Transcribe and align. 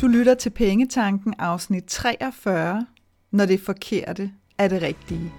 Du 0.00 0.06
lytter 0.06 0.34
til 0.34 0.50
Pengetanken 0.50 1.34
afsnit 1.38 1.84
43, 1.84 2.86
når 3.32 3.46
det 3.46 3.60
forkerte 3.60 4.30
er 4.58 4.68
det 4.68 4.82
rigtige. 4.82 5.32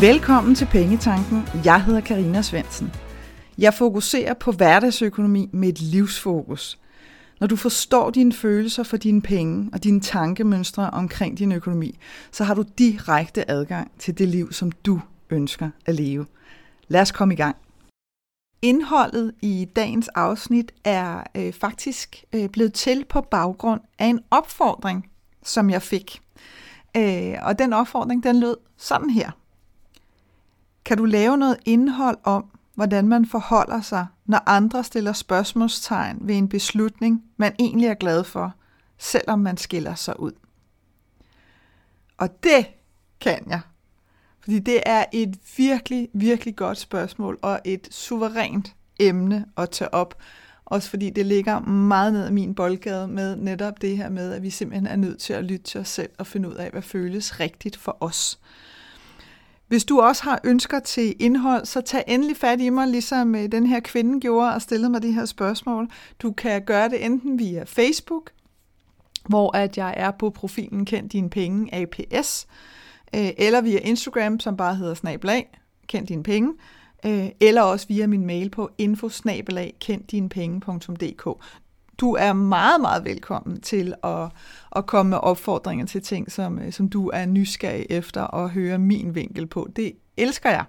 Velkommen 0.00 0.54
til 0.54 0.66
Pengetanken. 0.66 1.42
Jeg 1.64 1.84
hedder 1.84 2.00
Karina 2.00 2.42
Svensen. 2.42 2.92
Jeg 3.58 3.74
fokuserer 3.74 4.34
på 4.34 4.52
hverdagsøkonomi 4.52 5.50
med 5.52 5.68
et 5.68 5.80
livsfokus. 5.80 6.78
Når 7.40 7.46
du 7.46 7.56
forstår 7.56 8.10
dine 8.10 8.32
følelser 8.32 8.82
for 8.82 8.96
dine 8.96 9.22
penge 9.22 9.70
og 9.72 9.84
dine 9.84 10.00
tankemønstre 10.00 10.90
omkring 10.90 11.38
din 11.38 11.52
økonomi, 11.52 11.98
så 12.30 12.44
har 12.44 12.54
du 12.54 12.64
direkte 12.78 13.50
adgang 13.50 13.90
til 13.98 14.18
det 14.18 14.28
liv, 14.28 14.52
som 14.52 14.72
du 14.72 15.00
ønsker 15.30 15.70
at 15.86 15.94
leve. 15.94 16.26
Lad 16.88 17.00
os 17.00 17.12
komme 17.12 17.34
i 17.34 17.36
gang. 17.36 17.56
Indholdet 18.62 19.32
i 19.42 19.68
dagens 19.76 20.08
afsnit 20.08 20.72
er 20.84 21.22
øh, 21.34 21.52
faktisk 21.52 22.24
øh, 22.32 22.48
blevet 22.48 22.72
til 22.72 23.04
på 23.04 23.20
baggrund 23.20 23.80
af 23.98 24.06
en 24.06 24.20
opfordring, 24.30 25.10
som 25.42 25.70
jeg 25.70 25.82
fik. 25.82 26.20
Øh, 26.96 27.34
og 27.42 27.58
den 27.58 27.72
opfordring, 27.72 28.22
den 28.22 28.40
lød 28.40 28.56
sådan 28.76 29.10
her. 29.10 29.30
Kan 30.84 30.96
du 30.96 31.04
lave 31.04 31.38
noget 31.38 31.56
indhold 31.64 32.18
om, 32.24 32.57
hvordan 32.78 33.08
man 33.08 33.26
forholder 33.26 33.80
sig, 33.80 34.06
når 34.26 34.42
andre 34.46 34.84
stiller 34.84 35.12
spørgsmålstegn 35.12 36.18
ved 36.20 36.34
en 36.34 36.48
beslutning, 36.48 37.24
man 37.36 37.54
egentlig 37.58 37.88
er 37.88 37.94
glad 37.94 38.24
for, 38.24 38.54
selvom 38.98 39.38
man 39.38 39.56
skiller 39.56 39.94
sig 39.94 40.20
ud? 40.20 40.32
Og 42.18 42.42
det 42.42 42.66
kan 43.20 43.38
jeg. 43.48 43.60
Fordi 44.40 44.58
det 44.58 44.80
er 44.86 45.04
et 45.12 45.38
virkelig, 45.56 46.08
virkelig 46.14 46.56
godt 46.56 46.78
spørgsmål 46.78 47.38
og 47.42 47.60
et 47.64 47.88
suverænt 47.90 48.74
emne 49.00 49.46
at 49.56 49.70
tage 49.70 49.94
op. 49.94 50.14
Også 50.64 50.90
fordi 50.90 51.10
det 51.10 51.26
ligger 51.26 51.60
meget 51.60 52.12
ned 52.12 52.28
i 52.28 52.32
min 52.32 52.54
boldgade 52.54 53.08
med 53.08 53.36
netop 53.36 53.80
det 53.80 53.96
her 53.96 54.08
med, 54.08 54.32
at 54.32 54.42
vi 54.42 54.50
simpelthen 54.50 54.86
er 54.86 54.96
nødt 54.96 55.20
til 55.20 55.32
at 55.32 55.44
lytte 55.44 55.64
til 55.64 55.80
os 55.80 55.88
selv 55.88 56.10
og 56.18 56.26
finde 56.26 56.48
ud 56.48 56.54
af, 56.54 56.70
hvad 56.70 56.82
føles 56.82 57.40
rigtigt 57.40 57.76
for 57.76 57.96
os. 58.00 58.38
Hvis 59.68 59.84
du 59.84 60.00
også 60.00 60.22
har 60.22 60.40
ønsker 60.44 60.78
til 60.78 61.16
indhold, 61.18 61.64
så 61.66 61.80
tag 61.80 62.04
endelig 62.06 62.36
fat 62.36 62.60
i 62.60 62.70
mig, 62.70 62.88
ligesom 62.88 63.34
øh, 63.34 63.52
den 63.52 63.66
her 63.66 63.80
kvinde 63.80 64.20
gjorde 64.20 64.54
og 64.54 64.62
stillede 64.62 64.90
mig 64.90 65.02
de 65.02 65.12
her 65.12 65.24
spørgsmål. 65.24 65.88
Du 66.22 66.32
kan 66.32 66.62
gøre 66.62 66.88
det 66.88 67.04
enten 67.04 67.38
via 67.38 67.64
Facebook, 67.66 68.30
hvor 69.28 69.56
at 69.56 69.78
jeg 69.78 69.94
er 69.96 70.10
på 70.10 70.30
profilen 70.30 70.84
Kend 70.84 71.10
Dine 71.10 71.30
Penge 71.30 71.74
APS, 71.74 72.46
øh, 73.14 73.30
eller 73.38 73.60
via 73.60 73.78
Instagram, 73.78 74.40
som 74.40 74.56
bare 74.56 74.74
hedder 74.74 74.94
snablag, 74.94 75.58
Kend 75.86 76.06
Dine 76.06 76.22
Penge, 76.22 76.54
øh, 77.06 77.28
eller 77.40 77.62
også 77.62 77.86
via 77.88 78.06
min 78.06 78.26
mail 78.26 78.50
på 78.50 78.70
infosnabelag 78.78 79.74
kenddinepenge.dk 79.80 81.42
du 81.98 82.14
er 82.14 82.32
meget, 82.32 82.80
meget 82.80 83.04
velkommen 83.04 83.60
til 83.60 83.94
at, 84.04 84.28
at 84.76 84.86
komme 84.86 85.10
med 85.10 85.18
opfordringer 85.22 85.86
til 85.86 86.02
ting, 86.02 86.32
som, 86.32 86.58
øh, 86.58 86.72
som 86.72 86.88
du 86.88 87.08
er 87.08 87.26
nysgerrig 87.26 87.86
efter 87.90 88.34
at 88.34 88.50
høre 88.50 88.78
min 88.78 89.14
vinkel 89.14 89.46
på. 89.46 89.68
Det 89.76 89.92
elsker 90.16 90.50
jeg. 90.50 90.64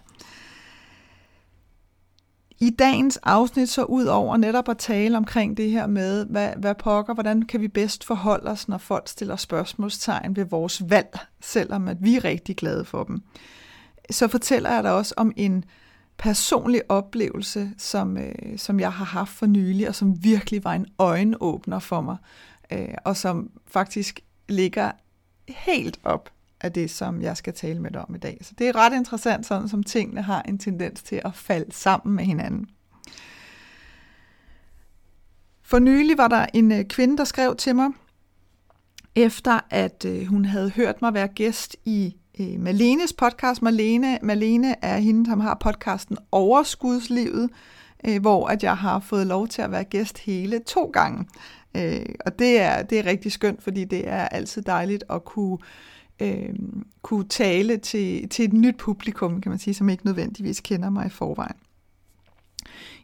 I 2.62 2.70
dagens 2.70 3.18
afsnit 3.18 3.70
så 3.70 3.84
ud 3.84 4.06
over 4.06 4.38
netop 4.38 4.70
at 4.70 4.78
tale 4.78 5.18
omkring 5.18 5.58
det 5.58 5.72
her 5.72 5.88
med, 5.88 6.26
hvad, 6.26 6.50
hvad 6.58 6.76
pokker, 6.76 7.14
hvordan 7.14 7.42
kan 7.42 7.62
vi 7.62 7.68
bedst 7.68 8.04
forholde 8.04 8.52
os, 8.52 8.68
når 8.68 8.78
folk 8.78 9.08
stiller 9.08 9.36
spørgsmålstegn 9.36 10.36
ved 10.36 10.46
vores 10.46 10.90
valg, 10.90 11.20
selvom 11.42 11.88
at 11.88 11.98
vi 12.00 12.16
er 12.16 12.24
rigtig 12.24 12.56
glade 12.56 12.86
for 12.86 13.04
dem. 13.04 13.22
Så 14.12 14.28
fortæller 14.28 14.72
jeg 14.72 14.84
dig 14.84 14.94
også 14.94 15.14
om 15.18 15.34
en 15.36 15.64
personlig 16.20 16.82
oplevelse, 16.90 17.72
som, 17.78 18.18
øh, 18.18 18.58
som 18.58 18.80
jeg 18.80 18.94
har 18.94 19.06
haft 19.06 19.32
for 19.32 19.46
nylig, 19.46 19.88
og 19.88 19.96
som 19.96 20.24
virkelig 20.24 20.64
var 20.64 20.74
en 20.74 20.86
øjenåbner 20.98 21.80
for 21.80 22.02
mig, 22.02 22.18
øh, 22.72 22.94
og 23.06 23.18
som 23.18 23.52
faktisk 23.68 24.20
ligger 24.50 24.92
helt 25.48 26.00
op 26.04 26.30
af 26.62 26.74
det, 26.74 26.92
som 26.92 27.22
jeg 27.22 27.38
skal 27.38 27.54
tale 27.54 27.80
med 27.80 27.92
dig 27.92 28.02
om 28.02 28.16
i 28.16 28.18
dag. 28.18 28.38
Så 28.42 28.54
det 28.58 28.68
er 28.68 28.76
ret 28.76 28.94
interessant, 28.94 29.46
sådan 29.46 29.68
som 29.68 29.84
tingene 29.84 30.22
har 30.22 30.42
en 30.42 30.58
tendens 30.58 31.04
til 31.04 31.22
at 31.26 31.36
falde 31.36 31.72
sammen 31.72 32.16
med 32.16 32.26
hinanden. 32.26 32.70
For 35.62 35.80
nylig 35.80 36.18
var 36.18 36.28
der 36.28 36.46
en 36.54 36.72
øh, 36.72 36.86
kvinde, 36.86 37.18
der 37.18 37.24
skrev 37.24 37.56
til 37.56 37.76
mig, 37.76 37.90
efter 39.16 39.60
at 39.70 40.06
øh, 40.06 40.26
hun 40.26 40.46
havde 40.46 40.70
hørt 40.70 41.02
mig 41.02 41.14
være 41.14 41.28
gæst 41.28 41.78
i 41.86 42.16
øh, 42.40 42.60
Malenes 42.60 43.14
podcast. 43.14 43.62
Malene, 43.62 44.20
Malene 44.22 44.76
er 44.82 44.98
hende, 44.98 45.26
som 45.26 45.40
har 45.40 45.58
podcasten 45.60 46.18
Overskudslivet, 46.32 47.50
øh, 48.08 48.22
hvor 48.22 48.48
at 48.48 48.64
jeg 48.64 48.78
har 48.78 49.00
fået 49.00 49.28
lov 49.28 49.48
til 49.48 49.62
at 49.62 49.72
være 49.72 49.84
gæst 49.84 50.20
hele 50.20 50.60
to 50.60 50.86
gange. 50.94 51.26
Øh, 51.78 52.06
og 52.26 52.40
det 52.40 52.60
er, 52.60 52.82
det 52.82 53.00
er 53.00 53.06
rigtig 53.06 53.32
skønt, 53.32 53.64
fordi 53.64 53.84
det 53.86 54.08
er 54.08 54.28
altid 54.28 54.62
dejligt 54.62 55.04
at 55.10 55.26
kunne, 55.26 55.58
øh, 56.20 56.54
kunne 57.02 57.28
tale 57.28 57.78
til, 57.78 58.30
til 58.30 58.46
et 58.46 58.54
nyt 58.54 58.78
publikum, 58.78 59.42
kan 59.42 59.50
man 59.50 59.60
sige, 59.60 59.74
som 59.74 59.90
ikke 59.90 60.06
nødvendigvis 60.06 60.60
kender 60.60 60.90
mig 60.90 61.06
i 61.06 61.10
forvejen. 61.10 61.56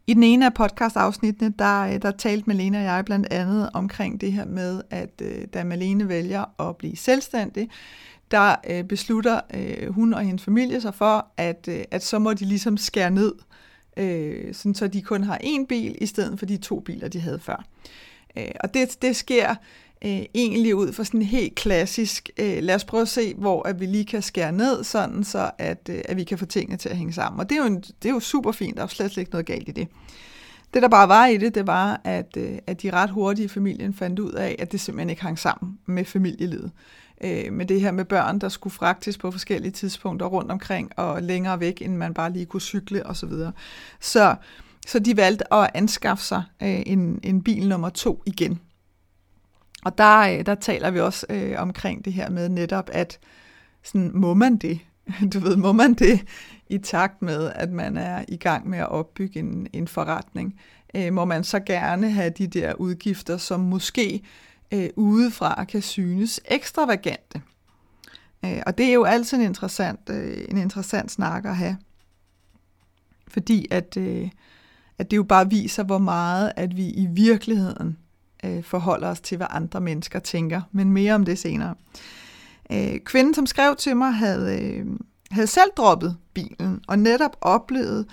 I 0.07 0.13
den 0.13 0.23
ene 0.23 0.45
af 0.45 0.53
podcastafsnittene, 0.53 1.53
der, 1.59 1.81
øh, 1.81 2.01
der 2.01 2.11
talte 2.11 2.43
Malene 2.47 2.77
og 2.77 2.83
jeg 2.83 3.05
blandt 3.05 3.33
andet 3.33 3.69
omkring 3.73 4.21
det 4.21 4.31
her 4.33 4.45
med, 4.45 4.81
at 4.89 5.21
øh, 5.21 5.47
da 5.53 5.63
Malene 5.63 6.09
vælger 6.09 6.61
at 6.69 6.77
blive 6.77 6.97
selvstændig, 6.97 7.69
der 8.31 8.55
øh, 8.69 8.83
beslutter 8.83 9.39
øh, 9.53 9.93
hun 9.93 10.13
og 10.13 10.21
hendes 10.21 10.43
familie 10.43 10.81
sig 10.81 10.95
for, 10.95 11.27
at, 11.37 11.67
øh, 11.69 11.83
at 11.91 12.03
så 12.03 12.19
må 12.19 12.33
de 12.33 12.45
ligesom 12.45 12.77
skære 12.77 13.11
ned, 13.11 13.33
øh, 13.97 14.53
sådan 14.53 14.75
så 14.75 14.87
de 14.87 15.01
kun 15.01 15.23
har 15.23 15.37
én 15.43 15.65
bil, 15.65 15.97
i 16.01 16.05
stedet 16.05 16.39
for 16.39 16.45
de 16.45 16.57
to 16.57 16.79
biler, 16.79 17.07
de 17.07 17.19
havde 17.19 17.39
før. 17.39 17.65
Øh, 18.37 18.51
og 18.59 18.73
det, 18.73 18.97
det 19.01 19.15
sker 19.15 19.55
øh, 20.05 20.21
egentlig 20.33 20.75
ud 20.75 20.93
fra 20.93 21.03
sådan 21.03 21.21
helt 21.21 21.55
klassisk, 21.55 22.29
øh, 22.37 22.63
lad 22.63 22.75
os 22.75 22.83
prøve 22.83 23.01
at 23.01 23.07
se, 23.07 23.33
hvor 23.33 23.67
at 23.67 23.79
vi 23.79 23.85
lige 23.85 24.05
kan 24.05 24.21
skære 24.21 24.51
ned, 24.51 24.83
sådan 24.83 25.23
så 25.23 25.51
at, 25.57 25.89
øh, 25.89 26.01
at 26.05 26.17
vi 26.17 26.23
kan 26.23 26.37
få 26.37 26.45
tingene 26.45 26.77
til 26.77 26.89
at 26.89 26.97
hænge 26.97 27.13
sammen. 27.13 27.39
Og 27.39 27.49
det 27.49 27.55
er 27.55 27.61
jo, 27.61 27.67
en, 27.67 27.81
det 27.81 28.09
er 28.09 28.13
jo 28.13 28.19
super 28.19 28.51
fint, 28.51 28.77
der 28.77 28.83
er 28.83 28.87
slet 28.87 29.17
ikke 29.17 29.31
noget 29.31 29.45
galt 29.45 29.69
i 29.69 29.71
det. 29.71 29.87
Det, 30.73 30.81
der 30.81 30.89
bare 30.89 31.07
var 31.07 31.25
i 31.25 31.37
det, 31.37 31.55
det 31.55 31.67
var, 31.67 32.01
at, 32.03 32.37
øh, 32.37 32.57
at 32.67 32.81
de 32.81 32.91
ret 32.91 33.09
hurtige 33.09 33.45
i 33.45 33.47
familien 33.47 33.93
fandt 33.93 34.19
ud 34.19 34.31
af, 34.31 34.55
at 34.59 34.71
det 34.71 34.81
simpelthen 34.81 35.09
ikke 35.09 35.21
hang 35.21 35.39
sammen 35.39 35.79
med 35.85 36.05
familielivet 36.05 36.71
øh, 37.21 37.53
med 37.53 37.65
det 37.65 37.81
her 37.81 37.91
med 37.91 38.05
børn, 38.05 38.39
der 38.39 38.49
skulle 38.49 38.73
fragtes 38.73 39.17
på 39.17 39.31
forskellige 39.31 39.71
tidspunkter 39.71 40.25
rundt 40.25 40.51
omkring 40.51 40.91
og 40.99 41.23
længere 41.23 41.59
væk, 41.59 41.81
end 41.81 41.95
man 41.95 42.13
bare 42.13 42.31
lige 42.31 42.45
kunne 42.45 42.61
cykle 42.61 43.05
osv. 43.05 43.29
Så, 43.29 43.51
så, 43.99 44.35
så 44.87 44.99
de 44.99 45.17
valgte 45.17 45.53
at 45.53 45.69
anskaffe 45.73 46.23
sig 46.23 46.43
øh, 46.61 46.83
en, 46.85 47.19
en 47.23 47.43
bil 47.43 47.67
nummer 47.67 47.89
to 47.89 48.23
igen. 48.25 48.59
Og 49.85 49.97
der, 49.97 50.19
øh, 50.19 50.45
der 50.45 50.55
taler 50.55 50.91
vi 50.91 50.99
også 50.99 51.25
øh, 51.29 51.55
omkring 51.57 52.05
det 52.05 52.13
her 52.13 52.29
med 52.29 52.49
netop, 52.49 52.89
at 52.93 53.19
sådan, 53.83 54.11
må 54.13 54.33
man 54.33 54.57
det? 54.57 54.79
Du 55.33 55.39
ved, 55.39 55.55
må 55.55 55.71
man 55.71 55.93
det 55.93 56.25
i 56.69 56.77
takt 56.77 57.21
med, 57.21 57.51
at 57.55 57.71
man 57.71 57.97
er 57.97 58.25
i 58.27 58.37
gang 58.37 58.69
med 58.69 58.79
at 58.79 58.89
opbygge 58.89 59.39
en, 59.39 59.67
en 59.73 59.87
forretning? 59.87 60.59
Øh, 60.95 61.13
må 61.13 61.25
man 61.25 61.43
så 61.43 61.59
gerne 61.59 62.11
have 62.11 62.29
de 62.29 62.47
der 62.47 62.73
udgifter, 62.73 63.37
som 63.37 63.59
måske 63.59 64.21
øh, 64.71 64.89
udefra 64.95 65.63
kan 65.63 65.81
synes 65.81 66.41
ekstravagante. 66.45 67.41
Øh, 68.45 68.61
og 68.65 68.77
det 68.77 68.85
er 68.85 68.93
jo 68.93 69.03
altid 69.03 69.37
en 69.37 69.43
interessant, 69.43 69.99
øh, 70.09 70.45
en 70.49 70.57
interessant 70.57 71.11
snak 71.11 71.45
at 71.45 71.55
have. 71.55 71.77
Fordi 73.27 73.67
at, 73.71 73.97
øh, 73.97 74.29
at 74.97 75.11
det 75.11 75.17
jo 75.17 75.23
bare 75.23 75.49
viser, 75.49 75.83
hvor 75.83 75.97
meget 75.97 76.51
at 76.55 76.77
vi 76.77 76.89
i 76.89 77.07
virkeligheden 77.09 77.97
øh, 78.45 78.63
forholder 78.63 79.07
os 79.07 79.21
til, 79.21 79.37
hvad 79.37 79.47
andre 79.49 79.81
mennesker 79.81 80.19
tænker. 80.19 80.61
Men 80.71 80.91
mere 80.91 81.13
om 81.13 81.25
det 81.25 81.39
senere. 81.39 81.75
Øh, 82.71 82.99
kvinden, 82.99 83.33
som 83.33 83.45
skrev 83.45 83.75
til 83.75 83.97
mig, 83.97 84.13
havde, 84.13 84.61
øh, 84.61 84.85
havde 85.31 85.47
selv 85.47 85.71
droppet 85.77 86.17
bilen, 86.33 86.81
og 86.87 86.99
netop 86.99 87.37
oplevet, 87.41 88.07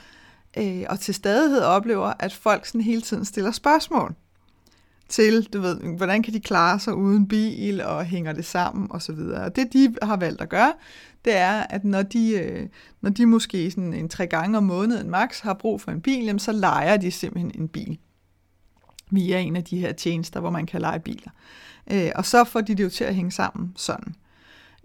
øh, 0.58 0.82
og 0.88 1.00
til 1.00 1.14
stadighed 1.14 1.60
oplever, 1.60 2.12
at 2.18 2.32
folk 2.32 2.66
sådan 2.66 2.80
hele 2.80 3.02
tiden 3.02 3.24
stiller 3.24 3.50
spørgsmål 3.50 4.14
til, 5.12 5.44
du 5.52 5.60
ved, 5.60 5.96
hvordan 5.96 6.22
kan 6.22 6.32
de 6.32 6.40
klare 6.40 6.80
sig 6.80 6.94
uden 6.94 7.28
bil, 7.28 7.82
og 7.84 8.04
hænger 8.04 8.32
det 8.32 8.44
sammen, 8.44 8.86
og 8.90 9.02
så 9.02 9.12
videre. 9.12 9.44
Og 9.44 9.56
det, 9.56 9.72
de 9.72 9.94
har 10.02 10.16
valgt 10.16 10.40
at 10.40 10.48
gøre, 10.48 10.72
det 11.24 11.36
er, 11.36 11.62
at 11.70 11.84
når 11.84 12.02
de, 12.02 12.30
øh, 12.30 12.68
når 13.00 13.10
de 13.10 13.26
måske 13.26 13.70
sådan 13.70 13.94
en 13.94 14.08
tre 14.08 14.26
gange 14.26 14.58
om 14.58 14.64
måneden 14.64 15.10
max 15.10 15.40
har 15.40 15.54
brug 15.54 15.80
for 15.80 15.90
en 15.90 16.00
bil, 16.00 16.24
jamen, 16.24 16.38
så 16.38 16.52
leger 16.52 16.96
de 16.96 17.10
simpelthen 17.10 17.52
en 17.54 17.68
bil 17.68 17.98
via 19.10 19.38
en 19.38 19.56
af 19.56 19.64
de 19.64 19.78
her 19.78 19.92
tjenester, 19.92 20.40
hvor 20.40 20.50
man 20.50 20.66
kan 20.66 20.80
lege 20.80 21.00
biler. 21.00 21.30
Øh, 21.92 22.10
og 22.14 22.26
så 22.26 22.44
får 22.44 22.60
de 22.60 22.74
det 22.74 22.84
jo 22.84 22.90
til 22.90 23.04
at 23.04 23.14
hænge 23.14 23.32
sammen 23.32 23.72
sådan. 23.76 24.14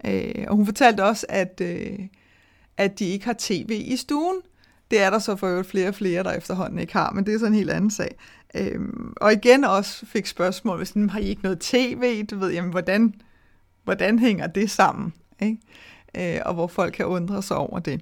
Øh, 0.06 0.44
og 0.48 0.56
hun 0.56 0.66
fortalte 0.66 1.04
også, 1.04 1.26
at, 1.28 1.60
øh, 1.64 1.98
at 2.76 2.98
de 2.98 3.04
ikke 3.04 3.24
har 3.24 3.36
tv 3.38 3.82
i 3.86 3.96
stuen. 3.96 4.36
Det 4.90 5.02
er 5.02 5.10
der 5.10 5.18
så 5.18 5.36
for 5.36 5.46
øvrigt 5.46 5.68
flere 5.68 5.88
og 5.88 5.94
flere, 5.94 6.22
der 6.22 6.32
efterhånden 6.32 6.78
ikke 6.78 6.92
har, 6.92 7.12
men 7.12 7.26
det 7.26 7.34
er 7.34 7.38
sådan 7.38 7.52
en 7.52 7.58
helt 7.58 7.70
anden 7.70 7.90
sag. 7.90 8.16
Øhm, 8.54 9.12
og 9.16 9.32
igen 9.32 9.64
også 9.64 10.06
fik 10.06 10.26
spørgsmål, 10.26 10.76
hvis 10.76 10.90
har 11.10 11.18
I 11.18 11.24
ikke 11.24 11.42
noget 11.42 11.60
tv? 11.60 12.24
Du 12.24 12.38
ved, 12.38 12.52
jamen, 12.52 12.70
hvordan, 12.70 13.14
hvordan 13.84 14.18
hænger 14.18 14.46
det 14.46 14.70
sammen? 14.70 15.14
Ikke? 15.42 15.58
øh, 16.14 16.40
og 16.46 16.54
hvor 16.54 16.66
folk 16.66 16.92
kan 16.92 17.06
undre 17.06 17.42
sig 17.42 17.56
over 17.56 17.78
det. 17.78 18.00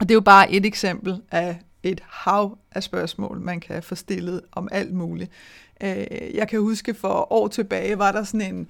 Og 0.00 0.08
det 0.08 0.10
er 0.10 0.14
jo 0.16 0.20
bare 0.20 0.52
et 0.52 0.66
eksempel 0.66 1.22
af 1.30 1.60
et 1.82 2.02
hav 2.06 2.58
af 2.72 2.82
spørgsmål, 2.82 3.40
man 3.40 3.60
kan 3.60 3.82
få 3.82 3.94
stillet 3.94 4.40
om 4.52 4.68
alt 4.72 4.94
muligt. 4.94 5.30
Øh, 5.82 6.34
jeg 6.34 6.48
kan 6.48 6.60
huske 6.60 6.94
for 6.94 7.32
år 7.32 7.48
tilbage, 7.48 7.98
var 7.98 8.12
der 8.12 8.24
sådan 8.24 8.54
en, 8.54 8.68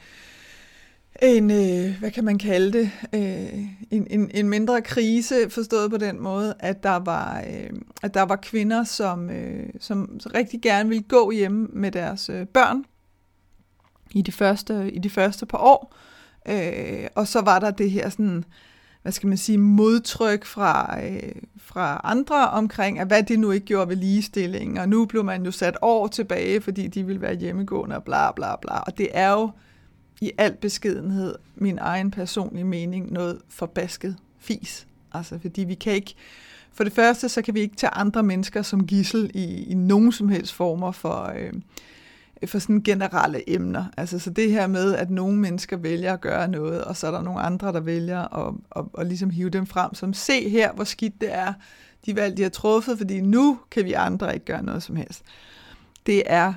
en 1.22 1.50
øh, 1.50 1.98
hvad 1.98 2.10
kan 2.10 2.24
man 2.24 2.38
kalde 2.38 2.78
det, 2.78 2.90
øh, 3.12 3.60
en, 3.90 4.06
en, 4.10 4.30
en 4.34 4.48
mindre 4.48 4.82
krise, 4.82 5.50
forstået 5.50 5.90
på 5.90 5.96
den 5.96 6.22
måde, 6.22 6.54
at 6.58 6.82
der 6.82 6.96
var, 6.96 7.44
øh, 7.48 7.70
at 8.02 8.14
der 8.14 8.22
var 8.22 8.36
kvinder, 8.36 8.84
som, 8.84 9.30
øh, 9.30 9.66
som 9.80 10.20
rigtig 10.34 10.62
gerne 10.62 10.88
ville 10.88 11.04
gå 11.08 11.30
hjemme 11.30 11.68
med 11.72 11.90
deres 11.90 12.28
øh, 12.28 12.46
børn 12.46 12.84
i 14.10 14.22
de 14.22 14.32
første, 14.32 14.92
i 14.92 14.98
de 14.98 15.10
første 15.10 15.46
par 15.46 15.58
år. 15.58 15.94
Øh, 16.48 17.06
og 17.14 17.28
så 17.28 17.40
var 17.40 17.58
der 17.58 17.70
det 17.70 17.90
her 17.90 18.08
sådan, 18.08 18.44
hvad 19.02 19.12
skal 19.12 19.26
man 19.26 19.38
sige, 19.38 19.58
modtryk 19.58 20.44
fra, 20.44 21.00
øh, 21.04 21.32
fra 21.58 22.00
andre 22.04 22.48
omkring, 22.48 22.98
at 22.98 23.06
hvad 23.06 23.22
det 23.22 23.38
nu 23.38 23.50
ikke 23.50 23.66
gjorde 23.66 23.88
ved 23.88 23.96
ligestilling, 23.96 24.80
og 24.80 24.88
nu 24.88 25.06
blev 25.06 25.24
man 25.24 25.44
jo 25.44 25.50
sat 25.50 25.76
år 25.82 26.06
tilbage, 26.06 26.60
fordi 26.60 26.86
de 26.86 27.06
ville 27.06 27.20
være 27.20 27.34
hjemmegående 27.34 27.96
og 27.96 28.04
bla 28.04 28.32
bla 28.32 28.56
bla. 28.56 28.78
Og 28.78 28.98
det 28.98 29.08
er 29.12 29.30
jo 29.30 29.50
i 30.24 30.32
al 30.38 30.56
beskedenhed 30.60 31.34
min 31.54 31.78
egen 31.78 32.10
personlige 32.10 32.64
mening 32.64 33.12
noget 33.12 33.40
forbasket 33.48 34.16
fis. 34.38 34.86
Altså, 35.12 35.38
fordi 35.38 35.64
vi 35.64 35.74
kan 35.74 35.92
ikke, 35.92 36.14
for 36.72 36.84
det 36.84 36.92
første, 36.92 37.28
så 37.28 37.42
kan 37.42 37.54
vi 37.54 37.60
ikke 37.60 37.76
tage 37.76 37.90
andre 37.90 38.22
mennesker 38.22 38.62
som 38.62 38.86
gissel 38.86 39.30
i, 39.34 39.64
i 39.64 39.74
nogen 39.74 40.12
som 40.12 40.28
helst 40.28 40.52
former 40.52 40.92
for, 40.92 41.32
øh, 41.36 41.52
for 42.46 42.58
sådan 42.58 42.82
generelle 42.82 43.50
emner. 43.50 43.84
Altså, 43.96 44.18
så 44.18 44.30
det 44.30 44.50
her 44.50 44.66
med, 44.66 44.94
at 44.94 45.10
nogle 45.10 45.36
mennesker 45.36 45.76
vælger 45.76 46.12
at 46.12 46.20
gøre 46.20 46.48
noget, 46.48 46.84
og 46.84 46.96
så 46.96 47.06
er 47.06 47.10
der 47.10 47.22
nogle 47.22 47.40
andre, 47.40 47.72
der 47.72 47.80
vælger 47.80 48.48
at, 48.48 48.54
at, 48.76 48.84
at, 48.84 49.00
at 49.00 49.06
ligesom 49.06 49.30
hive 49.30 49.50
dem 49.50 49.66
frem, 49.66 49.94
som 49.94 50.14
se 50.14 50.48
her, 50.48 50.72
hvor 50.72 50.84
skidt 50.84 51.20
det 51.20 51.34
er, 51.34 51.52
de 52.06 52.16
valg, 52.16 52.36
de 52.36 52.42
har 52.42 52.50
truffet, 52.50 52.98
fordi 52.98 53.20
nu 53.20 53.58
kan 53.70 53.84
vi 53.84 53.92
andre 53.92 54.34
ikke 54.34 54.46
gøre 54.46 54.62
noget 54.62 54.82
som 54.82 54.96
helst. 54.96 55.22
Det 56.06 56.22
er 56.26 56.54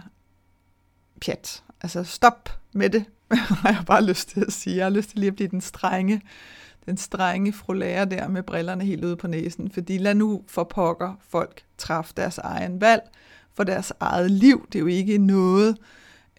pjat. 1.22 1.64
Altså, 1.82 2.04
stop 2.04 2.50
med 2.74 2.90
det. 2.90 3.06
har 3.62 3.70
jeg 3.70 3.84
bare 3.86 4.06
lyst 4.06 4.30
til 4.30 4.46
at 4.48 4.54
sige. 4.54 4.76
Jeg 4.76 4.86
har 4.86 4.90
lyst 4.90 5.10
til 5.10 5.20
lige 5.20 5.28
at 5.28 5.36
blive 5.36 5.50
den 5.50 5.62
strenge, 5.62 6.22
den 6.86 6.98
strenge 6.98 7.54
frulære 7.54 8.06
der 8.06 8.28
med 8.28 8.44
brillerne 8.44 8.86
helt 8.86 9.06
ude 9.06 9.16
på 9.16 9.28
næsen. 9.28 9.72
Fordi 9.72 9.98
lad 9.98 10.16
nu 10.16 10.44
for 10.48 10.64
pokker 10.64 11.14
folk 11.30 11.64
træffe 11.78 12.14
deres 12.18 12.38
egen 12.38 12.82
valg 12.82 13.02
for 13.54 13.64
deres 13.64 13.94
eget 14.00 14.32
liv. 14.32 14.68
Det 14.68 14.76
er 14.76 14.80
jo 14.80 14.88
ikke 14.88 15.18
noget, 15.18 15.78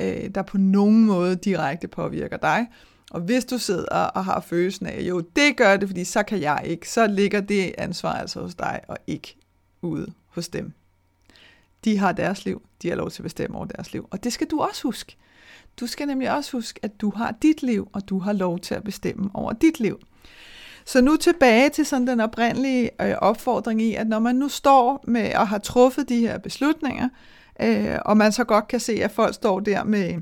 øh, 0.00 0.30
der 0.34 0.42
på 0.42 0.58
nogen 0.58 1.04
måde 1.04 1.36
direkte 1.36 1.88
påvirker 1.88 2.36
dig. 2.36 2.66
Og 3.10 3.20
hvis 3.20 3.44
du 3.44 3.58
sidder 3.58 3.90
og 3.90 4.24
har 4.24 4.40
følelsen 4.40 4.86
af, 4.86 5.00
jo, 5.00 5.20
det 5.20 5.56
gør 5.56 5.76
det, 5.76 5.88
fordi 5.88 6.04
så 6.04 6.22
kan 6.22 6.40
jeg 6.40 6.62
ikke, 6.64 6.88
så 6.88 7.06
ligger 7.06 7.40
det 7.40 7.74
ansvar 7.78 8.12
altså 8.12 8.40
hos 8.40 8.54
dig, 8.54 8.80
og 8.88 8.96
ikke 9.06 9.36
ude 9.82 10.12
hos 10.26 10.48
dem. 10.48 10.72
De 11.84 11.98
har 11.98 12.12
deres 12.12 12.44
liv, 12.44 12.62
de 12.82 12.88
har 12.88 12.96
lov 12.96 13.10
til 13.10 13.22
at 13.22 13.24
bestemme 13.24 13.56
over 13.56 13.66
deres 13.66 13.92
liv. 13.92 14.08
Og 14.10 14.24
det 14.24 14.32
skal 14.32 14.46
du 14.46 14.60
også 14.60 14.82
huske. 14.82 15.16
Du 15.80 15.86
skal 15.86 16.06
nemlig 16.06 16.30
også 16.30 16.52
huske, 16.52 16.80
at 16.82 17.00
du 17.00 17.12
har 17.16 17.34
dit 17.42 17.62
liv, 17.62 17.88
og 17.92 18.08
du 18.08 18.18
har 18.18 18.32
lov 18.32 18.58
til 18.58 18.74
at 18.74 18.84
bestemme 18.84 19.30
over 19.34 19.52
dit 19.52 19.80
liv. 19.80 20.00
Så 20.84 21.00
nu 21.00 21.16
tilbage 21.16 21.70
til 21.70 21.86
sådan 21.86 22.06
den 22.06 22.20
oprindelige 22.20 22.90
øh, 23.02 23.14
opfordring 23.18 23.82
i, 23.82 23.94
at 23.94 24.06
når 24.06 24.18
man 24.18 24.36
nu 24.36 24.48
står 24.48 25.04
med 25.06 25.34
og 25.34 25.48
har 25.48 25.58
truffet 25.58 26.08
de 26.08 26.20
her 26.20 26.38
beslutninger, 26.38 27.08
øh, 27.62 27.96
og 28.04 28.16
man 28.16 28.32
så 28.32 28.44
godt 28.44 28.68
kan 28.68 28.80
se, 28.80 28.92
at 28.92 29.10
folk 29.10 29.34
står 29.34 29.60
der 29.60 29.84
med, 29.84 30.14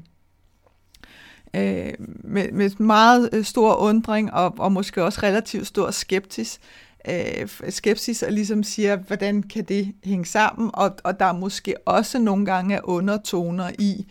øh, 1.57 1.93
med, 2.25 2.53
med 2.53 2.71
meget 2.79 3.31
øh, 3.33 3.45
stor 3.45 3.75
undring 3.75 4.33
og, 4.33 4.55
og 4.59 4.73
måske 4.73 5.05
også 5.05 5.21
relativt 5.23 5.67
stor 5.67 5.91
skeptis, 5.91 6.61
øh, 7.09 7.49
skepsis 7.69 8.23
og 8.23 8.33
ligesom 8.33 8.63
siger, 8.63 8.97
hvordan 8.97 9.43
kan 9.43 9.65
det 9.65 9.95
hænge 10.05 10.25
sammen, 10.25 10.71
og, 10.75 10.97
og 11.05 11.21
der 11.21 11.27
er 11.27 11.33
måske 11.33 11.75
også 11.87 12.19
nogle 12.19 12.47
gange 12.47 12.75
er 12.75 12.89
undertoner 12.89 13.71
i, 13.79 14.07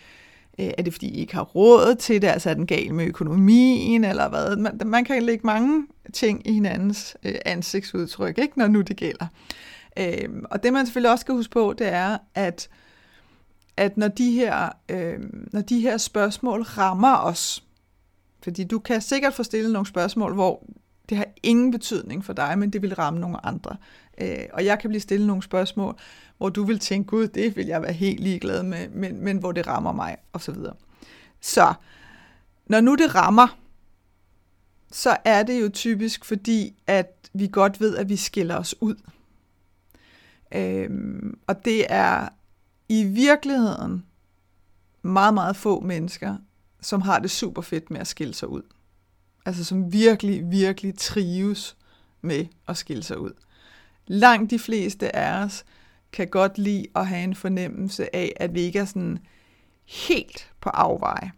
Øh, 0.59 0.71
er 0.77 0.83
det 0.83 0.93
fordi, 0.93 1.07
I 1.07 1.19
ikke 1.19 1.35
har 1.35 1.43
råd 1.43 1.95
til 1.95 2.21
det? 2.21 2.27
Altså 2.27 2.49
er 2.49 2.53
den 2.53 2.67
gal 2.67 2.93
med 2.93 3.05
økonomien, 3.05 4.03
eller 4.03 4.29
hvad? 4.29 4.55
Man, 4.55 4.79
man 4.85 5.05
kan 5.05 5.23
lægge 5.23 5.47
mange 5.47 5.87
ting 6.13 6.47
i 6.47 6.53
hinandens 6.53 7.17
øh, 7.23 7.35
ansigtsudtryk, 7.45 8.37
ikke, 8.37 8.59
når 8.59 8.67
nu 8.67 8.81
det 8.81 8.97
gælder. 8.97 9.27
Øh, 9.99 10.29
og 10.49 10.63
det 10.63 10.73
man 10.73 10.85
selvfølgelig 10.85 11.11
også 11.11 11.21
skal 11.21 11.35
huske 11.35 11.51
på, 11.51 11.73
det 11.77 11.87
er, 11.87 12.17
at, 12.35 12.69
at 13.77 13.97
når, 13.97 14.07
de 14.07 14.31
her, 14.31 14.69
øh, 14.89 15.19
når 15.53 15.61
de 15.61 15.79
her 15.79 15.97
spørgsmål 15.97 16.61
rammer 16.61 17.17
os, 17.17 17.63
fordi 18.43 18.63
du 18.63 18.79
kan 18.79 19.01
sikkert 19.01 19.33
få 19.33 19.43
stillet 19.43 19.71
nogle 19.71 19.87
spørgsmål, 19.87 20.33
hvor 20.33 20.63
det 21.09 21.17
har 21.17 21.27
ingen 21.43 21.71
betydning 21.71 22.25
for 22.25 22.33
dig, 22.33 22.59
men 22.59 22.69
det 22.69 22.81
vil 22.81 22.95
ramme 22.95 23.19
nogle 23.19 23.45
andre. 23.45 23.77
Øh, 24.21 24.43
og 24.53 24.65
jeg 24.65 24.79
kan 24.79 24.89
blive 24.89 25.01
stillet 25.01 25.27
nogle 25.27 25.43
spørgsmål, 25.43 25.95
hvor 26.37 26.49
du 26.49 26.63
vil 26.63 26.79
tænke, 26.79 27.07
gud, 27.07 27.27
det 27.27 27.55
vil 27.55 27.65
jeg 27.65 27.81
være 27.81 27.93
helt 27.93 28.19
ligeglad 28.19 28.63
med, 28.63 28.89
men, 28.89 29.23
men 29.23 29.37
hvor 29.37 29.51
det 29.51 29.67
rammer 29.67 29.91
mig, 29.91 30.17
og 30.33 30.41
så 30.41 30.51
videre. 30.51 30.73
Så, 31.41 31.73
når 32.65 32.81
nu 32.81 32.95
det 32.95 33.15
rammer, 33.15 33.57
så 34.91 35.17
er 35.25 35.43
det 35.43 35.61
jo 35.61 35.69
typisk 35.69 36.25
fordi, 36.25 36.75
at 36.87 37.29
vi 37.33 37.47
godt 37.47 37.81
ved, 37.81 37.97
at 37.97 38.09
vi 38.09 38.15
skiller 38.15 38.57
os 38.57 38.81
ud. 38.81 38.95
Øhm, 40.51 41.39
og 41.47 41.65
det 41.65 41.85
er 41.89 42.27
i 42.89 43.03
virkeligheden 43.03 44.05
meget, 45.01 45.33
meget 45.33 45.55
få 45.55 45.79
mennesker, 45.79 46.37
som 46.81 47.01
har 47.01 47.19
det 47.19 47.31
super 47.31 47.61
fedt 47.61 47.91
med 47.91 47.99
at 47.99 48.07
skille 48.07 48.33
sig 48.33 48.47
ud. 48.47 48.61
Altså 49.45 49.63
som 49.63 49.93
virkelig, 49.93 50.51
virkelig 50.51 50.97
trives 50.97 51.77
med 52.21 52.45
at 52.67 52.77
skille 52.77 53.03
sig 53.03 53.19
ud. 53.19 53.31
Langt 54.07 54.51
de 54.51 54.59
fleste 54.59 55.15
af 55.15 55.43
os 55.43 55.65
kan 56.11 56.27
godt 56.27 56.57
lide 56.57 56.85
at 56.95 57.07
have 57.07 57.23
en 57.23 57.35
fornemmelse 57.35 58.15
af, 58.15 58.33
at 58.35 58.53
vi 58.53 58.61
ikke 58.61 58.79
er 58.79 58.85
sådan 58.85 59.19
helt 59.85 60.51
på 60.61 60.69
afveje. 60.69 61.31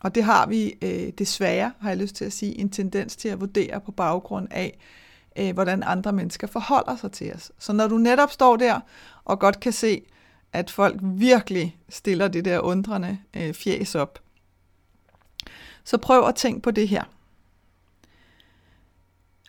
Og 0.00 0.14
det 0.14 0.24
har 0.24 0.46
vi 0.46 0.74
øh, 0.82 1.12
desværre, 1.18 1.72
har 1.80 1.88
jeg 1.88 1.98
lyst 1.98 2.14
til 2.14 2.24
at 2.24 2.32
sige, 2.32 2.58
en 2.58 2.70
tendens 2.70 3.16
til 3.16 3.28
at 3.28 3.40
vurdere 3.40 3.80
på 3.80 3.92
baggrund 3.92 4.48
af, 4.50 4.78
øh, 5.38 5.54
hvordan 5.54 5.82
andre 5.82 6.12
mennesker 6.12 6.46
forholder 6.46 6.96
sig 6.96 7.12
til 7.12 7.34
os. 7.34 7.52
Så 7.58 7.72
når 7.72 7.88
du 7.88 7.98
netop 7.98 8.30
står 8.30 8.56
der 8.56 8.80
og 9.24 9.38
godt 9.38 9.60
kan 9.60 9.72
se, 9.72 10.02
at 10.52 10.70
folk 10.70 10.96
virkelig 11.02 11.76
stiller 11.88 12.28
det 12.28 12.44
der 12.44 12.60
undrende 12.60 13.18
øh, 13.36 13.54
fjæs 13.54 13.94
op, 13.94 14.18
så 15.84 15.98
prøv 15.98 16.26
at 16.26 16.34
tænke 16.34 16.60
på 16.62 16.70
det 16.70 16.88
her. 16.88 17.04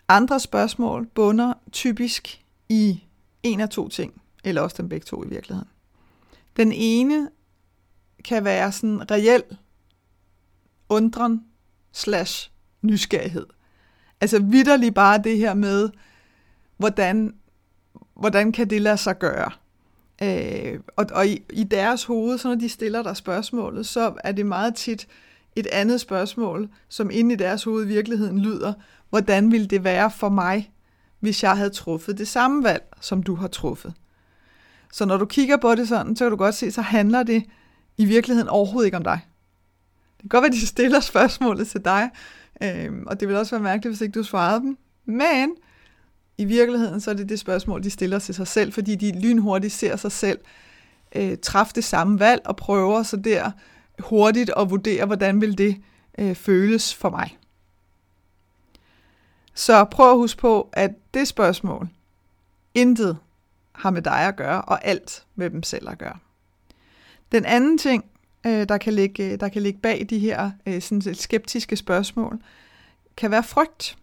Andre 0.08 0.40
spørgsmål 0.40 1.06
bunder 1.06 1.52
typisk 1.72 2.44
i 2.68 3.04
en 3.42 3.60
af 3.60 3.68
to 3.68 3.88
ting 3.88 4.22
eller 4.44 4.62
også 4.62 4.76
dem 4.78 4.88
begge 4.88 5.04
to 5.04 5.24
i 5.24 5.28
virkeligheden. 5.28 5.68
Den 6.56 6.72
ene 6.72 7.28
kan 8.24 8.44
være 8.44 8.72
sådan 8.72 9.10
reel 9.10 9.42
undren 10.88 11.44
slash 11.92 12.50
nysgerrighed. 12.82 13.46
Altså 14.20 14.42
vidderlig 14.42 14.94
bare 14.94 15.18
det 15.18 15.38
her 15.38 15.54
med, 15.54 15.90
hvordan, 16.76 17.34
hvordan 18.14 18.52
kan 18.52 18.70
det 18.70 18.82
lade 18.82 18.96
sig 18.96 19.18
gøre? 19.18 19.50
Øh, 20.22 20.80
og 20.96 21.06
og 21.12 21.26
i, 21.26 21.42
i 21.52 21.64
deres 21.64 22.04
hoved, 22.04 22.38
så 22.38 22.48
når 22.48 22.54
de 22.54 22.68
stiller 22.68 23.02
dig 23.02 23.16
spørgsmålet, 23.16 23.86
så 23.86 24.14
er 24.24 24.32
det 24.32 24.46
meget 24.46 24.74
tit 24.74 25.08
et 25.56 25.66
andet 25.66 26.00
spørgsmål, 26.00 26.68
som 26.88 27.10
inde 27.12 27.34
i 27.34 27.36
deres 27.36 27.64
hoved 27.64 27.84
i 27.84 27.88
virkeligheden 27.88 28.38
lyder, 28.38 28.72
hvordan 29.10 29.52
ville 29.52 29.66
det 29.66 29.84
være 29.84 30.10
for 30.10 30.28
mig, 30.28 30.72
hvis 31.20 31.42
jeg 31.42 31.56
havde 31.56 31.70
truffet 31.70 32.18
det 32.18 32.28
samme 32.28 32.64
valg, 32.64 32.82
som 33.00 33.22
du 33.22 33.34
har 33.34 33.48
truffet? 33.48 33.94
Så 34.92 35.04
når 35.04 35.16
du 35.16 35.26
kigger 35.26 35.56
på 35.56 35.74
det 35.74 35.88
sådan, 35.88 36.16
så 36.16 36.24
kan 36.24 36.30
du 36.30 36.36
godt 36.36 36.54
se, 36.54 36.70
så 36.70 36.82
handler 36.82 37.22
det 37.22 37.44
i 37.98 38.04
virkeligheden 38.04 38.48
overhovedet 38.48 38.86
ikke 38.86 38.96
om 38.96 39.04
dig. 39.04 39.20
Det 40.16 40.20
kan 40.20 40.28
godt 40.28 40.42
være, 40.42 40.48
at 40.48 40.60
de 40.60 40.66
stiller 40.66 41.00
spørgsmålet 41.00 41.68
til 41.68 41.84
dig, 41.84 42.10
øh, 42.62 42.92
og 43.06 43.20
det 43.20 43.28
vil 43.28 43.36
også 43.36 43.50
være 43.56 43.62
mærkeligt, 43.62 43.90
hvis 43.90 44.00
ikke 44.00 44.18
du 44.18 44.22
svarede 44.22 44.60
dem. 44.60 44.78
Men 45.04 45.50
i 46.38 46.44
virkeligheden, 46.44 47.00
så 47.00 47.10
er 47.10 47.14
det 47.14 47.28
det 47.28 47.40
spørgsmål, 47.40 47.82
de 47.82 47.90
stiller 47.90 48.18
til 48.18 48.34
sig 48.34 48.46
selv, 48.46 48.72
fordi 48.72 48.94
de 48.94 49.20
lynhurtigt 49.20 49.72
ser 49.72 49.96
sig 49.96 50.12
selv 50.12 50.38
øh, 51.14 51.36
træffe 51.42 51.72
det 51.74 51.84
samme 51.84 52.18
valg, 52.20 52.40
og 52.44 52.56
prøver 52.56 53.02
så 53.02 53.16
der 53.16 53.50
hurtigt 53.98 54.50
at 54.56 54.70
vurdere, 54.70 55.06
hvordan 55.06 55.40
vil 55.40 55.58
det 55.58 55.82
øh, 56.18 56.34
føles 56.34 56.94
for 56.94 57.10
mig. 57.10 57.38
Så 59.54 59.84
prøv 59.84 60.10
at 60.10 60.16
huske 60.16 60.40
på, 60.40 60.68
at 60.72 60.90
det 61.14 61.28
spørgsmål, 61.28 61.88
intet 62.74 63.18
har 63.72 63.90
med 63.90 64.02
dig 64.02 64.20
at 64.20 64.36
gøre, 64.36 64.62
og 64.62 64.84
alt 64.84 65.24
med 65.34 65.50
dem 65.50 65.62
selv 65.62 65.88
at 65.88 65.98
gøre. 65.98 66.18
Den 67.32 67.44
anden 67.44 67.78
ting, 67.78 68.04
øh, 68.46 68.68
der, 68.68 68.78
kan 68.78 68.92
ligge, 68.92 69.32
øh, 69.32 69.40
der 69.40 69.48
kan 69.48 69.62
ligge 69.62 69.80
bag 69.80 70.06
de 70.10 70.18
her 70.18 70.50
øh, 70.66 70.82
sådan 70.82 71.14
skeptiske 71.14 71.76
spørgsmål, 71.76 72.38
kan 73.16 73.30
være 73.30 73.42
frygt. 73.42 73.98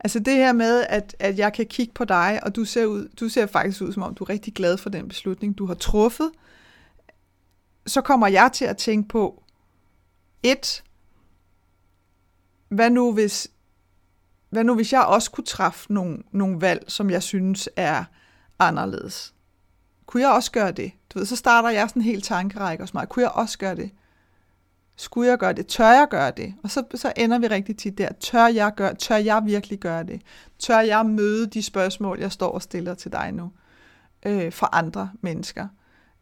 Altså 0.00 0.18
det 0.18 0.34
her 0.34 0.52
med, 0.52 0.86
at, 0.88 1.16
at 1.18 1.38
jeg 1.38 1.52
kan 1.52 1.66
kigge 1.66 1.92
på 1.94 2.04
dig, 2.04 2.40
og 2.42 2.56
du 2.56 2.64
ser, 2.64 2.86
ud, 2.86 3.08
du 3.20 3.28
ser 3.28 3.46
faktisk 3.46 3.82
ud, 3.82 3.92
som 3.92 4.02
om 4.02 4.14
du 4.14 4.24
er 4.24 4.28
rigtig 4.28 4.54
glad 4.54 4.76
for 4.76 4.90
den 4.90 5.08
beslutning, 5.08 5.58
du 5.58 5.66
har 5.66 5.74
truffet, 5.74 6.30
så 7.86 8.00
kommer 8.00 8.26
jeg 8.28 8.50
til 8.52 8.64
at 8.64 8.76
tænke 8.76 9.08
på, 9.08 9.42
et, 10.42 10.84
hvad 12.68 12.90
nu 12.90 13.12
hvis 13.12 13.48
hvad 14.50 14.64
nu 14.64 14.74
hvis 14.74 14.92
jeg 14.92 15.04
også 15.04 15.30
kunne 15.30 15.44
træffe 15.44 15.92
nogle, 15.92 16.18
nogle 16.32 16.60
valg, 16.60 16.84
som 16.88 17.10
jeg 17.10 17.22
synes 17.22 17.68
er 17.76 18.04
anderledes? 18.58 19.34
Kunne 20.06 20.22
jeg 20.22 20.30
også 20.30 20.52
gøre 20.52 20.72
det? 20.72 20.92
Du 21.10 21.18
ved, 21.18 21.26
så 21.26 21.36
starter 21.36 21.68
jeg 21.68 21.88
sådan 21.88 22.02
en 22.02 22.06
helt 22.06 22.24
tankerække 22.24 22.82
hos 22.82 22.94
mig. 22.94 23.08
Kunne 23.08 23.22
jeg 23.22 23.30
også 23.30 23.58
gøre 23.58 23.74
det? 23.74 23.90
Skulle 24.96 25.30
jeg 25.30 25.38
gøre 25.38 25.52
det? 25.52 25.66
Tør 25.66 25.90
jeg 25.90 26.06
gøre 26.10 26.30
det? 26.30 26.54
Og 26.62 26.70
så, 26.70 26.84
så 26.94 27.12
ender 27.16 27.38
vi 27.38 27.46
rigtig 27.46 27.76
tit 27.76 27.98
der. 27.98 28.12
Tør 28.20 28.46
jeg, 28.46 28.74
gøre, 28.76 28.94
tør 28.94 29.16
jeg 29.16 29.42
virkelig 29.44 29.78
gøre 29.78 30.04
det? 30.04 30.22
Tør 30.58 30.78
jeg 30.78 31.06
møde 31.06 31.46
de 31.46 31.62
spørgsmål, 31.62 32.20
jeg 32.20 32.32
står 32.32 32.50
og 32.50 32.62
stiller 32.62 32.94
til 32.94 33.12
dig 33.12 33.32
nu? 33.32 33.50
Øh, 34.26 34.52
for 34.52 34.74
andre 34.74 35.10
mennesker? 35.20 35.68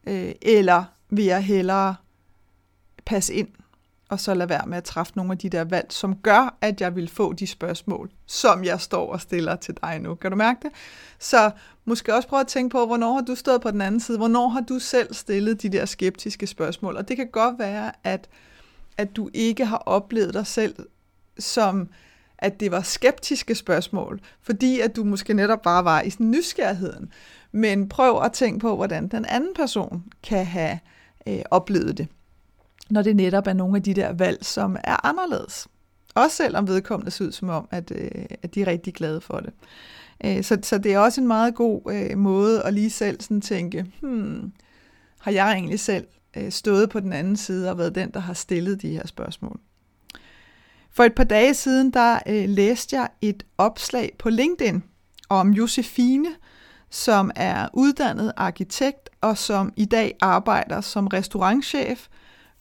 Øh, 0.06 0.32
eller 0.42 0.84
vil 1.16 1.24
jeg 1.24 1.44
hellere 1.44 1.94
passe 3.04 3.34
ind 3.34 3.48
og 4.08 4.20
så 4.20 4.34
lade 4.34 4.48
være 4.48 4.66
med 4.66 4.78
at 4.78 4.84
træffe 4.84 5.12
nogle 5.16 5.32
af 5.32 5.38
de 5.38 5.48
der 5.48 5.64
valg, 5.64 5.86
som 5.90 6.16
gør, 6.16 6.56
at 6.60 6.80
jeg 6.80 6.96
vil 6.96 7.08
få 7.08 7.32
de 7.32 7.46
spørgsmål, 7.46 8.10
som 8.26 8.64
jeg 8.64 8.80
står 8.80 9.12
og 9.12 9.20
stiller 9.20 9.56
til 9.56 9.74
dig 9.82 9.98
nu. 9.98 10.14
Kan 10.14 10.30
du 10.30 10.36
mærke 10.36 10.60
det? 10.62 10.70
Så 11.18 11.50
måske 11.84 12.14
også 12.14 12.28
prøve 12.28 12.40
at 12.40 12.46
tænke 12.46 12.72
på, 12.72 12.86
hvornår 12.86 13.14
har 13.14 13.20
du 13.20 13.34
stået 13.34 13.60
på 13.60 13.70
den 13.70 13.80
anden 13.80 14.00
side? 14.00 14.18
Hvornår 14.18 14.48
har 14.48 14.60
du 14.60 14.78
selv 14.78 15.14
stillet 15.14 15.62
de 15.62 15.68
der 15.68 15.84
skeptiske 15.84 16.46
spørgsmål? 16.46 16.96
Og 16.96 17.08
det 17.08 17.16
kan 17.16 17.28
godt 17.32 17.58
være, 17.58 17.92
at, 18.04 18.28
at 18.96 19.16
du 19.16 19.30
ikke 19.34 19.64
har 19.64 19.76
oplevet 19.76 20.34
dig 20.34 20.46
selv 20.46 20.76
som 21.38 21.88
at 22.38 22.60
det 22.60 22.70
var 22.70 22.82
skeptiske 22.82 23.54
spørgsmål, 23.54 24.20
fordi 24.42 24.80
at 24.80 24.96
du 24.96 25.04
måske 25.04 25.34
netop 25.34 25.62
bare 25.62 25.84
var 25.84 26.00
i 26.00 26.10
sådan 26.10 26.30
nysgerrigheden. 26.30 27.12
Men 27.52 27.88
prøv 27.88 28.22
at 28.22 28.32
tænke 28.32 28.58
på, 28.58 28.76
hvordan 28.76 29.08
den 29.08 29.24
anden 29.24 29.54
person 29.54 30.04
kan 30.22 30.46
have 30.46 30.72
øh, 30.72 30.93
Øh, 31.28 31.42
oplevet 31.50 31.98
det 31.98 32.08
når 32.90 33.02
det 33.02 33.16
netop 33.16 33.46
er 33.46 33.52
nogle 33.52 33.76
af 33.76 33.82
de 33.82 33.94
der 33.94 34.12
valg, 34.12 34.44
som 34.44 34.76
er 34.84 35.06
anderledes. 35.06 35.68
Også 36.14 36.36
selvom 36.36 36.68
vedkommende 36.68 37.10
ser 37.10 37.24
ud 37.24 37.32
som 37.32 37.48
om, 37.48 37.68
at, 37.70 37.92
øh, 37.94 38.24
at 38.42 38.54
de 38.54 38.62
er 38.62 38.66
rigtig 38.66 38.94
glade 38.94 39.20
for 39.20 39.36
det. 39.40 39.52
Øh, 40.24 40.44
så, 40.44 40.58
så 40.62 40.78
det 40.78 40.92
er 40.92 40.98
også 40.98 41.20
en 41.20 41.26
meget 41.26 41.54
god 41.54 41.92
øh, 41.92 42.18
måde 42.18 42.62
at 42.62 42.74
lige 42.74 42.90
selv 42.90 43.20
sådan 43.20 43.40
tænke, 43.40 43.86
hmm, 44.00 44.52
har 45.20 45.30
jeg 45.30 45.52
egentlig 45.52 45.80
selv 45.80 46.06
øh, 46.36 46.52
stået 46.52 46.90
på 46.90 47.00
den 47.00 47.12
anden 47.12 47.36
side 47.36 47.70
og 47.70 47.78
været 47.78 47.94
den, 47.94 48.10
der 48.10 48.20
har 48.20 48.34
stillet 48.34 48.82
de 48.82 48.88
her 48.88 49.06
spørgsmål? 49.06 49.60
For 50.90 51.04
et 51.04 51.14
par 51.14 51.24
dage 51.24 51.54
siden, 51.54 51.90
der 51.90 52.18
øh, 52.26 52.48
læste 52.48 52.96
jeg 52.96 53.08
et 53.20 53.42
opslag 53.58 54.16
på 54.18 54.30
LinkedIn 54.30 54.82
om 55.28 55.50
Josefine, 55.50 56.28
som 56.94 57.30
er 57.36 57.68
uddannet 57.72 58.32
arkitekt 58.36 59.10
og 59.20 59.38
som 59.38 59.72
i 59.76 59.84
dag 59.84 60.16
arbejder 60.20 60.80
som 60.80 61.06
restaurantchef 61.06 62.08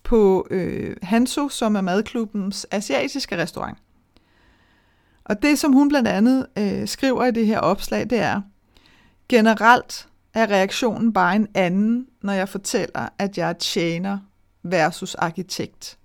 på 0.03 0.47
øh, 0.51 0.97
Hanso, 1.01 1.49
som 1.49 1.75
er 1.75 1.81
madklubbens 1.81 2.67
asiatiske 2.71 3.37
restaurant. 3.37 3.77
Og 5.23 5.41
det, 5.41 5.59
som 5.59 5.73
hun 5.73 5.89
blandt 5.89 6.07
andet 6.07 6.47
øh, 6.57 6.87
skriver 6.87 7.25
i 7.25 7.31
det 7.31 7.45
her 7.45 7.59
opslag, 7.59 8.09
det 8.09 8.19
er, 8.19 8.41
generelt 9.29 10.07
er 10.33 10.49
reaktionen 10.49 11.13
bare 11.13 11.35
en 11.35 11.47
anden, 11.53 12.07
når 12.21 12.33
jeg 12.33 12.49
fortæller, 12.49 13.09
at 13.19 13.37
jeg 13.37 13.49
er 13.49 13.53
tjener 13.53 14.19
versus 14.63 15.15
arkitekt. 15.15 15.97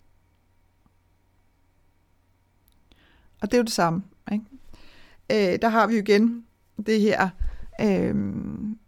Og 3.41 3.51
det 3.51 3.55
er 3.55 3.59
jo 3.59 3.65
det 3.65 3.73
samme. 3.73 4.03
Ikke? 4.33 4.45
Øh, 5.31 5.59
der 5.63 5.69
har 5.69 5.87
vi 5.87 5.95
jo 5.95 6.03
igen 6.03 6.45
det 6.87 7.01
her 7.01 7.29
øh, 7.81 8.15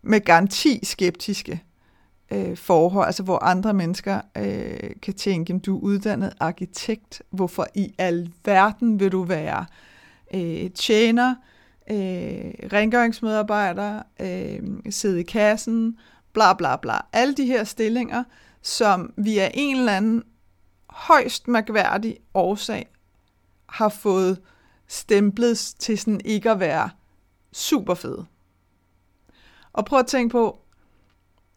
med 0.03 0.25
garanti 0.25 0.81
skeptiske 0.83 1.63
øh, 2.31 2.57
forhold, 2.57 3.07
altså 3.07 3.23
hvor 3.23 3.45
andre 3.45 3.75
mennesker 3.75 4.21
øh, 4.37 4.91
kan 5.03 5.15
tænke, 5.15 5.59
du 5.59 5.77
er 5.77 5.81
uddannet 5.81 6.33
arkitekt, 6.41 7.23
hvorfor 7.31 7.67
i 7.75 7.95
alverden 7.99 9.01
vil 9.01 9.13
du 9.13 9.23
være 9.23 9.67
øh, 10.35 10.71
tjener, 10.71 11.35
øh, 11.91 12.53
rengøringsmedarbejder, 12.73 14.03
øh, 14.21 14.61
sidde 14.91 15.21
i 15.21 15.23
kassen, 15.23 15.99
bla 16.33 16.55
bla 16.55 16.77
bla. 16.77 16.95
Alle 17.13 17.35
de 17.35 17.47
her 17.47 17.65
stillinger, 17.65 18.25
som 18.63 19.13
vi 19.17 19.39
af 19.39 19.51
en 19.55 19.77
eller 19.77 19.93
anden 19.93 20.23
højst 20.91 21.49
mærkværdig 21.49 22.17
årsag 22.35 22.87
har 23.67 23.89
fået 23.89 24.41
stemplet 24.89 25.59
til 25.79 25.99
sådan 25.99 26.21
ikke 26.25 26.51
at 26.51 26.61
være 26.61 26.91
super 27.53 27.95
fede. 27.95 28.27
Og 29.73 29.85
prøv 29.85 29.99
at 29.99 30.07
tænke 30.07 30.33
på, 30.33 30.59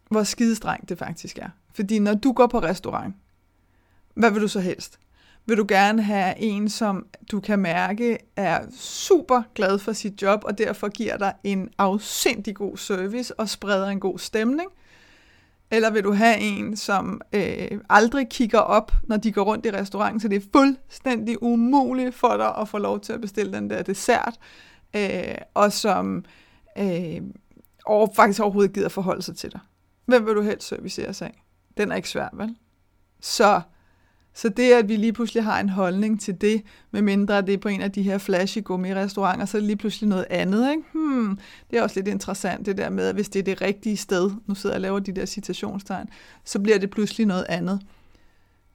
hvor 0.10 0.24
skidestrengt 0.24 0.90
det 0.90 0.98
faktisk 0.98 1.38
er. 1.38 1.50
Fordi 1.74 2.00
når 2.00 2.14
du 2.14 2.32
går 2.32 2.48
på 2.48 2.60
restaurant, 2.60 3.16
hvad 4.14 4.32
vil 4.32 4.42
du 4.42 4.48
så 4.48 4.60
helst? 4.60 5.00
Vil 5.46 5.58
du 5.58 5.66
gerne 5.68 6.02
have 6.02 6.34
en, 6.38 6.70
som 6.70 7.06
du 7.32 7.40
kan 7.40 7.60
mærke 7.60 8.18
er 8.36 8.66
super 8.80 9.42
glad 9.56 9.80
for 9.80 9.94
sit 9.94 10.22
job, 10.22 10.44
og 10.44 10.58
derfor 10.58 10.88
giver 10.90 11.18
dig 11.18 11.34
en 11.44 11.70
afsindig 11.78 12.56
god 12.56 12.78
service 12.78 13.40
og 13.40 13.50
spreder 13.50 13.88
en 13.88 14.00
god 14.00 14.20
stemning? 14.20 14.70
Eller 15.72 15.92
vil 15.92 16.04
du 16.04 16.14
have 16.14 16.38
en, 16.38 16.78
som 16.78 17.22
øh, 17.34 17.80
aldrig 17.90 18.30
kigger 18.30 18.60
op, 18.60 18.92
når 19.04 19.18
de 19.18 19.32
går 19.32 19.44
rundt 19.44 19.66
i 19.66 19.72
restauranten, 19.72 20.20
så 20.20 20.28
det 20.28 20.36
er 20.36 20.48
fuldstændig 20.54 21.44
umuligt 21.44 22.16
for 22.16 22.38
dig 22.38 22.58
at 22.58 22.70
få 22.70 22.78
lov 22.78 23.00
til 23.00 23.14
at 23.14 23.22
bestille 23.22 23.54
den 23.54 23.70
der 23.70 23.82
dessert, 23.82 24.40
øh, 24.96 25.36
og 25.54 25.74
som 25.74 26.26
øh, 26.78 27.22
og 27.86 28.14
faktisk 28.16 28.42
overhovedet 28.42 28.74
gider 28.74 28.90
forholde 28.90 29.22
sig 29.22 29.36
til 29.36 29.52
dig? 29.52 29.60
Hvem 30.06 30.26
vil 30.26 30.36
du 30.36 30.42
helst 30.42 30.68
servicere 30.68 31.14
sig 31.14 31.28
af? 31.28 31.44
Den 31.78 31.92
er 31.92 31.96
ikke 31.96 32.10
svær, 32.10 32.30
vel? 32.34 32.56
Så, 33.22 33.62
så 34.34 34.50
det, 34.50 34.72
at 34.72 34.90
vi 34.90 34.96
lige 34.96 35.14
pludselig 35.14 35.44
har 35.44 35.60
en 35.60 35.70
holdning 35.70 36.22
til 36.22 36.42
det, 36.42 36.64
medmindre 36.92 37.42
det 37.42 37.54
er 37.54 37.58
på 37.58 37.68
en 37.68 37.82
af 37.82 37.92
de 37.92 38.04
her 38.04 38.18
flashy 38.18 38.64
gummirestauranter, 38.64 39.46
så 39.46 39.58
er 39.58 39.62
det 39.62 39.68
lige 39.68 39.78
pludselig 39.78 40.10
noget 40.10 40.26
andet. 40.30 40.72
Ikke? 40.72 40.84
Hmm, 40.94 41.40
det 41.72 41.80
er 41.80 41.84
også 41.84 41.96
lidt 41.96 42.08
interessant, 42.08 42.66
det 42.66 42.78
der 42.78 42.90
med, 42.90 43.08
at 43.08 43.16
hvis 43.16 43.30
det 43.30 43.40
er 43.40 43.44
det 43.44 43.62
rigtige 43.62 43.98
sted, 43.98 44.32
nu 44.46 44.56
sidder 44.56 44.76
jeg 44.76 44.78
og 44.78 44.82
laver 44.82 45.00
de 45.00 45.12
der 45.12 45.26
citationstegn, 45.26 46.10
så 46.44 46.60
bliver 46.60 46.78
det 46.78 46.90
pludselig 46.90 47.28
noget 47.28 47.46
andet. 47.50 47.82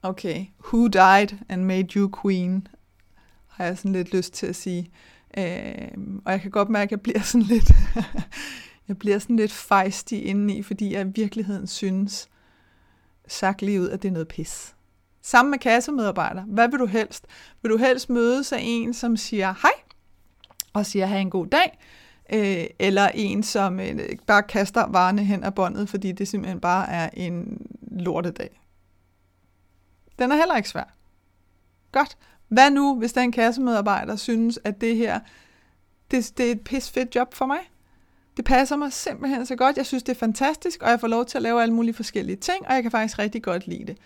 Okay, 0.02 0.46
who 0.64 0.86
died 0.86 1.38
and 1.48 1.64
made 1.64 1.88
you 1.96 2.10
queen? 2.22 2.66
Har 3.46 3.64
jeg 3.64 3.78
sådan 3.78 3.92
lidt 3.92 4.14
lyst 4.14 4.32
til 4.32 4.46
at 4.46 4.56
sige. 4.56 4.90
Øh, 5.38 6.20
og 6.24 6.32
jeg 6.32 6.40
kan 6.40 6.50
godt 6.50 6.68
mærke, 6.68 6.88
at 6.88 6.90
jeg 6.90 7.00
bliver 7.00 7.20
sådan 7.20 7.46
lidt 7.46 7.72
jeg 8.88 8.98
bliver 8.98 9.18
sådan 9.18 9.36
lidt 9.36 9.52
fejstig 9.52 10.26
indeni, 10.26 10.62
fordi 10.62 10.92
jeg 10.94 11.06
i 11.06 11.10
virkeligheden 11.14 11.66
synes, 11.66 12.28
sagt 13.28 13.62
lige 13.62 13.80
ud, 13.80 13.88
at 13.88 14.02
det 14.02 14.08
er 14.08 14.12
noget 14.12 14.28
pis. 14.28 14.74
Sammen 15.22 15.50
med 15.50 15.58
kassemedarbejder. 15.58 16.42
Hvad 16.42 16.68
vil 16.68 16.78
du 16.78 16.86
helst? 16.86 17.26
Vil 17.62 17.70
du 17.70 17.76
helst 17.76 18.10
mødes 18.10 18.52
af 18.52 18.58
en, 18.62 18.94
som 18.94 19.16
siger 19.16 19.54
hej, 19.62 19.70
og 20.72 20.86
siger, 20.86 21.06
have 21.06 21.20
en 21.20 21.30
god 21.30 21.46
dag, 21.46 21.78
øh, 22.32 22.66
eller 22.78 23.08
en, 23.14 23.42
som 23.42 23.80
øh, 23.80 23.98
bare 24.26 24.42
kaster 24.42 24.86
varerne 24.86 25.24
hen 25.24 25.44
ad 25.44 25.52
båndet, 25.52 25.88
fordi 25.88 26.12
det 26.12 26.28
simpelthen 26.28 26.60
bare 26.60 26.88
er 26.88 27.10
en 27.12 27.66
lortedag. 27.82 28.60
Den 30.18 30.32
er 30.32 30.36
heller 30.36 30.56
ikke 30.56 30.68
svær. 30.68 30.94
Godt. 31.92 32.16
Hvad 32.48 32.70
nu, 32.70 32.98
hvis 32.98 33.12
den 33.12 33.32
kassemedarbejder 33.32 34.16
synes, 34.16 34.58
at 34.64 34.80
det 34.80 34.96
her, 34.96 35.20
det, 36.10 36.32
det 36.38 36.46
er 36.46 36.52
et 36.52 36.60
pis 36.60 36.90
fedt 36.90 37.14
job 37.14 37.34
for 37.34 37.46
mig? 37.46 37.58
Det 38.38 38.46
passer 38.46 38.76
mig 38.76 38.92
simpelthen 38.92 39.46
så 39.46 39.56
godt. 39.56 39.76
Jeg 39.76 39.86
synes, 39.86 40.02
det 40.02 40.12
er 40.12 40.18
fantastisk, 40.18 40.82
og 40.82 40.90
jeg 40.90 41.00
får 41.00 41.08
lov 41.08 41.24
til 41.24 41.38
at 41.38 41.42
lave 41.42 41.62
alle 41.62 41.74
mulige 41.74 41.94
forskellige 41.94 42.36
ting, 42.36 42.66
og 42.66 42.74
jeg 42.74 42.82
kan 42.82 42.90
faktisk 42.90 43.18
rigtig 43.18 43.42
godt 43.42 43.66
lide 43.66 43.86
det. 43.86 43.96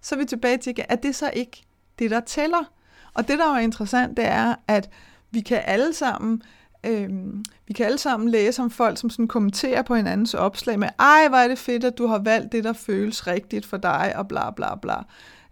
Så 0.00 0.14
er 0.14 0.18
vi 0.18 0.24
tilbage 0.24 0.58
til, 0.58 0.74
at 0.88 1.02
det 1.02 1.14
så 1.14 1.30
ikke 1.34 1.62
det, 1.98 2.10
der 2.10 2.20
tæller. 2.20 2.72
Og 3.14 3.28
det, 3.28 3.38
der 3.38 3.54
er 3.54 3.58
interessant, 3.58 4.16
det 4.16 4.24
er, 4.24 4.54
at 4.68 4.90
vi 5.30 5.40
kan 5.40 5.62
alle 5.64 5.92
sammen 5.92 6.42
Øhm, 6.86 7.44
vi 7.66 7.72
kan 7.72 7.86
alle 7.86 7.98
sammen 7.98 8.28
læse 8.28 8.62
om 8.62 8.70
folk, 8.70 8.98
som 8.98 9.10
sådan 9.10 9.28
kommenterer 9.28 9.82
på 9.82 9.94
hinandens 9.94 10.34
opslag 10.34 10.78
med, 10.78 10.88
ej, 10.98 11.28
hvor 11.28 11.38
er 11.38 11.48
det 11.48 11.58
fedt, 11.58 11.84
at 11.84 11.98
du 11.98 12.06
har 12.06 12.18
valgt 12.18 12.52
det, 12.52 12.64
der 12.64 12.72
føles 12.72 13.26
rigtigt 13.26 13.66
for 13.66 13.76
dig, 13.76 14.12
og 14.16 14.28
bla 14.28 14.50
bla 14.50 14.76
bla. 14.76 14.96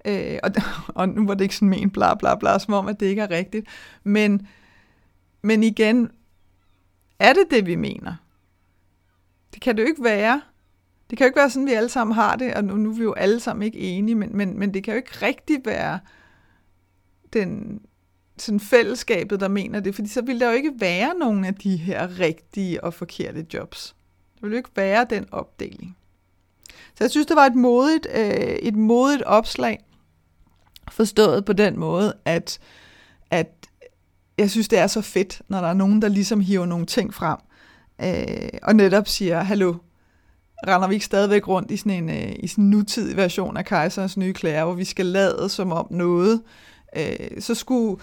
Øh, 0.04 0.38
og, 0.42 0.50
og 1.00 1.08
nu 1.08 1.26
var 1.26 1.34
det 1.34 1.44
ikke 1.44 1.54
sådan 1.56 1.68
men 1.68 1.90
bla 1.90 2.14
bla 2.14 2.34
bla, 2.34 2.58
som 2.58 2.74
om, 2.74 2.88
at 2.88 3.00
det 3.00 3.06
ikke 3.06 3.22
er 3.22 3.30
rigtigt. 3.30 3.66
Men, 4.04 4.46
men 5.42 5.62
igen, 5.62 6.10
er 7.18 7.32
det 7.32 7.44
det, 7.50 7.66
vi 7.66 7.76
mener? 7.76 8.14
Det 9.54 9.62
kan 9.62 9.76
det 9.76 9.82
jo 9.82 9.88
ikke 9.88 10.04
være. 10.04 10.42
Det 11.10 11.18
kan 11.18 11.24
jo 11.24 11.28
ikke 11.28 11.38
være 11.38 11.50
sådan, 11.50 11.66
vi 11.66 11.72
alle 11.72 11.88
sammen 11.88 12.14
har 12.14 12.36
det, 12.36 12.54
og 12.54 12.64
nu, 12.64 12.76
nu 12.76 12.90
er 12.90 12.94
vi 12.94 13.02
jo 13.02 13.12
alle 13.12 13.40
sammen 13.40 13.62
ikke 13.62 13.78
enige, 13.78 14.14
men, 14.14 14.36
men, 14.36 14.58
men 14.58 14.74
det 14.74 14.84
kan 14.84 14.94
jo 14.94 14.96
ikke 14.96 15.26
rigtig 15.26 15.60
være 15.64 15.98
den, 17.32 17.80
sådan 18.38 18.60
fællesskabet, 18.60 19.40
der 19.40 19.48
mener 19.48 19.80
det, 19.80 19.94
fordi 19.94 20.08
så 20.08 20.22
vil 20.22 20.40
der 20.40 20.50
jo 20.50 20.56
ikke 20.56 20.72
være 20.78 21.14
nogen 21.18 21.44
af 21.44 21.54
de 21.54 21.76
her 21.76 22.20
rigtige 22.20 22.84
og 22.84 22.94
forkerte 22.94 23.46
jobs. 23.54 23.96
Der 24.34 24.46
vil 24.46 24.50
jo 24.50 24.56
ikke 24.56 24.70
være 24.76 25.06
den 25.10 25.26
opdeling. 25.32 25.96
Så 26.68 27.04
jeg 27.04 27.10
synes, 27.10 27.26
det 27.26 27.36
var 27.36 27.46
et 27.46 27.54
modigt, 27.54 28.06
øh, 28.14 28.24
et 28.62 28.76
modigt 28.76 29.22
opslag, 29.22 29.78
forstået 30.90 31.44
på 31.44 31.52
den 31.52 31.78
måde, 31.78 32.14
at, 32.24 32.58
at 33.30 33.68
jeg 34.38 34.50
synes, 34.50 34.68
det 34.68 34.78
er 34.78 34.86
så 34.86 35.00
fedt, 35.00 35.42
når 35.48 35.60
der 35.60 35.68
er 35.68 35.74
nogen, 35.74 36.02
der 36.02 36.08
ligesom 36.08 36.40
hiver 36.40 36.66
nogle 36.66 36.86
ting 36.86 37.14
frem, 37.14 37.38
øh, 38.02 38.48
og 38.62 38.76
netop 38.76 39.08
siger, 39.08 39.42
hallo, 39.42 39.74
render 40.66 40.88
vi 40.88 40.94
ikke 40.94 41.06
stadigvæk 41.06 41.48
rundt 41.48 41.70
i 41.70 41.76
sådan 41.76 41.92
en, 41.92 42.10
øh, 42.10 42.36
i 42.38 42.46
sådan 42.46 42.64
en 42.64 42.70
nutidig 42.70 43.16
version 43.16 43.56
af 43.56 43.64
kejserens 43.64 44.16
nye 44.16 44.32
klæder, 44.32 44.64
hvor 44.64 44.74
vi 44.74 44.84
skal 44.84 45.06
lade 45.06 45.48
som 45.48 45.72
om 45.72 45.86
noget, 45.90 46.42
øh, 46.96 47.40
så 47.40 47.54
skulle 47.54 48.00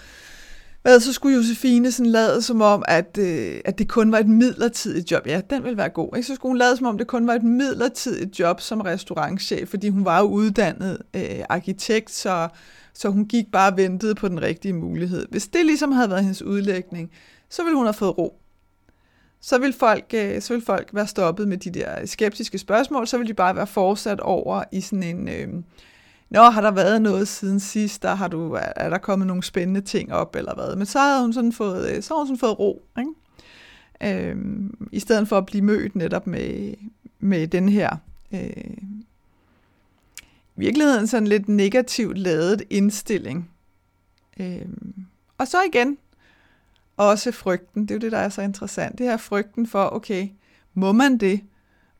Hvad, 0.82 1.00
så 1.00 1.14
skulle 1.14 1.36
Josefine 1.36 1.92
sådan 1.92 2.12
lade 2.12 2.42
som 2.42 2.62
om, 2.62 2.84
at, 2.88 3.18
øh, 3.18 3.62
at 3.66 3.80
det 3.80 3.90
kun 3.90 4.12
var 4.12 4.18
et 4.20 4.28
midlertidigt 4.28 5.12
job. 5.12 5.28
Ja, 5.28 5.42
den 5.50 5.64
ville 5.64 5.78
være 5.78 5.90
god. 5.90 6.10
Ikke? 6.16 6.28
Så 6.28 6.36
skulle 6.36 6.50
hun 6.50 6.58
lade 6.58 6.78
som 6.78 6.86
om, 6.86 6.98
det 6.98 7.08
kun 7.08 7.28
var 7.28 7.34
et 7.34 7.44
midlertidigt 7.44 8.40
job 8.40 8.62
som 8.62 8.82
restaurantchef, 8.82 9.70
fordi 9.70 9.90
hun 9.90 10.06
var 10.06 10.20
jo 10.20 10.26
uddannet 10.26 10.98
øh, 11.14 11.40
arkitekt, 11.50 12.12
så, 12.12 12.48
så 12.94 13.10
hun 13.10 13.26
gik 13.26 13.46
bare 13.52 13.72
og 13.72 13.78
ventede 13.78 14.16
på 14.16 14.28
den 14.28 14.42
rigtige 14.42 14.74
mulighed. 14.74 15.26
Hvis 15.30 15.48
det 15.48 15.66
ligesom 15.66 15.92
havde 15.92 16.10
været 16.10 16.22
hendes 16.22 16.42
udlægning, 16.42 17.12
så 17.50 17.64
ville 17.64 17.78
hun 17.78 17.86
have 17.86 17.94
fået 17.94 18.18
ro. 18.18 18.45
Så 19.46 19.58
vil, 19.58 19.74
folk, 19.74 20.06
øh, 20.14 20.42
så 20.42 20.54
vil 20.54 20.66
folk 20.66 20.90
være 20.94 21.08
stoppet 21.08 21.48
med 21.48 21.58
de 21.58 21.70
der 21.70 22.06
skeptiske 22.06 22.58
spørgsmål, 22.58 23.08
så 23.08 23.18
vil 23.18 23.28
de 23.28 23.34
bare 23.34 23.56
være 23.56 23.68
fortsat 23.68 24.20
over 24.20 24.64
i 24.72 24.82
sådan 24.82 25.04
en... 25.04 25.28
Øh, 25.28 25.48
Nå, 26.30 26.42
har 26.42 26.62
der 26.62 26.72
været 26.72 27.02
noget 27.02 27.28
siden 27.28 27.60
sidst? 27.60 28.04
Der 28.04 28.16
har 28.16 28.28
du, 28.28 28.58
er 28.76 28.90
der 28.90 28.98
kommet 28.98 29.28
nogle 29.28 29.44
spændende 29.44 29.82
ting 29.82 30.14
op, 30.14 30.36
eller 30.36 30.56
hvad? 30.56 30.76
Men 30.76 30.86
så 30.86 31.00
har 31.00 31.22
hun 31.22 31.34
sådan 31.34 31.54
fået, 31.54 31.96
øh, 31.96 32.04
så 32.04 32.14
har 32.14 32.20
hun 32.20 32.28
sådan 32.28 32.40
fået 32.40 32.60
ro, 32.60 32.84
ikke? 33.00 34.30
Øh, 34.30 34.36
I 34.92 35.00
stedet 35.00 35.28
for 35.28 35.38
at 35.38 35.46
blive 35.46 35.64
mødt 35.64 35.96
netop 35.96 36.28
med, 36.28 36.74
med 37.20 37.48
den 37.48 37.70
her 37.70 37.98
øh, 38.34 38.78
i 40.56 40.56
virkeligheden 40.56 41.08
sådan 41.08 41.28
lidt 41.28 41.50
negativt 41.50 42.18
lavet 42.18 42.64
indstilling. 42.70 43.50
Øh, 44.40 44.66
og 45.38 45.48
så 45.48 45.58
igen, 45.68 45.98
også 46.98 47.32
frygten. 47.32 47.82
Det 47.82 47.92
er 47.92 47.96
jo 47.96 48.00
det, 48.00 48.12
der 48.12 48.18
er 48.18 48.30
så 48.30 48.42
interessant. 48.42 48.98
Det 48.98 49.06
her 49.06 49.18
frygten 49.18 49.68
for, 49.68 49.90
okay, 49.94 50.28
må 50.74 50.92
man 50.92 51.18
det? 51.18 51.42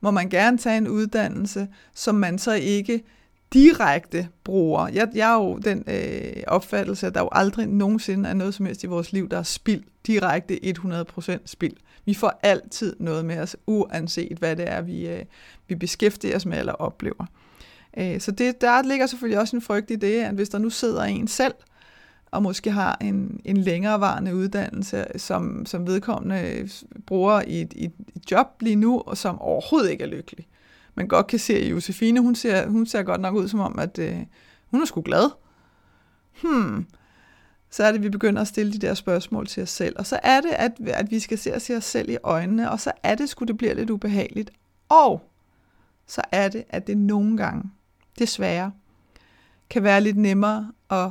Må 0.00 0.10
man 0.10 0.28
gerne 0.28 0.58
tage 0.58 0.78
en 0.78 0.88
uddannelse, 0.88 1.68
som 1.94 2.14
man 2.14 2.38
så 2.38 2.52
ikke 2.52 3.02
direkte 3.52 4.28
bruger. 4.44 4.88
Jeg, 4.88 5.08
jeg 5.14 5.26
har 5.26 5.42
jo 5.42 5.58
den 5.58 5.84
øh, 5.86 6.42
opfattelse, 6.46 7.06
at 7.06 7.14
der 7.14 7.20
jo 7.20 7.28
aldrig 7.32 7.66
nogensinde 7.66 8.28
er 8.28 8.34
noget 8.34 8.54
som 8.54 8.66
helst 8.66 8.84
i 8.84 8.86
vores 8.86 9.12
liv, 9.12 9.28
der 9.28 9.38
er 9.38 9.42
spild, 9.42 9.82
direkte 10.06 10.58
100% 10.64 11.38
spild. 11.44 11.76
Vi 12.04 12.14
får 12.14 12.40
altid 12.42 12.96
noget 12.98 13.24
med 13.24 13.38
os, 13.38 13.56
uanset 13.66 14.38
hvad 14.38 14.56
det 14.56 14.68
er, 14.68 14.80
vi, 14.80 15.08
øh, 15.08 15.24
vi 15.68 15.74
beskæftiger 15.74 16.36
os 16.36 16.46
med 16.46 16.58
eller 16.58 16.72
oplever. 16.72 17.26
Øh, 17.98 18.20
så 18.20 18.30
det, 18.30 18.60
der 18.60 18.82
ligger 18.82 19.06
selvfølgelig 19.06 19.40
også 19.40 19.56
en 19.56 19.62
frygt 19.62 19.90
i 19.90 19.96
det, 19.96 20.22
at 20.22 20.34
hvis 20.34 20.48
der 20.48 20.58
nu 20.58 20.70
sidder 20.70 21.02
en 21.02 21.28
selv, 21.28 21.54
og 22.36 22.42
måske 22.42 22.70
har 22.70 22.98
en, 23.00 23.40
en 23.44 23.56
længerevarende 23.56 24.34
uddannelse, 24.34 25.06
som, 25.16 25.66
som 25.66 25.86
vedkommende 25.86 26.68
bruger 27.06 27.42
i 27.46 27.60
et, 27.60 27.72
i 27.72 27.84
et 27.84 28.30
job 28.30 28.46
lige 28.60 28.76
nu, 28.76 29.02
og 29.06 29.16
som 29.16 29.40
overhovedet 29.40 29.90
ikke 29.90 30.04
er 30.04 30.08
lykkelig, 30.08 30.46
man 30.96 31.08
godt 31.08 31.26
kan 31.26 31.38
se, 31.38 31.54
at 31.54 31.70
Josefine, 31.70 32.20
hun 32.20 32.34
ser, 32.34 32.68
hun 32.68 32.86
ser 32.86 33.02
godt 33.02 33.20
nok 33.20 33.34
ud 33.34 33.48
som 33.48 33.60
om, 33.60 33.78
at 33.78 33.98
øh, 33.98 34.18
hun 34.66 34.80
er 34.80 34.84
sgu 34.84 35.00
glad. 35.00 35.30
Hmm. 36.42 36.86
Så 37.70 37.84
er 37.84 37.92
det, 37.92 37.98
at 37.98 38.04
vi 38.04 38.08
begynder 38.08 38.40
at 38.42 38.48
stille 38.48 38.72
de 38.72 38.78
der 38.78 38.94
spørgsmål 38.94 39.46
til 39.46 39.62
os 39.62 39.70
selv. 39.70 39.96
Og 39.98 40.06
så 40.06 40.20
er 40.22 40.40
det, 40.40 40.50
at, 40.50 40.72
at 40.86 41.10
vi 41.10 41.20
skal 41.20 41.38
se 41.38 41.54
os, 41.54 41.62
se 41.62 41.76
os 41.76 41.84
selv 41.84 42.10
i 42.10 42.16
øjnene, 42.22 42.70
og 42.70 42.80
så 42.80 42.92
er 43.02 43.14
det 43.14 43.28
sgu, 43.28 43.44
det 43.44 43.56
bliver 43.56 43.74
lidt 43.74 43.90
ubehageligt. 43.90 44.50
Og 44.88 45.30
så 46.06 46.22
er 46.32 46.48
det, 46.48 46.64
at 46.68 46.86
det 46.86 46.98
nogle 46.98 47.36
gange, 47.36 47.70
desværre, 48.18 48.72
kan 49.70 49.82
være 49.82 50.00
lidt 50.00 50.16
nemmere 50.16 50.72
at 50.90 51.10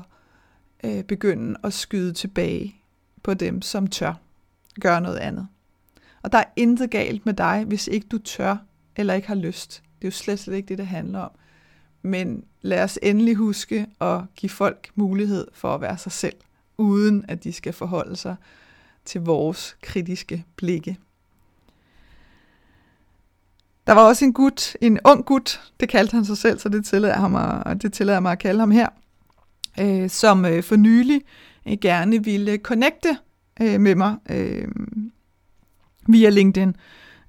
øh, 0.85 1.03
begynde 1.03 1.59
at 1.63 1.73
skyde 1.73 2.13
tilbage 2.13 2.75
på 3.23 3.33
dem, 3.33 3.61
som 3.61 3.87
tør 3.87 4.13
gøre 4.81 5.01
noget 5.01 5.17
andet. 5.17 5.47
Og 6.21 6.31
der 6.31 6.37
er 6.37 6.43
intet 6.55 6.91
galt 6.91 7.25
med 7.25 7.33
dig, 7.33 7.63
hvis 7.67 7.87
ikke 7.87 8.07
du 8.07 8.17
tør 8.17 8.57
eller 8.95 9.13
ikke 9.13 9.27
har 9.27 9.35
lyst. 9.35 9.83
Det 10.01 10.07
er 10.07 10.07
jo 10.07 10.11
slet, 10.11 10.39
slet 10.39 10.55
ikke 10.55 10.67
det, 10.67 10.77
det 10.77 10.87
handler 10.87 11.19
om. 11.19 11.31
Men 12.01 12.43
lad 12.61 12.83
os 12.83 12.99
endelig 13.03 13.35
huske 13.35 13.87
at 14.01 14.21
give 14.35 14.49
folk 14.49 14.89
mulighed 14.95 15.47
for 15.53 15.75
at 15.75 15.81
være 15.81 15.97
sig 15.97 16.11
selv, 16.11 16.35
uden 16.77 17.25
at 17.27 17.43
de 17.43 17.53
skal 17.53 17.73
forholde 17.73 18.15
sig 18.15 18.35
til 19.05 19.21
vores 19.21 19.77
kritiske 19.81 20.45
blikke. 20.55 20.97
Der 23.87 23.93
var 23.93 24.01
også 24.01 24.25
en 24.25 24.33
gut, 24.33 24.77
en 24.81 24.99
ung 25.05 25.25
gut, 25.25 25.71
det 25.79 25.89
kaldte 25.89 26.15
han 26.15 26.25
sig 26.25 26.37
selv, 26.37 26.59
så 26.59 26.69
det 26.69 26.85
tillader, 26.85 27.15
ham 27.15 27.35
at, 27.35 27.81
det 27.81 27.93
tillader 27.93 28.19
mig 28.19 28.31
at 28.31 28.39
kalde 28.39 28.59
ham 28.59 28.71
her, 28.71 28.89
øh, 29.79 30.09
som 30.09 30.45
øh, 30.45 30.63
for 30.63 30.75
nylig 30.75 31.21
øh, 31.67 31.77
gerne 31.81 32.23
ville 32.23 32.57
connecte 32.57 33.17
øh, 33.61 33.81
med 33.81 33.95
mig 33.95 34.15
øh, 34.29 34.67
via 36.07 36.29
LinkedIn. 36.29 36.75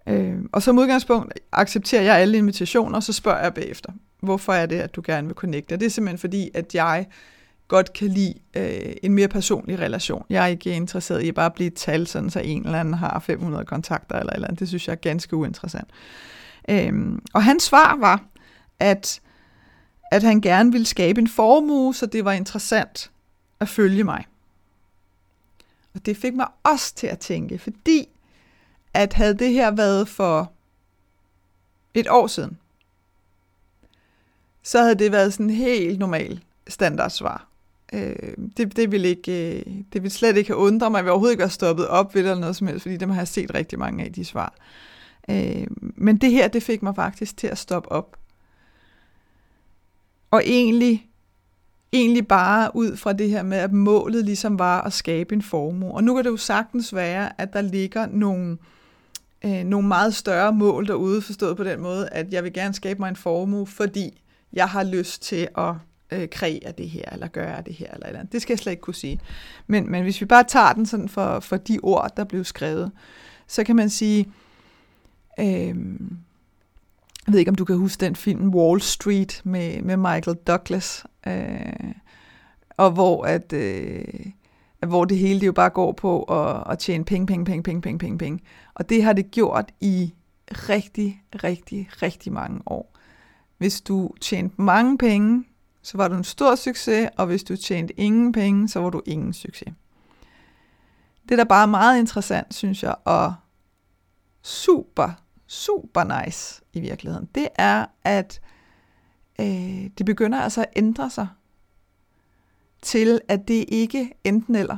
Øh, 0.09 0.37
og 0.53 0.63
som 0.63 0.79
udgangspunkt 0.79 1.33
accepterer 1.53 2.03
jeg 2.03 2.17
alle 2.17 2.39
invitationer, 2.39 2.97
og 2.97 3.03
så 3.03 3.13
spørger 3.13 3.43
jeg 3.43 3.55
bagefter, 3.55 3.93
hvorfor 4.23 4.53
er 4.53 4.67
det, 4.67 4.77
at 4.77 4.97
du 4.97 5.03
gerne 5.07 5.27
vil 5.27 5.35
connecte? 5.35 5.77
det 5.77 5.87
er 5.87 5.91
simpelthen 5.91 6.19
fordi, 6.19 6.51
at 6.55 6.75
jeg 6.75 7.07
godt 7.69 7.93
kan 7.93 8.09
lide 8.09 8.35
øh, 8.57 8.93
en 9.03 9.13
mere 9.13 9.29
personlig 9.29 9.79
relation. 9.79 10.25
Jeg 10.31 10.43
er 10.43 10.47
ikke 10.47 10.71
interesseret 10.71 11.23
i 11.23 11.33
bare 11.33 11.47
at 11.47 11.55
blive 11.55 11.67
et 11.67 11.75
tal, 11.75 12.07
sådan 12.07 12.31
så 12.31 12.41
en 12.41 12.65
eller 12.65 12.81
anden 12.81 12.95
har 12.95 13.19
500 13.19 13.65
kontakter 13.65 14.19
eller 14.19 14.33
eller 14.33 14.49
andet. 14.49 14.61
Det 14.61 14.69
synes 14.69 14.89
jeg 14.89 14.93
er 14.93 14.97
ganske 14.97 15.37
uinteressant. 15.37 15.89
Øhm, 16.69 17.23
og 17.35 17.45
hans 17.45 17.63
svar 17.63 17.97
var, 18.01 18.25
at, 18.81 19.21
at 20.11 20.23
han 20.23 20.40
gerne 20.40 20.73
ville 20.73 20.87
skabe 20.87 21.21
en 21.21 21.29
formue, 21.29 21.95
så 21.95 22.07
det 22.07 22.25
var 22.25 22.33
interessant 22.33 23.11
at 23.61 23.69
følge 23.69 24.05
mig. 24.05 24.27
Og 25.95 26.07
det 26.07 26.16
fik 26.16 26.35
mig 26.35 26.47
også 26.62 26.95
til 26.95 27.07
at 27.07 27.19
tænke, 27.19 27.59
fordi 27.59 28.09
at 28.95 29.12
havde 29.12 29.35
det 29.35 29.53
her 29.53 29.71
været 29.71 30.09
for 30.09 30.53
et 31.95 32.09
år 32.09 32.27
siden, 32.27 32.59
så 34.62 34.83
havde 34.83 34.95
det 34.95 35.12
været 35.12 35.33
sådan 35.33 35.51
en 35.51 35.57
helt 35.57 35.99
normal 35.99 36.40
standardsvar. 36.69 37.47
Øh, 37.92 38.35
det, 38.57 38.77
det, 38.77 38.92
ville 38.92 39.09
ikke, 39.09 39.57
øh, 39.57 39.66
det 39.92 40.03
ville 40.03 40.11
slet 40.11 40.37
ikke 40.37 40.51
have 40.51 40.59
undret 40.59 40.92
mig, 40.92 40.99
jeg 40.99 41.05
vil 41.05 41.11
overhovedet 41.11 41.33
ikke 41.33 41.40
være 41.40 41.51
stoppet 41.51 41.88
op 41.88 42.14
ved 42.14 42.23
det 42.23 42.31
eller 42.31 42.40
noget 42.40 42.57
som 42.57 42.66
helst, 42.66 42.83
fordi 42.83 42.97
dem 42.97 43.11
har 43.11 43.21
jeg 43.21 43.29
set 43.29 43.55
rigtig 43.55 43.79
mange 43.79 44.05
af 44.05 44.12
de 44.12 44.25
svar. 44.25 44.55
Øh, 45.31 45.66
men 45.81 46.16
det 46.16 46.31
her, 46.31 46.49
det 46.49 46.62
fik 46.62 46.83
mig 46.83 46.95
faktisk 46.95 47.37
til 47.37 47.47
at 47.47 47.59
stoppe 47.59 47.92
op. 47.92 48.16
Og 50.31 50.43
egentlig, 50.45 51.07
egentlig 51.93 52.29
bare 52.29 52.71
ud 52.75 52.97
fra 52.97 53.12
det 53.12 53.31
her 53.31 53.43
med, 53.43 53.59
at 53.59 53.73
målet 53.73 54.25
ligesom 54.25 54.59
var 54.59 54.83
at 54.83 54.93
skabe 54.93 55.35
en 55.35 55.43
formue. 55.43 55.95
Og 55.95 56.05
nu 56.05 56.15
kan 56.15 56.25
det 56.25 56.31
jo 56.31 56.37
sagtens 56.37 56.95
være, 56.95 57.41
at 57.41 57.53
der 57.53 57.61
ligger 57.61 58.07
nogle, 58.07 58.59
øh, 59.45 59.65
nogle 59.65 59.89
meget 59.89 60.15
større 60.15 60.53
mål 60.53 60.87
derude, 60.87 61.23
forstået 61.23 61.57
på 61.57 61.65
den 61.65 61.81
måde, 61.81 62.09
at 62.09 62.33
jeg 62.33 62.45
vil 62.45 62.53
gerne 62.53 62.75
skabe 62.75 62.99
mig 62.99 63.09
en 63.09 63.17
formue, 63.17 63.67
fordi 63.67 64.23
jeg 64.53 64.69
har 64.69 64.85
lyst 64.85 65.23
til 65.23 65.49
at 65.59 65.75
øh, 66.11 66.29
kreere 66.29 66.73
det 66.79 66.91
her, 66.91 67.05
eller 67.12 67.29
gøre 67.29 67.62
det 67.67 67.75
her, 67.75 67.91
eller, 67.95 68.07
eller 68.07 68.21
andet. 68.21 68.33
Det 68.33 68.43
skal 68.43 68.53
jeg 68.53 68.59
slet 68.59 68.73
ikke 68.73 68.81
kunne 68.81 68.95
sige. 68.95 69.21
Men, 69.67 69.91
men 69.91 70.03
hvis 70.03 70.21
vi 70.21 70.27
bare 70.27 70.45
tager 70.45 70.73
den 70.73 70.87
sådan 70.87 71.09
for, 71.09 71.41
for 71.41 71.57
de 71.57 71.79
ord, 71.83 72.11
der 72.17 72.25
blev 72.25 72.45
skrevet, 72.45 72.93
så 73.47 73.65
kan 73.65 73.77
man 73.77 73.91
sige, 73.91 74.29
øh, 75.41 75.75
jeg 77.27 77.33
ved 77.33 77.39
ikke, 77.39 77.49
om 77.49 77.55
du 77.55 77.65
kan 77.65 77.77
huske 77.77 78.01
den 78.01 78.17
film 78.17 78.55
Wall 78.55 78.81
Street 78.81 79.41
med, 79.45 79.83
med 79.83 79.97
Michael 79.97 80.37
Douglas, 80.47 81.05
øh, 81.27 81.93
og 82.77 82.91
hvor 82.91 83.25
at... 83.25 83.53
Øh, 83.53 84.05
hvor 84.87 85.05
det 85.05 85.19
hele 85.19 85.41
det 85.41 85.47
jo 85.47 85.53
bare 85.53 85.71
går 85.71 85.93
på 85.93 86.23
at, 86.23 86.73
at 86.73 86.79
tjene 86.79 87.05
penge, 87.05 87.27
penge, 87.27 87.45
penge, 87.45 87.62
penge, 87.62 87.83
penge, 87.83 87.99
penge, 87.99 88.19
penge. 88.19 88.41
Og 88.75 88.89
det 88.89 89.03
har 89.03 89.12
det 89.12 89.31
gjort 89.31 89.73
i 89.81 90.15
rigtig, 90.51 91.23
rigtig, 91.35 91.89
rigtig 92.03 92.33
mange 92.33 92.61
år. 92.67 92.97
Hvis 93.59 93.81
du 93.81 94.11
tjente 94.21 94.62
mange 94.62 94.99
penge, 94.99 95.45
så 95.83 95.97
var 95.97 96.09
du 96.09 96.15
en 96.15 96.25
stor 96.25 96.55
succes, 96.55 97.09
og 97.17 97.27
hvis 97.27 97.45
du 97.45 97.57
tjente 97.57 98.01
ingen 98.01 98.33
penge, 98.33 98.69
så 98.69 98.81
var 98.81 98.91
du 98.91 99.03
ingen 99.07 99.33
succes. 99.33 99.73
Det, 101.23 101.33
er 101.33 101.37
da 101.37 101.45
bare 101.45 101.69
meget 101.69 101.99
interessant, 101.99 102.55
synes 102.55 102.83
jeg, 102.83 102.95
og 103.05 103.35
super, 104.43 105.11
super 105.47 106.25
nice 106.25 106.63
i 106.73 106.81
virkeligheden, 106.81 107.29
det 107.35 107.49
er, 107.55 107.87
at 108.05 108.41
øh, 109.41 109.91
det 109.99 110.07
begynder 110.07 110.41
altså 110.41 110.61
at 110.61 110.73
ændre 110.77 111.11
sig 111.11 111.29
til, 112.83 113.21
at 113.29 113.49
det 113.49 113.65
ikke 113.69 114.13
enten 114.25 114.55
eller. 114.55 114.77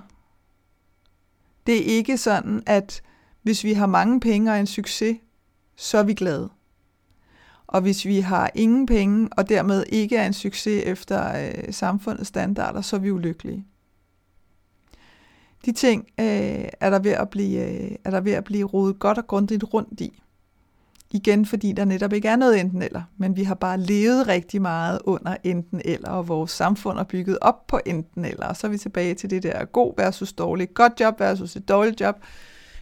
Det 1.67 1.77
er 1.77 1.97
ikke 1.97 2.19
sådan, 2.19 2.63
at 2.67 3.03
hvis 3.43 3.65
vi 3.65 3.73
har 3.73 3.87
mange 3.87 4.21
penge 4.21 4.53
og 4.53 4.61
en 4.61 4.67
succes, 4.67 5.19
så 5.77 5.99
er 5.99 6.03
vi 6.03 6.15
glade. 6.15 6.51
Og 7.67 7.81
hvis 7.81 8.07
vi 8.07 8.21
har 8.21 8.51
ingen 8.55 8.87
penge, 8.87 9.29
og 9.37 9.49
dermed 9.49 9.85
ikke 9.89 10.17
er 10.17 10.27
en 10.27 10.33
succes 10.33 10.83
efter 10.87 11.47
øh, 11.47 11.73
samfundets 11.73 12.29
standarder, 12.29 12.81
så 12.81 12.97
er 12.97 13.01
vi 13.01 13.11
ulykkelige. 13.11 13.67
De 15.65 15.73
ting 15.73 16.03
øh, 16.21 16.69
er, 16.81 16.91
der 16.91 16.99
ved 16.99 17.11
at 17.11 17.31
blive, 17.31 17.71
øh, 17.71 17.97
er 18.05 18.11
der 18.11 18.21
ved 18.21 18.33
at 18.33 18.45
blive 18.45 18.65
rodet 18.67 18.99
godt 18.99 19.19
og 19.19 19.27
grundigt 19.27 19.65
rundt 19.75 20.01
i. 20.01 20.23
Igen 21.11 21.47
fordi 21.47 21.73
der 21.73 21.85
netop 21.85 22.12
ikke 22.12 22.29
er 22.29 22.37
noget 22.37 22.61
enten 22.61 22.83
eller, 22.83 23.03
men 23.16 23.37
vi 23.37 23.42
har 23.42 23.55
bare 23.55 23.81
levet 23.81 24.29
rigtig 24.29 24.62
meget 24.62 25.01
under 25.05 25.37
enten 25.44 25.81
eller, 25.85 26.09
og 26.09 26.29
vores 26.29 26.51
samfund 26.51 26.99
er 26.99 27.05
bygget 27.05 27.38
op 27.40 27.66
på 27.66 27.81
enten 27.87 28.25
eller. 28.25 28.47
Og 28.47 28.57
så 28.57 28.66
er 28.66 28.71
vi 28.71 28.79
tilbage 28.79 29.14
til 29.14 29.31
det 29.31 29.42
der 29.42 29.64
god 29.64 29.94
versus 29.97 30.33
dårlig, 30.33 30.75
godt 30.75 31.01
job 31.01 31.21
versus 31.21 31.57
et 31.57 31.68
dårligt 31.68 32.01
job, 32.01 32.16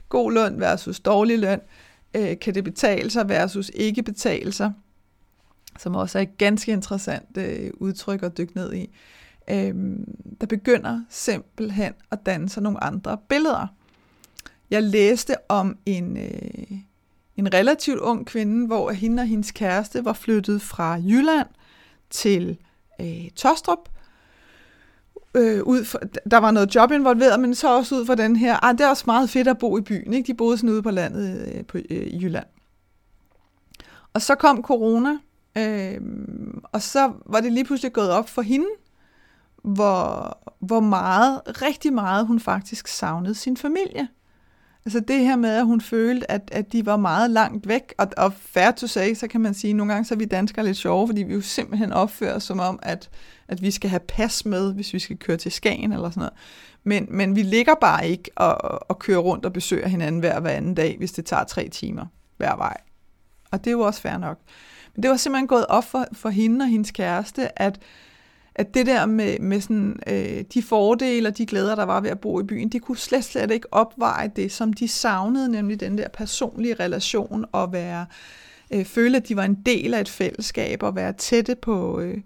god 0.09 0.33
løn 0.33 0.61
versus 0.61 1.01
dårlig 1.01 1.39
løn, 1.39 1.61
øh, 2.17 2.39
kan 2.39 2.55
det 2.55 2.65
betale 2.65 3.11
sig 3.11 3.29
versus 3.29 3.71
ikke 3.75 4.03
betale 4.03 4.53
sig, 4.53 4.73
som 5.79 5.95
også 5.95 6.19
er 6.19 6.23
et 6.23 6.39
ganske 6.39 6.73
interessant 6.73 7.37
øh, 7.37 7.71
udtryk 7.75 8.23
at 8.23 8.39
dykke 8.39 8.57
ned 8.57 8.75
i. 8.75 8.97
Øh, 9.51 9.75
der 10.41 10.47
begynder 10.47 11.01
simpelthen 11.09 11.93
at 12.11 12.27
danne 12.27 12.49
sig 12.49 12.63
nogle 12.63 12.85
andre 12.85 13.19
billeder. 13.29 13.67
Jeg 14.71 14.83
læste 14.83 15.35
om 15.49 15.79
en, 15.87 16.17
øh, 16.17 16.79
en 17.37 17.55
relativt 17.55 17.99
ung 17.99 18.27
kvinde, 18.27 18.67
hvor 18.67 18.91
hende 18.91 19.21
og 19.21 19.27
hendes 19.27 19.51
kæreste 19.51 20.05
var 20.05 20.13
flyttet 20.13 20.63
fra 20.63 20.93
Jylland 20.95 21.49
til 22.11 22.59
øh, 23.01 23.31
Tostrup. 23.37 23.89
Øh, 25.35 25.63
ud 25.63 25.85
for, 25.85 26.01
der 26.31 26.37
var 26.37 26.51
noget 26.51 26.75
job 26.75 26.93
involveret, 26.93 27.41
men 27.41 27.55
så 27.55 27.77
også 27.77 27.95
ud 27.95 28.07
fra 28.07 28.15
den 28.15 28.37
her, 28.37 28.65
ah, 28.65 28.73
det 28.73 28.81
er 28.81 28.89
også 28.89 29.05
meget 29.07 29.31
fedt 29.31 29.49
at 29.49 29.59
bo 29.59 29.79
i 29.79 29.81
byen. 29.81 30.13
Ikke? 30.13 30.27
De 30.27 30.35
boede 30.35 30.59
sådan 30.59 30.71
ude 30.71 30.83
på 30.83 30.91
landet 30.91 31.55
øh, 31.55 31.65
på, 31.65 31.79
øh, 31.79 32.07
i 32.07 32.19
Jylland. 32.23 32.47
Og 34.13 34.23
så 34.23 34.35
kom 34.35 34.63
corona, 34.63 35.19
øh, 35.59 36.01
og 36.63 36.83
så 36.83 37.13
var 37.27 37.41
det 37.41 37.53
lige 37.53 37.65
pludselig 37.65 37.93
gået 37.93 38.11
op 38.11 38.29
for 38.29 38.43
hende, 38.43 38.67
hvor, 39.63 40.39
hvor 40.61 40.81
meget, 40.81 41.41
rigtig 41.47 41.93
meget 41.93 42.27
hun 42.27 42.41
faktisk 42.41 42.89
savnede 42.89 43.35
sin 43.35 43.57
familie. 43.57 44.09
Altså 44.87 45.01
det 45.01 45.19
her 45.19 45.37
med, 45.37 45.51
at 45.51 45.65
hun 45.65 45.81
følte, 45.81 46.31
at, 46.31 46.49
at 46.53 46.73
de 46.73 46.87
var 46.87 46.97
meget 46.97 47.31
langt 47.31 47.69
væk, 47.69 47.95
og, 47.99 48.09
og 48.17 48.33
fair 48.33 48.71
to 48.71 48.87
say, 48.87 49.15
så 49.15 49.29
kan 49.29 49.41
man 49.41 49.55
sige, 49.55 49.71
at 49.71 49.77
nogle 49.77 49.93
gange 49.93 50.05
så 50.05 50.15
er 50.15 50.19
vi 50.19 50.25
danskere 50.25 50.65
lidt 50.65 50.77
sjove, 50.77 51.09
fordi 51.09 51.23
vi 51.23 51.35
jo 51.35 51.41
simpelthen 51.41 51.93
opfører 51.93 52.35
os 52.35 52.43
som 52.43 52.61
om, 52.61 52.79
at, 52.83 53.11
at 53.49 53.63
vi 53.63 53.71
skal 53.71 53.91
have 53.91 54.01
pas 54.01 54.45
med, 54.45 54.75
hvis 54.75 54.93
vi 54.93 54.99
skal 54.99 55.17
køre 55.17 55.37
til 55.37 55.53
Skagen 55.53 55.93
eller 55.93 56.11
sådan 56.11 56.21
noget. 56.21 56.33
Men, 56.85 57.07
men 57.11 57.37
vi 57.37 57.43
ligger 57.43 57.75
bare 57.81 58.09
ikke 58.09 58.31
og, 58.37 58.91
og 58.91 58.99
kører 58.99 59.19
rundt 59.19 59.45
og 59.45 59.53
besøger 59.53 59.89
hinanden 59.89 60.21
hver, 60.21 60.41
hver 60.41 60.51
anden 60.51 60.75
dag, 60.75 60.97
hvis 60.99 61.13
det 61.13 61.25
tager 61.25 61.45
tre 61.45 61.69
timer 61.69 62.07
hver 62.37 62.57
vej. 62.57 62.77
Og 63.51 63.65
det 63.65 63.67
er 63.67 63.73
jo 63.73 63.81
også 63.81 64.01
fair 64.01 64.19
nok. 64.19 64.39
Men 64.95 65.03
det 65.03 65.11
var 65.11 65.17
simpelthen 65.17 65.49
gået 65.49 65.67
op 65.67 65.85
for, 65.85 66.07
for 66.13 66.29
hende 66.29 66.63
og 66.63 66.69
hendes 66.69 66.91
kæreste, 66.91 67.63
at 67.63 67.79
at 68.59 68.75
det 68.75 68.87
der 68.87 69.07
med, 69.07 69.39
med 69.39 69.61
sådan, 69.61 70.01
øh, 70.07 70.45
de 70.55 70.63
fordele 70.63 71.29
og 71.29 71.39
de 71.39 71.47
glæder, 71.47 71.75
der 71.75 71.85
var 71.85 72.01
ved 72.01 72.11
at 72.11 72.21
bo 72.21 72.41
i 72.41 72.43
byen, 72.43 72.69
det 72.69 72.83
kunne 72.83 72.99
slet, 72.99 73.25
slet 73.25 73.51
ikke 73.51 73.73
opveje 73.73 74.31
det, 74.37 74.53
som 74.53 74.73
de 74.73 74.89
savnede, 74.89 75.49
nemlig 75.49 75.81
den 75.81 75.99
der 75.99 76.09
personlige 76.09 76.75
relation 76.75 77.45
og 77.53 77.73
være, 77.73 78.07
øh, 78.71 78.85
føle, 78.85 79.17
at 79.17 79.29
de 79.29 79.37
var 79.37 79.45
en 79.45 79.55
del 79.67 79.95
af 79.95 80.01
et 80.01 80.09
fællesskab 80.09 80.83
og 80.83 80.97
være 80.97 81.13
tætte 81.13 81.55
på, 81.55 82.01
øh, 82.01 82.19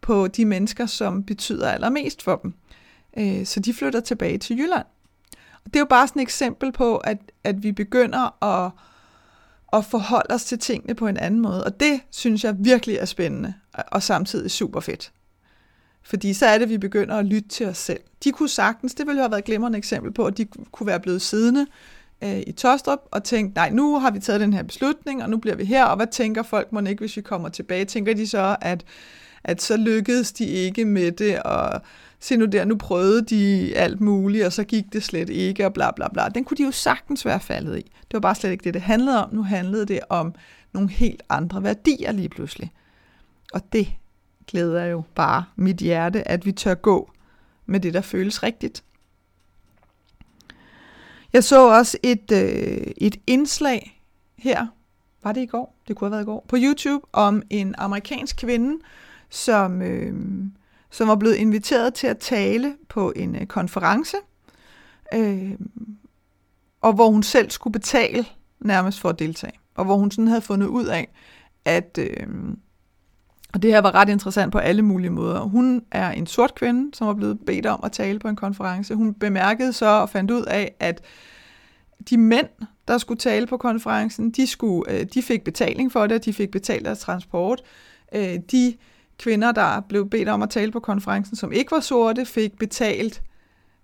på 0.00 0.28
de 0.28 0.44
mennesker, 0.44 0.86
som 0.86 1.24
betyder 1.24 1.70
allermest 1.70 2.22
for 2.22 2.36
dem. 2.36 2.54
Øh, 3.18 3.46
så 3.46 3.60
de 3.60 3.74
flytter 3.74 4.00
tilbage 4.00 4.38
til 4.38 4.58
Jylland. 4.58 4.86
Og 5.64 5.64
det 5.64 5.76
er 5.76 5.80
jo 5.80 5.86
bare 5.86 6.08
sådan 6.08 6.20
et 6.20 6.22
eksempel 6.22 6.72
på, 6.72 6.96
at, 6.96 7.18
at 7.44 7.62
vi 7.62 7.72
begynder 7.72 8.44
at, 8.44 8.70
at 9.72 9.84
forholde 9.84 10.34
os 10.34 10.44
til 10.44 10.58
tingene 10.58 10.94
på 10.94 11.06
en 11.06 11.16
anden 11.16 11.40
måde. 11.40 11.64
Og 11.64 11.80
det 11.80 12.00
synes 12.10 12.44
jeg 12.44 12.54
virkelig 12.58 12.96
er 12.96 13.04
spændende 13.04 13.54
og 13.92 14.02
samtidig 14.02 14.50
super 14.50 14.80
fedt. 14.80 15.12
Fordi 16.08 16.34
så 16.34 16.46
er 16.46 16.58
det, 16.58 16.64
at 16.64 16.70
vi 16.70 16.78
begynder 16.78 17.16
at 17.16 17.24
lytte 17.24 17.48
til 17.48 17.66
os 17.66 17.78
selv. 17.78 18.00
De 18.24 18.32
kunne 18.32 18.48
sagtens, 18.48 18.94
det 18.94 19.06
ville 19.06 19.18
jo 19.18 19.22
have 19.22 19.30
været 19.30 19.38
et 19.38 19.44
glimrende 19.44 19.78
eksempel 19.78 20.12
på, 20.12 20.26
at 20.26 20.38
de 20.38 20.46
kunne 20.72 20.86
være 20.86 21.00
blevet 21.00 21.22
siddende 21.22 21.66
øh, 22.24 22.40
i 22.46 22.52
Tostrup 22.52 22.98
og 23.10 23.24
tænkt, 23.24 23.54
nej, 23.54 23.70
nu 23.70 23.98
har 23.98 24.10
vi 24.10 24.18
taget 24.18 24.40
den 24.40 24.52
her 24.52 24.62
beslutning, 24.62 25.22
og 25.22 25.30
nu 25.30 25.36
bliver 25.36 25.56
vi 25.56 25.64
her, 25.64 25.84
og 25.84 25.96
hvad 25.96 26.06
tænker 26.06 26.42
folk 26.42 26.72
må 26.72 26.80
ikke, 26.80 27.00
hvis 27.00 27.16
vi 27.16 27.22
kommer 27.22 27.48
tilbage? 27.48 27.84
Tænker 27.84 28.14
de 28.14 28.26
så, 28.26 28.56
at, 28.60 28.84
at 29.44 29.62
så 29.62 29.76
lykkedes 29.76 30.32
de 30.32 30.44
ikke 30.44 30.84
med 30.84 31.12
det, 31.12 31.42
og 31.42 31.82
se 32.20 32.36
nu 32.36 32.44
der, 32.44 32.64
nu 32.64 32.76
prøvede 32.76 33.22
de 33.22 33.72
alt 33.76 34.00
muligt, 34.00 34.44
og 34.44 34.52
så 34.52 34.64
gik 34.64 34.84
det 34.92 35.02
slet 35.02 35.30
ikke, 35.30 35.66
og 35.66 35.74
bla 35.74 35.90
bla 35.90 36.08
bla. 36.12 36.28
Den 36.28 36.44
kunne 36.44 36.56
de 36.56 36.62
jo 36.64 36.70
sagtens 36.70 37.24
være 37.24 37.40
faldet 37.40 37.78
i. 37.78 37.82
Det 37.82 38.12
var 38.12 38.20
bare 38.20 38.34
slet 38.34 38.50
ikke 38.50 38.64
det, 38.64 38.74
det 38.74 38.82
handlede 38.82 39.24
om. 39.24 39.34
Nu 39.34 39.42
handlede 39.42 39.86
det 39.86 40.00
om 40.08 40.34
nogle 40.72 40.90
helt 40.90 41.22
andre 41.28 41.62
værdier 41.62 42.12
lige 42.12 42.28
pludselig. 42.28 42.72
Og 43.52 43.72
det 43.72 43.88
glæder 44.48 44.84
jo 44.84 45.02
bare 45.14 45.44
mit 45.56 45.76
hjerte, 45.76 46.28
at 46.28 46.46
vi 46.46 46.52
tør 46.52 46.74
gå 46.74 47.10
med 47.66 47.80
det, 47.80 47.94
der 47.94 48.00
føles 48.00 48.42
rigtigt. 48.42 48.84
Jeg 51.32 51.44
så 51.44 51.68
også 51.68 51.98
et, 52.02 52.32
øh, 52.32 52.92
et 52.96 53.16
indslag 53.26 54.02
her, 54.38 54.66
var 55.22 55.32
det 55.32 55.40
i 55.40 55.46
går? 55.46 55.76
Det 55.88 55.96
kunne 55.96 56.06
have 56.06 56.12
været 56.12 56.22
i 56.22 56.26
går, 56.26 56.44
på 56.48 56.56
YouTube, 56.58 57.06
om 57.12 57.42
en 57.50 57.74
amerikansk 57.78 58.36
kvinde, 58.36 58.82
som, 59.30 59.82
øh, 59.82 60.14
som 60.90 61.08
var 61.08 61.16
blevet 61.16 61.34
inviteret 61.34 61.94
til 61.94 62.06
at 62.06 62.18
tale 62.18 62.76
på 62.88 63.12
en 63.16 63.36
øh, 63.36 63.46
konference, 63.46 64.16
øh, 65.14 65.52
og 66.80 66.92
hvor 66.92 67.10
hun 67.10 67.22
selv 67.22 67.50
skulle 67.50 67.72
betale 67.72 68.24
nærmest 68.60 69.00
for 69.00 69.08
at 69.08 69.18
deltage, 69.18 69.58
og 69.74 69.84
hvor 69.84 69.96
hun 69.96 70.10
sådan 70.10 70.28
havde 70.28 70.42
fundet 70.42 70.66
ud 70.66 70.86
af, 70.86 71.08
at... 71.64 71.98
Øh, 71.98 72.26
og 73.54 73.62
det 73.62 73.72
her 73.72 73.80
var 73.80 73.94
ret 73.94 74.08
interessant 74.08 74.52
på 74.52 74.58
alle 74.58 74.82
mulige 74.82 75.10
måder. 75.10 75.40
Hun 75.40 75.82
er 75.90 76.10
en 76.10 76.26
sort 76.26 76.54
kvinde, 76.54 76.96
som 76.96 77.06
var 77.06 77.14
blevet 77.14 77.38
bedt 77.46 77.66
om 77.66 77.80
at 77.82 77.92
tale 77.92 78.18
på 78.18 78.28
en 78.28 78.36
konference. 78.36 78.94
Hun 78.94 79.14
bemærkede 79.14 79.72
så 79.72 79.86
og 79.86 80.10
fandt 80.10 80.30
ud 80.30 80.42
af, 80.42 80.74
at 80.80 81.00
de 82.10 82.18
mænd, 82.18 82.48
der 82.88 82.98
skulle 82.98 83.18
tale 83.18 83.46
på 83.46 83.56
konferencen, 83.56 84.30
de, 84.30 84.46
skulle, 84.46 84.92
øh, 84.92 85.06
de 85.14 85.22
fik 85.22 85.44
betaling 85.44 85.92
for 85.92 86.06
det, 86.06 86.24
de 86.24 86.32
fik 86.32 86.50
betalt 86.50 86.84
deres 86.84 86.98
transport. 86.98 87.62
Øh, 88.14 88.38
de 88.52 88.74
kvinder, 89.18 89.52
der 89.52 89.80
blev 89.80 90.10
bedt 90.10 90.28
om 90.28 90.42
at 90.42 90.50
tale 90.50 90.72
på 90.72 90.80
konferencen, 90.80 91.36
som 91.36 91.52
ikke 91.52 91.70
var 91.70 91.80
sorte, 91.80 92.26
fik 92.26 92.58
betalt 92.58 93.22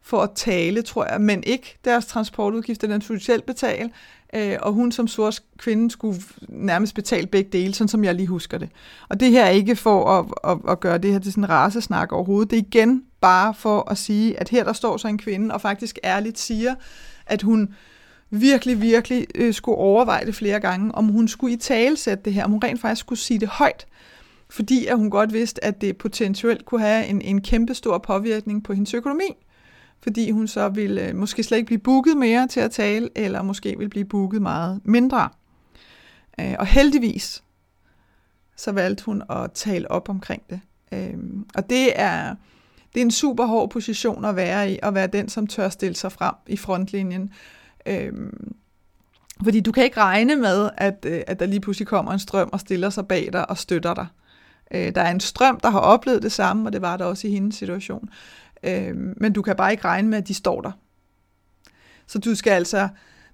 for 0.05 0.23
at 0.23 0.31
tale, 0.35 0.83
tror 0.83 1.07
jeg, 1.13 1.21
men 1.21 1.43
ikke 1.47 1.79
deres 1.85 2.07
transportudgifter, 2.07 2.89
den 2.89 3.01
skulle 3.01 3.21
selv 3.21 3.43
betale 3.43 3.91
øh, 4.35 4.57
og 4.63 4.73
hun 4.73 4.93
som 4.93 5.09
sort 5.09 5.43
kvinde 5.59 5.91
skulle 5.91 6.21
nærmest 6.49 6.95
betale 6.95 7.27
begge 7.27 7.51
dele, 7.53 7.75
sådan 7.75 7.89
som 7.89 8.05
jeg 8.05 8.15
lige 8.15 8.27
husker 8.27 8.59
det. 8.59 8.69
Og 9.09 9.21
det 9.21 9.31
her 9.31 9.45
er 9.45 9.51
ikke 9.51 9.77
for 9.77 10.19
at, 10.19 10.27
at, 10.51 10.71
at 10.73 10.81
gøre 10.81 10.99
det 10.99 11.13
her 11.13 11.19
til 11.19 11.33
sådan 11.33 11.45
en 11.45 11.51
rasesnak 11.51 12.13
overhovedet, 12.13 12.51
det 12.51 12.59
er 12.59 12.63
igen 12.63 13.05
bare 13.21 13.55
for 13.55 13.91
at 13.91 13.99
sige, 13.99 14.41
at 14.41 14.49
her 14.49 14.65
der 14.65 14.73
står 14.73 14.97
så 14.97 15.09
en 15.09 15.19
kvinde, 15.19 15.55
og 15.55 15.61
faktisk 15.61 15.99
ærligt 16.05 16.39
siger, 16.39 16.75
at 17.27 17.43
hun 17.43 17.75
virkelig, 18.31 18.81
virkelig 18.81 19.27
øh, 19.35 19.55
skulle 19.55 19.79
overveje 19.79 20.27
det 20.27 20.35
flere 20.35 20.61
gange, 20.61 20.95
om 20.95 21.09
hun 21.09 21.29
skulle 21.29 21.55
i 21.55 21.57
tale 21.57 21.97
sætte 21.97 22.25
det 22.25 22.35
her, 22.35 22.45
om 22.45 22.51
hun 22.51 22.61
rent 22.65 22.81
faktisk 22.81 23.01
skulle 23.01 23.19
sige 23.19 23.41
det 23.41 23.49
højt, 23.49 23.87
fordi 24.51 24.87
at 24.87 24.97
hun 24.97 25.11
godt 25.11 25.33
vidste, 25.33 25.65
at 25.65 25.81
det 25.81 25.97
potentielt 25.97 26.65
kunne 26.65 26.81
have 26.81 27.07
en, 27.07 27.23
en 27.23 27.41
kæmpe 27.41 27.75
stor 27.75 27.99
påvirkning 27.99 28.65
på 28.65 28.73
hendes 28.73 28.95
økonomi 28.95 29.37
fordi 30.03 30.31
hun 30.31 30.49
så 30.49 30.69
ville 30.69 31.09
øh, 31.09 31.17
måske 31.17 31.43
slet 31.43 31.59
ikke 31.59 31.67
blive 31.67 31.79
booket 31.79 32.17
mere 32.17 32.49
til 32.49 32.61
at 32.61 32.71
tale, 32.71 33.09
eller 33.15 33.43
måske 33.43 33.79
vil 33.79 33.89
blive 33.89 34.05
booket 34.05 34.43
meget 34.43 34.81
mindre. 34.85 35.29
Øh, 36.41 36.55
og 36.59 36.67
heldigvis, 36.67 37.43
så 38.57 38.73
valgte 38.73 39.05
hun 39.05 39.23
at 39.31 39.53
tale 39.53 39.91
op 39.91 40.09
omkring 40.09 40.43
det. 40.51 40.61
Øh, 40.93 41.19
og 41.55 41.71
det 41.71 42.01
er, 42.01 42.35
det 42.95 43.01
er 43.01 43.05
en 43.05 43.11
super 43.11 43.47
hård 43.47 43.71
position 43.71 44.25
at 44.25 44.37
være 44.37 44.73
i, 44.73 44.79
at 44.83 44.95
være 44.95 45.07
den, 45.07 45.29
som 45.29 45.47
tør 45.47 45.69
stille 45.69 45.97
sig 45.97 46.13
frem 46.13 46.35
i 46.47 46.57
frontlinjen. 46.57 47.31
Øh, 47.87 48.13
fordi 49.45 49.61
du 49.61 49.73
kan 49.73 49.85
ikke 49.85 50.01
regne 50.01 50.37
med, 50.37 50.71
at, 50.77 51.07
øh, 51.07 51.23
at 51.27 51.41
der 51.41 51.47
lige 51.47 51.61
pludselig 51.61 51.87
kommer 51.87 52.13
en 52.13 52.19
strøm 52.19 52.49
og 52.53 52.61
stiller 52.61 52.91
sig 52.91 53.09
bag 53.09 53.29
dig 53.33 53.51
og 53.51 53.59
støtter 53.59 53.95
dig. 53.95 54.07
Øh, 54.71 54.95
der 54.95 55.01
er 55.01 55.11
en 55.11 55.21
strøm, 55.21 55.61
der 55.61 55.71
har 55.71 55.79
oplevet 55.79 56.23
det 56.23 56.33
samme, 56.33 56.69
og 56.69 56.73
det 56.73 56.83
var 56.83 56.97
der 56.97 57.05
også 57.05 57.29
i 57.29 57.31
hendes 57.31 57.55
situation. 57.55 58.09
Øh, 58.65 58.97
men 59.17 59.33
du 59.33 59.43
kan 59.43 59.57
bare 59.57 59.71
ikke 59.71 59.85
regne 59.85 60.09
med, 60.09 60.19
at 60.19 60.29
de 60.29 60.35
står 60.35 60.61
der. 60.61 60.73
Så 62.07 62.19
du 62.19 62.35
skal 62.35 62.51
altså, 62.51 62.89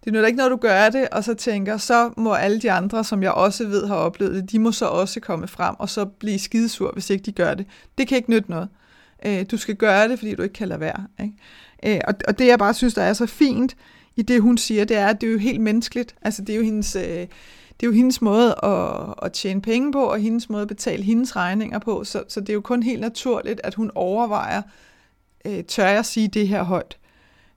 det 0.04 0.16
er 0.16 0.26
ikke, 0.26 0.36
noget, 0.36 0.50
du 0.50 0.56
gør 0.56 0.90
det, 0.90 1.08
og 1.08 1.24
så 1.24 1.34
tænker, 1.34 1.76
så 1.76 2.10
må 2.16 2.32
alle 2.32 2.60
de 2.60 2.72
andre, 2.72 3.04
som 3.04 3.22
jeg 3.22 3.32
også 3.32 3.66
ved 3.66 3.86
har 3.86 3.94
oplevet 3.94 4.34
det, 4.34 4.52
de 4.52 4.58
må 4.58 4.72
så 4.72 4.86
også 4.86 5.20
komme 5.20 5.48
frem, 5.48 5.74
og 5.78 5.88
så 5.88 6.04
blive 6.04 6.38
skidesur, 6.38 6.92
hvis 6.92 7.10
ikke 7.10 7.22
de 7.22 7.32
gør 7.32 7.54
det. 7.54 7.66
Det 7.98 8.08
kan 8.08 8.16
ikke 8.16 8.30
nytte 8.30 8.50
noget. 8.50 8.68
Øh, 9.26 9.44
du 9.50 9.56
skal 9.56 9.76
gøre 9.76 10.08
det, 10.08 10.18
fordi 10.18 10.34
du 10.34 10.42
ikke 10.42 10.52
kan 10.52 10.68
lade 10.68 10.80
være. 10.80 11.06
Ikke? 11.20 11.94
Øh, 11.96 12.00
og, 12.08 12.14
og 12.28 12.38
det 12.38 12.46
jeg 12.46 12.58
bare 12.58 12.74
synes, 12.74 12.94
der 12.94 13.02
er 13.02 13.12
så 13.12 13.26
fint 13.26 13.76
i 14.16 14.22
det, 14.22 14.42
hun 14.42 14.58
siger, 14.58 14.84
det 14.84 14.96
er, 14.96 15.06
at 15.06 15.20
det 15.20 15.26
er 15.26 15.32
jo 15.32 15.38
helt 15.38 15.60
menneskeligt. 15.60 16.14
Altså 16.22 16.42
det 16.42 16.52
er 16.52 16.56
jo 16.56 16.62
hendes... 16.62 16.96
Øh, 16.96 17.26
det 17.80 17.86
er 17.86 17.90
jo 17.90 17.96
hendes 17.96 18.22
måde 18.22 18.54
at, 18.62 19.14
at 19.22 19.32
tjene 19.32 19.62
penge 19.62 19.92
på, 19.92 20.02
og 20.02 20.18
hendes 20.18 20.50
måde 20.50 20.62
at 20.62 20.68
betale 20.68 21.02
hendes 21.02 21.36
regninger 21.36 21.78
på, 21.78 22.04
så, 22.04 22.22
så 22.28 22.40
det 22.40 22.48
er 22.48 22.54
jo 22.54 22.60
kun 22.60 22.82
helt 22.82 23.00
naturligt, 23.00 23.60
at 23.64 23.74
hun 23.74 23.90
overvejer, 23.94 24.62
øh, 25.44 25.64
tør 25.64 25.88
jeg 25.88 26.04
sige 26.04 26.28
det 26.28 26.48
her 26.48 26.62
højt. 26.62 26.98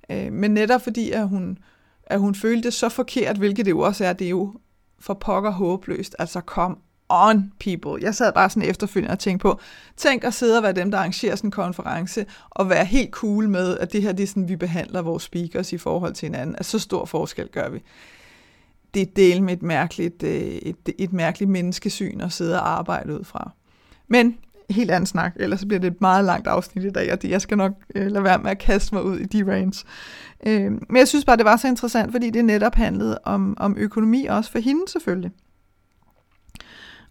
Øh, 0.09 0.33
men 0.33 0.53
netop 0.53 0.81
fordi, 0.81 1.11
at 1.11 1.29
hun, 1.29 1.57
at 2.05 2.19
hun 2.19 2.35
følte 2.35 2.63
det 2.63 2.73
så 2.73 2.89
forkert, 2.89 3.37
hvilket 3.37 3.65
det 3.65 3.71
jo 3.71 3.79
også 3.79 4.05
er, 4.05 4.13
det 4.13 4.25
er 4.25 4.29
jo 4.29 4.53
for 4.99 5.13
pokker 5.13 5.51
håbløst. 5.51 6.15
Altså 6.19 6.41
kom 6.41 6.77
on, 7.09 7.51
people. 7.59 8.05
Jeg 8.05 8.15
sad 8.15 8.33
bare 8.33 8.49
sådan 8.49 8.69
efterfølgende 8.69 9.11
og 9.11 9.19
tænkte 9.19 9.41
på, 9.41 9.59
tænk 9.97 10.23
at 10.23 10.33
sidde 10.33 10.57
og 10.57 10.63
være 10.63 10.73
dem, 10.73 10.91
der 10.91 10.97
arrangerer 10.97 11.35
sådan 11.35 11.47
en 11.47 11.51
konference, 11.51 12.25
og 12.49 12.69
være 12.69 12.85
helt 12.85 13.11
cool 13.11 13.49
med, 13.49 13.77
at 13.77 13.93
det 13.93 14.01
her, 14.01 14.11
det 14.11 14.23
er 14.23 14.27
sådan, 14.27 14.49
vi 14.49 14.55
behandler 14.55 15.01
vores 15.01 15.23
speakers 15.23 15.73
i 15.73 15.77
forhold 15.77 16.13
til 16.13 16.25
hinanden. 16.25 16.55
At 16.55 16.65
så 16.65 16.79
stor 16.79 17.05
forskel 17.05 17.47
gør 17.47 17.69
vi. 17.69 17.79
Det 18.93 19.01
er 19.01 19.05
del 19.15 19.43
med 19.43 19.53
et 19.53 19.61
mærkeligt, 19.63 20.23
øh, 20.23 20.31
et, 20.31 20.89
et 20.97 21.13
mærkeligt 21.13 21.51
menneskesyn 21.51 22.21
at 22.21 22.31
sidde 22.31 22.59
og 22.59 22.69
arbejde 22.69 23.19
ud 23.19 23.23
fra. 23.23 23.51
Men 24.07 24.37
helt 24.69 24.91
anden 24.91 25.05
snak, 25.05 25.33
ellers 25.35 25.59
så 25.59 25.67
bliver 25.67 25.79
det 25.79 25.87
et 25.87 26.01
meget 26.01 26.25
langt 26.25 26.47
afsnit 26.47 26.85
i 26.85 26.89
dag, 26.89 27.13
og 27.13 27.19
jeg 27.23 27.41
skal 27.41 27.57
nok 27.57 27.71
øh, 27.95 28.07
lade 28.07 28.23
være 28.23 28.39
med 28.39 28.51
at 28.51 28.59
kaste 28.59 28.95
mig 28.95 29.03
ud 29.03 29.19
i 29.19 29.25
de 29.25 29.51
range. 29.51 29.85
Øh, 30.45 30.71
men 30.71 30.97
jeg 30.97 31.07
synes 31.07 31.25
bare, 31.25 31.37
det 31.37 31.45
var 31.45 31.57
så 31.57 31.67
interessant, 31.67 32.11
fordi 32.11 32.29
det 32.29 32.45
netop 32.45 32.75
handlede 32.75 33.19
om, 33.23 33.57
om 33.59 33.75
økonomi 33.77 34.25
også 34.25 34.51
for 34.51 34.59
hende 34.59 34.81
selvfølgelig. 34.87 35.31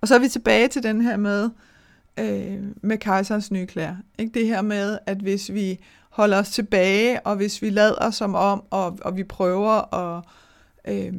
Og 0.00 0.08
så 0.08 0.14
er 0.14 0.18
vi 0.18 0.28
tilbage 0.28 0.68
til 0.68 0.82
den 0.82 1.00
her 1.00 1.16
med, 1.16 1.50
øh, 2.18 2.62
med 2.82 2.98
kejserens 2.98 3.50
nye 3.50 3.66
klæder. 3.66 3.96
Ikke 4.18 4.40
det 4.40 4.46
her 4.46 4.62
med, 4.62 4.98
at 5.06 5.18
hvis 5.18 5.52
vi 5.52 5.80
holder 6.10 6.38
os 6.38 6.50
tilbage, 6.50 7.26
og 7.26 7.36
hvis 7.36 7.62
vi 7.62 7.70
lader 7.70 8.10
som 8.10 8.34
om, 8.34 8.62
og, 8.70 8.98
og 9.02 9.16
vi 9.16 9.24
prøver 9.24 9.94
at, 9.94 10.24
øh, 10.88 11.12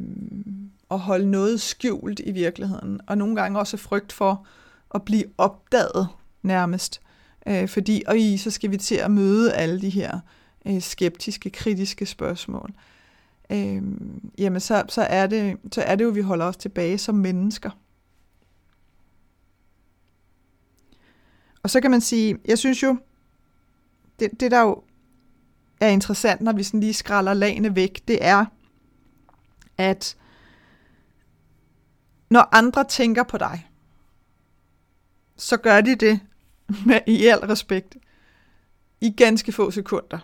at 0.90 0.98
holde 0.98 1.30
noget 1.30 1.60
skjult 1.60 2.20
i 2.24 2.32
virkeligheden, 2.32 3.00
og 3.06 3.18
nogle 3.18 3.36
gange 3.36 3.58
også 3.58 3.76
frygt 3.76 4.12
for 4.12 4.46
at 4.94 5.02
blive 5.02 5.24
opdaget 5.38 6.08
nærmest, 6.44 7.00
øh, 7.46 7.68
fordi 7.68 8.02
og 8.06 8.18
i 8.18 8.36
så 8.36 8.50
skal 8.50 8.70
vi 8.70 8.76
til 8.76 8.94
at 8.94 9.10
møde 9.10 9.54
alle 9.54 9.80
de 9.80 9.90
her 9.90 10.20
øh, 10.66 10.82
skeptiske, 10.82 11.50
kritiske 11.50 12.06
spørgsmål. 12.06 12.70
Øh, 13.50 13.82
jamen 14.38 14.60
så, 14.60 14.82
så, 14.88 15.02
er 15.02 15.26
det, 15.26 15.56
så 15.72 15.82
er 15.82 15.96
det 15.96 16.04
jo, 16.04 16.08
at 16.08 16.14
vi 16.14 16.20
holder 16.20 16.46
os 16.46 16.56
tilbage 16.56 16.98
som 16.98 17.14
mennesker. 17.14 17.70
Og 21.62 21.70
så 21.70 21.80
kan 21.80 21.90
man 21.90 22.00
sige, 22.00 22.38
jeg 22.44 22.58
synes 22.58 22.82
jo, 22.82 22.96
det, 24.18 24.40
det 24.40 24.50
der 24.50 24.60
jo 24.60 24.82
er 25.80 25.88
interessant, 25.88 26.40
når 26.40 26.52
vi 26.52 26.62
sådan 26.62 26.80
lige 26.80 26.94
skralder 26.94 27.34
lagene 27.34 27.76
væk, 27.76 28.02
det 28.08 28.18
er, 28.20 28.44
at 29.78 30.16
når 32.30 32.48
andre 32.52 32.84
tænker 32.84 33.22
på 33.22 33.38
dig, 33.38 33.68
så 35.36 35.56
gør 35.56 35.80
de 35.80 35.94
det 35.94 36.20
med 36.86 37.00
i 37.06 37.26
al 37.26 37.38
respekt 37.38 37.96
i 39.00 39.10
ganske 39.10 39.52
få 39.52 39.70
sekunder. 39.70 40.18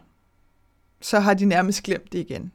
Så 1.01 1.21
har 1.21 1.35
de 1.35 1.45
nærmest 1.45 1.83
glemt 1.83 2.13
det 2.13 2.19
igen. 2.19 2.53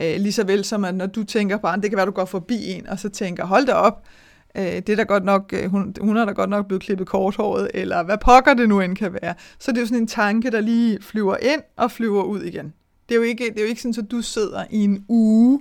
Øh, 0.00 0.16
lige 0.20 0.32
så 0.32 0.44
vel 0.44 0.64
som 0.64 0.84
at 0.84 0.94
når 0.94 1.06
du 1.06 1.24
tænker 1.24 1.56
på 1.56 1.66
ah, 1.66 1.82
det 1.82 1.90
kan 1.90 1.96
være, 1.96 2.06
du 2.06 2.10
går 2.10 2.24
forbi 2.24 2.66
en, 2.66 2.86
og 2.86 2.98
så 2.98 3.08
tænker, 3.08 3.44
hold 3.44 3.66
da 3.66 3.72
op, 3.72 4.06
øh, 4.54 4.64
det 4.64 4.88
er 4.88 4.96
da 4.96 5.02
godt 5.02 5.24
nok, 5.24 5.52
øh, 5.52 5.70
hun, 5.70 5.94
hun 6.00 6.16
er 6.16 6.24
da 6.24 6.32
godt 6.32 6.50
nok 6.50 6.66
blevet 6.66 6.82
klippet 6.82 7.06
korthåret, 7.06 7.70
eller 7.74 8.02
hvad 8.02 8.18
pokker 8.18 8.54
det 8.54 8.68
nu 8.68 8.80
end 8.80 8.96
kan 8.96 9.12
være. 9.12 9.34
Så 9.58 9.70
det 9.70 9.78
er 9.78 9.82
jo 9.82 9.86
sådan 9.86 10.02
en 10.02 10.06
tanke, 10.06 10.50
der 10.50 10.60
lige 10.60 11.02
flyver 11.02 11.36
ind 11.36 11.62
og 11.76 11.90
flyver 11.90 12.22
ud 12.22 12.42
igen. 12.42 12.74
Det 13.08 13.14
er 13.14 13.16
jo 13.16 13.22
ikke, 13.22 13.44
det 13.44 13.56
er 13.56 13.62
jo 13.62 13.68
ikke 13.68 13.82
sådan, 13.82 14.04
at 14.04 14.10
du 14.10 14.22
sidder 14.22 14.64
i 14.70 14.84
en 14.84 15.04
uge, 15.08 15.60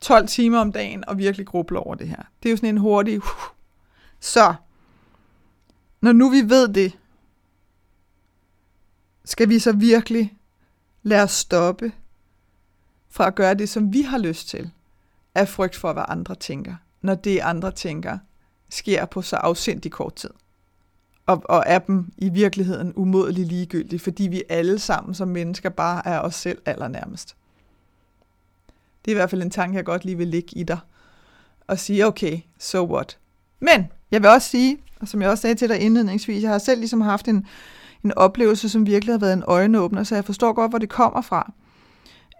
12 0.00 0.28
timer 0.28 0.58
om 0.58 0.72
dagen, 0.72 1.04
og 1.08 1.18
virkelig 1.18 1.46
grubler 1.46 1.80
over 1.80 1.94
det 1.94 2.08
her. 2.08 2.22
Det 2.42 2.48
er 2.48 2.50
jo 2.50 2.56
sådan 2.56 2.68
en 2.68 2.78
hurtig... 2.78 3.16
Uh. 3.16 3.28
Så, 4.20 4.54
når 6.06 6.12
nu 6.12 6.30
vi 6.30 6.42
ved 6.48 6.68
det, 6.68 6.98
skal 9.24 9.48
vi 9.48 9.58
så 9.58 9.72
virkelig 9.72 10.36
lade 11.02 11.22
os 11.22 11.32
stoppe 11.32 11.92
fra 13.08 13.26
at 13.26 13.34
gøre 13.34 13.54
det, 13.54 13.68
som 13.68 13.92
vi 13.92 14.02
har 14.02 14.18
lyst 14.18 14.48
til, 14.48 14.70
af 15.34 15.48
frygt 15.48 15.76
for, 15.76 15.92
hvad 15.92 16.04
andre 16.08 16.34
tænker 16.34 16.74
når 17.00 17.14
det 17.14 17.40
andre 17.40 17.72
tænker 17.72 18.18
sker 18.70 19.04
på 19.04 19.22
så 19.22 19.36
afsindig 19.36 19.92
kort 19.92 20.14
tid. 20.14 20.30
Og, 21.26 21.42
og 21.44 21.64
er 21.66 21.78
dem 21.78 22.12
i 22.18 22.28
virkeligheden 22.28 22.92
umådelig 22.96 23.46
ligegyldige, 23.46 24.00
fordi 24.00 24.22
vi 24.22 24.42
alle 24.48 24.78
sammen 24.78 25.14
som 25.14 25.28
mennesker 25.28 25.68
bare 25.68 26.06
er 26.06 26.20
os 26.20 26.34
selv 26.34 26.58
allernærmest. 26.64 27.36
Det 29.04 29.10
er 29.10 29.14
i 29.14 29.18
hvert 29.18 29.30
fald 29.30 29.42
en 29.42 29.50
tanke, 29.50 29.76
jeg 29.76 29.84
godt 29.84 30.04
lige 30.04 30.16
vil 30.16 30.28
ligge 30.28 30.58
i 30.58 30.62
dig. 30.62 30.78
Og 31.66 31.78
sige, 31.78 32.06
okay, 32.06 32.40
so 32.58 32.94
what? 32.94 33.18
Men 33.60 33.86
jeg 34.10 34.22
vil 34.22 34.30
også 34.30 34.48
sige, 34.48 34.78
og 35.00 35.08
som 35.08 35.22
jeg 35.22 35.30
også 35.30 35.42
sagde 35.42 35.54
til 35.54 35.68
dig 35.68 35.80
indledningsvis, 35.80 36.42
jeg 36.42 36.50
har 36.50 36.58
selv 36.58 36.78
ligesom 36.78 37.00
haft 37.00 37.28
en, 37.28 37.46
en 38.04 38.12
oplevelse, 38.12 38.68
som 38.68 38.86
virkelig 38.86 39.12
har 39.12 39.18
været 39.18 39.32
en 39.32 39.44
øjenåbner, 39.46 40.02
så 40.02 40.14
jeg 40.14 40.24
forstår 40.24 40.52
godt, 40.52 40.70
hvor 40.70 40.78
det 40.78 40.88
kommer 40.88 41.20
fra. 41.20 41.52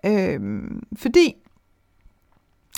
Øhm, 0.07 0.83
fordi 0.97 1.35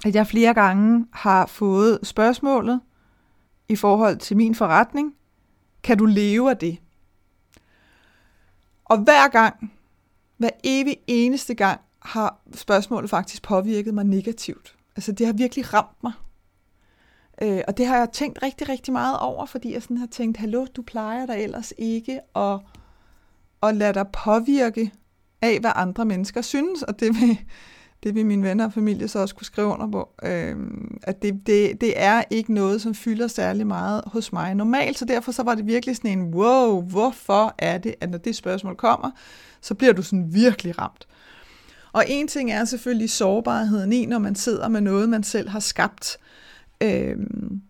at 0.04 0.14
jeg 0.14 0.26
flere 0.26 0.54
gange 0.54 1.06
har 1.12 1.46
fået 1.46 1.98
spørgsmålet 2.02 2.80
i 3.68 3.76
forhold 3.76 4.16
til 4.16 4.36
min 4.36 4.54
forretning, 4.54 5.14
kan 5.82 5.98
du 5.98 6.06
leve 6.06 6.50
af 6.50 6.56
det? 6.56 6.78
Og 8.84 8.98
hver 8.98 9.28
gang, 9.28 9.72
hver 10.36 10.50
evig 10.64 10.96
eneste 11.06 11.54
gang, 11.54 11.80
har 12.02 12.40
spørgsmålet 12.54 13.10
faktisk 13.10 13.42
påvirket 13.42 13.94
mig 13.94 14.04
negativt. 14.04 14.76
Altså 14.96 15.12
det 15.12 15.26
har 15.26 15.32
virkelig 15.32 15.74
ramt 15.74 16.02
mig. 16.02 16.12
Øh, 17.42 17.60
og 17.68 17.76
det 17.76 17.86
har 17.86 17.96
jeg 17.96 18.08
tænkt 18.12 18.42
rigtig, 18.42 18.68
rigtig 18.68 18.92
meget 18.92 19.18
over, 19.18 19.46
fordi 19.46 19.72
jeg 19.72 19.82
sådan 19.82 19.96
har 19.96 20.06
tænkt, 20.06 20.36
hallo, 20.36 20.66
du 20.76 20.82
plejer 20.82 21.26
da 21.26 21.42
ellers 21.42 21.72
ikke 21.78 22.20
at, 22.36 22.60
at 23.62 23.76
lade 23.76 23.94
dig 23.94 24.06
påvirke 24.12 24.92
af, 25.42 25.60
hvad 25.60 25.70
andre 25.74 26.04
mennesker 26.04 26.42
synes, 26.42 26.82
og 26.82 27.00
det 27.00 27.14
vil, 27.20 27.38
det 28.02 28.14
vil 28.14 28.26
mine 28.26 28.42
venner 28.42 28.66
og 28.66 28.72
familie 28.72 29.08
så 29.08 29.18
også 29.18 29.34
kunne 29.34 29.44
skrive 29.44 29.66
under 29.66 29.90
på, 29.90 30.08
øh, 30.22 30.56
at 31.02 31.22
det, 31.22 31.46
det, 31.46 31.80
det 31.80 31.92
er 31.96 32.22
ikke 32.30 32.54
noget, 32.54 32.82
som 32.82 32.94
fylder 32.94 33.26
særlig 33.26 33.66
meget 33.66 34.02
hos 34.06 34.32
mig 34.32 34.54
normalt, 34.54 34.98
så 34.98 35.04
derfor 35.04 35.32
så 35.32 35.42
var 35.42 35.54
det 35.54 35.66
virkelig 35.66 35.96
sådan 35.96 36.18
en, 36.18 36.34
wow, 36.34 36.82
hvorfor 36.82 37.54
er 37.58 37.78
det, 37.78 37.94
at 38.00 38.10
når 38.10 38.18
det 38.18 38.36
spørgsmål 38.36 38.76
kommer, 38.76 39.10
så 39.60 39.74
bliver 39.74 39.92
du 39.92 40.02
sådan 40.02 40.34
virkelig 40.34 40.78
ramt. 40.78 41.08
Og 41.92 42.04
en 42.08 42.28
ting 42.28 42.52
er 42.52 42.64
selvfølgelig 42.64 43.10
sårbarheden 43.10 43.92
i, 43.92 44.06
når 44.06 44.18
man 44.18 44.34
sidder 44.34 44.68
med 44.68 44.80
noget, 44.80 45.08
man 45.08 45.22
selv 45.22 45.48
har 45.48 45.60
skabt, 45.60 46.18
øh, 46.20 46.47
Øhm, 46.82 47.60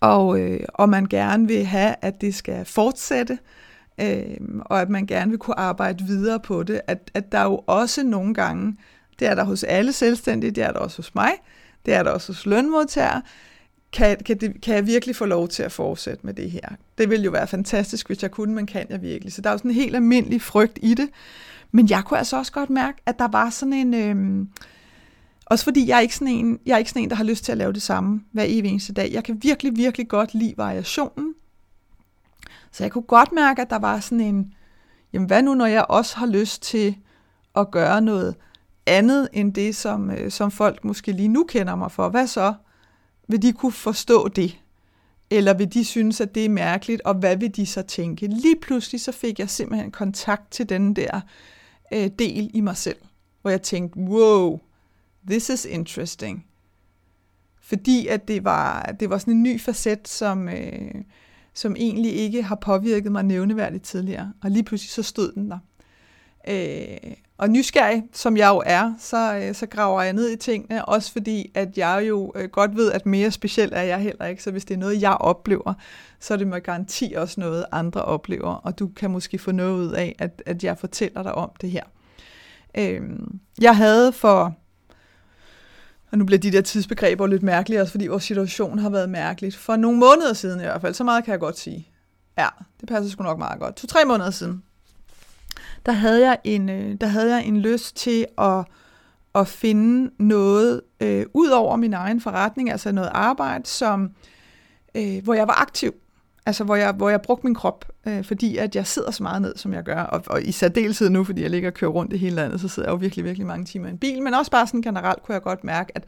og, 0.00 0.40
øh, 0.40 0.60
og 0.74 0.88
man 0.88 1.06
gerne 1.06 1.48
vil 1.48 1.64
have, 1.64 1.94
at 2.02 2.20
det 2.20 2.34
skal 2.34 2.64
fortsætte, 2.64 3.38
øh, 4.00 4.36
og 4.60 4.80
at 4.80 4.90
man 4.90 5.06
gerne 5.06 5.30
vil 5.30 5.38
kunne 5.38 5.58
arbejde 5.58 6.04
videre 6.04 6.40
på 6.40 6.62
det, 6.62 6.80
at, 6.86 7.10
at 7.14 7.32
der 7.32 7.42
jo 7.42 7.64
også 7.66 8.04
nogle 8.04 8.34
gange 8.34 8.76
det 9.18 9.28
er 9.28 9.34
der 9.34 9.44
hos 9.44 9.64
alle 9.64 9.92
selvstændige, 9.92 10.50
det 10.50 10.64
er 10.64 10.72
der 10.72 10.78
også 10.78 10.96
hos 10.96 11.14
mig, 11.14 11.30
det 11.86 11.94
er 11.94 12.02
der 12.02 12.10
også 12.10 12.32
hos 12.32 12.46
lønmodtagere. 12.46 13.22
Kan, 13.92 14.16
kan, 14.16 14.38
det, 14.38 14.60
kan 14.62 14.74
jeg 14.74 14.86
virkelig 14.86 15.16
få 15.16 15.24
lov 15.24 15.48
til 15.48 15.62
at 15.62 15.72
fortsætte 15.72 16.26
med 16.26 16.34
det 16.34 16.50
her? 16.50 16.68
Det 16.98 17.10
ville 17.10 17.24
jo 17.24 17.30
være 17.30 17.46
fantastisk, 17.46 18.06
hvis 18.06 18.22
jeg 18.22 18.30
kunne, 18.30 18.54
men 18.54 18.66
kan 18.66 18.86
jeg 18.90 19.02
virkelig? 19.02 19.32
Så 19.32 19.40
der 19.40 19.48
er 19.48 19.54
jo 19.54 19.58
sådan 19.58 19.70
en 19.70 19.74
helt 19.74 19.96
almindelig 19.96 20.42
frygt 20.42 20.78
i 20.82 20.94
det. 20.94 21.08
Men 21.72 21.90
jeg 21.90 22.04
kunne 22.04 22.18
altså 22.18 22.36
også 22.36 22.52
godt 22.52 22.70
mærke, 22.70 22.98
at 23.06 23.18
der 23.18 23.28
var 23.28 23.50
sådan 23.50 23.72
en... 23.72 23.94
Øh, 23.94 24.46
også 25.50 25.64
fordi 25.64 25.88
jeg 25.88 25.96
er, 25.96 26.00
ikke 26.00 26.14
sådan 26.14 26.34
en, 26.34 26.58
jeg 26.66 26.74
er 26.74 26.78
ikke 26.78 26.90
sådan 26.90 27.02
en, 27.02 27.10
der 27.10 27.16
har 27.16 27.24
lyst 27.24 27.44
til 27.44 27.52
at 27.52 27.58
lave 27.58 27.72
det 27.72 27.82
samme 27.82 28.20
hver 28.32 28.44
evig 28.46 28.70
eneste 28.70 28.92
dag. 28.92 29.12
Jeg 29.12 29.24
kan 29.24 29.38
virkelig, 29.42 29.76
virkelig 29.76 30.08
godt 30.08 30.34
lide 30.34 30.54
variationen. 30.56 31.34
Så 32.72 32.84
jeg 32.84 32.92
kunne 32.92 33.02
godt 33.02 33.32
mærke, 33.32 33.62
at 33.62 33.70
der 33.70 33.78
var 33.78 34.00
sådan 34.00 34.20
en, 34.20 34.54
jamen 35.12 35.26
hvad 35.26 35.42
nu, 35.42 35.54
når 35.54 35.66
jeg 35.66 35.86
også 35.88 36.16
har 36.16 36.26
lyst 36.26 36.62
til 36.62 36.96
at 37.56 37.70
gøre 37.70 38.00
noget 38.00 38.34
andet 38.86 39.28
end 39.32 39.54
det, 39.54 39.76
som, 39.76 40.10
øh, 40.10 40.30
som 40.30 40.50
folk 40.50 40.84
måske 40.84 41.12
lige 41.12 41.28
nu 41.28 41.44
kender 41.44 41.76
mig 41.76 41.92
for. 41.92 42.08
Hvad 42.08 42.26
så? 42.26 42.54
Vil 43.28 43.42
de 43.42 43.52
kunne 43.52 43.72
forstå 43.72 44.28
det? 44.28 44.58
Eller 45.30 45.54
vil 45.54 45.74
de 45.74 45.84
synes, 45.84 46.20
at 46.20 46.34
det 46.34 46.44
er 46.44 46.48
mærkeligt, 46.48 47.02
og 47.02 47.14
hvad 47.14 47.36
vil 47.36 47.56
de 47.56 47.66
så 47.66 47.82
tænke? 47.82 48.26
Lige 48.26 48.56
pludselig 48.62 49.00
så 49.00 49.12
fik 49.12 49.38
jeg 49.38 49.50
simpelthen 49.50 49.90
kontakt 49.90 50.50
til 50.50 50.68
den 50.68 50.96
der 50.96 51.20
øh, 51.92 52.10
del 52.18 52.50
i 52.54 52.60
mig 52.60 52.76
selv, 52.76 52.98
hvor 53.42 53.50
jeg 53.50 53.62
tænkte, 53.62 53.98
wow, 53.98 54.60
this 55.28 55.48
is 55.48 55.64
interesting. 55.64 56.46
Fordi 57.60 58.06
at 58.06 58.28
det 58.28 58.44
var, 58.44 58.82
det 59.00 59.10
var 59.10 59.18
sådan 59.18 59.34
en 59.34 59.42
ny 59.42 59.60
facet, 59.60 60.08
som, 60.08 60.48
øh, 60.48 60.94
som 61.54 61.76
egentlig 61.76 62.12
ikke 62.12 62.42
har 62.42 62.54
påvirket 62.54 63.12
mig 63.12 63.22
nævneværdigt 63.22 63.84
tidligere. 63.84 64.32
Og 64.42 64.50
lige 64.50 64.62
pludselig 64.62 64.90
så 64.90 65.02
stod 65.02 65.32
den 65.32 65.50
der. 65.50 65.58
Øh, 66.48 67.12
og 67.38 67.50
nysgerrig, 67.50 68.02
som 68.12 68.36
jeg 68.36 68.48
jo 68.48 68.62
er, 68.66 68.94
så, 68.98 69.34
øh, 69.34 69.54
så 69.54 69.66
graver 69.66 70.02
jeg 70.02 70.12
ned 70.12 70.30
i 70.30 70.36
tingene, 70.36 70.84
også 70.84 71.12
fordi, 71.12 71.50
at 71.54 71.78
jeg 71.78 72.04
jo 72.08 72.32
øh, 72.34 72.48
godt 72.48 72.76
ved, 72.76 72.92
at 72.92 73.06
mere 73.06 73.30
speciel 73.30 73.70
er 73.72 73.82
jeg 73.82 73.98
heller 74.00 74.26
ikke. 74.26 74.42
Så 74.42 74.50
hvis 74.50 74.64
det 74.64 74.74
er 74.74 74.78
noget, 74.78 75.02
jeg 75.02 75.12
oplever, 75.12 75.74
så 76.20 76.34
er 76.34 76.38
det 76.38 76.46
med 76.46 76.60
garanti 76.60 77.12
også 77.16 77.40
noget, 77.40 77.64
andre 77.72 78.02
oplever. 78.02 78.54
Og 78.54 78.78
du 78.78 78.88
kan 78.88 79.10
måske 79.10 79.38
få 79.38 79.52
noget 79.52 79.74
ud 79.74 79.92
af, 79.92 80.16
at, 80.18 80.42
at 80.46 80.64
jeg 80.64 80.78
fortæller 80.78 81.22
dig 81.22 81.34
om 81.34 81.50
det 81.60 81.70
her. 81.70 81.84
Øh, 82.78 83.00
jeg 83.60 83.76
havde 83.76 84.12
for, 84.12 84.56
og 86.12 86.18
nu 86.18 86.24
bliver 86.24 86.38
de 86.38 86.52
der 86.52 86.60
tidsbegreber 86.60 87.26
lidt 87.26 87.42
mærkelige, 87.42 87.80
også 87.80 87.90
fordi 87.90 88.06
vores 88.06 88.24
situation 88.24 88.78
har 88.78 88.90
været 88.90 89.10
mærkeligt. 89.10 89.56
For 89.56 89.76
nogle 89.76 89.98
måneder 89.98 90.32
siden 90.32 90.60
i 90.60 90.62
hvert 90.62 90.80
fald, 90.80 90.94
så 90.94 91.04
meget 91.04 91.24
kan 91.24 91.32
jeg 91.32 91.40
godt 91.40 91.58
sige. 91.58 91.88
Ja, 92.38 92.48
det 92.80 92.88
passer 92.88 93.10
sgu 93.10 93.22
nok 93.22 93.38
meget 93.38 93.60
godt. 93.60 93.76
To-tre 93.76 94.04
måneder 94.04 94.30
siden, 94.30 94.62
der 95.86 95.92
havde 95.92 96.26
jeg 96.26 96.38
en, 96.44 96.68
øh, 96.68 96.96
der 97.00 97.06
havde 97.06 97.36
jeg 97.36 97.44
en 97.44 97.60
lyst 97.60 97.96
til 97.96 98.26
at, 98.38 98.64
at 99.34 99.48
finde 99.48 100.10
noget 100.18 100.80
øh, 101.00 101.26
ud 101.34 101.48
over 101.48 101.76
min 101.76 101.94
egen 101.94 102.20
forretning, 102.20 102.70
altså 102.70 102.92
noget 102.92 103.10
arbejde, 103.14 103.66
som, 103.66 104.10
øh, 104.94 105.24
hvor 105.24 105.34
jeg 105.34 105.48
var 105.48 105.62
aktiv. 105.62 105.94
Altså 106.48 106.64
hvor 106.64 106.76
jeg, 106.76 106.92
hvor 106.92 107.08
jeg 107.08 107.22
brugte 107.22 107.46
min 107.46 107.54
krop, 107.54 107.84
øh, 108.06 108.24
fordi 108.24 108.56
at 108.56 108.76
jeg 108.76 108.86
sidder 108.86 109.10
så 109.10 109.22
meget 109.22 109.42
ned, 109.42 109.56
som 109.56 109.72
jeg 109.72 109.82
gør. 109.82 110.02
Og, 110.02 110.22
og 110.26 110.42
i 110.42 110.52
særdeleshed 110.52 111.10
nu, 111.10 111.24
fordi 111.24 111.42
jeg 111.42 111.50
ligger 111.50 111.70
og 111.70 111.74
kører 111.74 111.90
rundt 111.90 112.12
i 112.12 112.16
hele 112.16 112.36
landet, 112.36 112.60
så 112.60 112.68
sidder 112.68 112.88
jeg 112.88 112.92
jo 112.92 112.96
virkelig, 112.96 113.24
virkelig 113.24 113.46
mange 113.46 113.64
timer 113.64 113.86
i 113.86 113.90
en 113.90 113.98
bil. 113.98 114.22
Men 114.22 114.34
også 114.34 114.50
bare 114.50 114.66
sådan 114.66 114.82
generelt 114.82 115.22
kunne 115.22 115.32
jeg 115.32 115.42
godt 115.42 115.64
mærke, 115.64 115.92
at, 115.94 116.04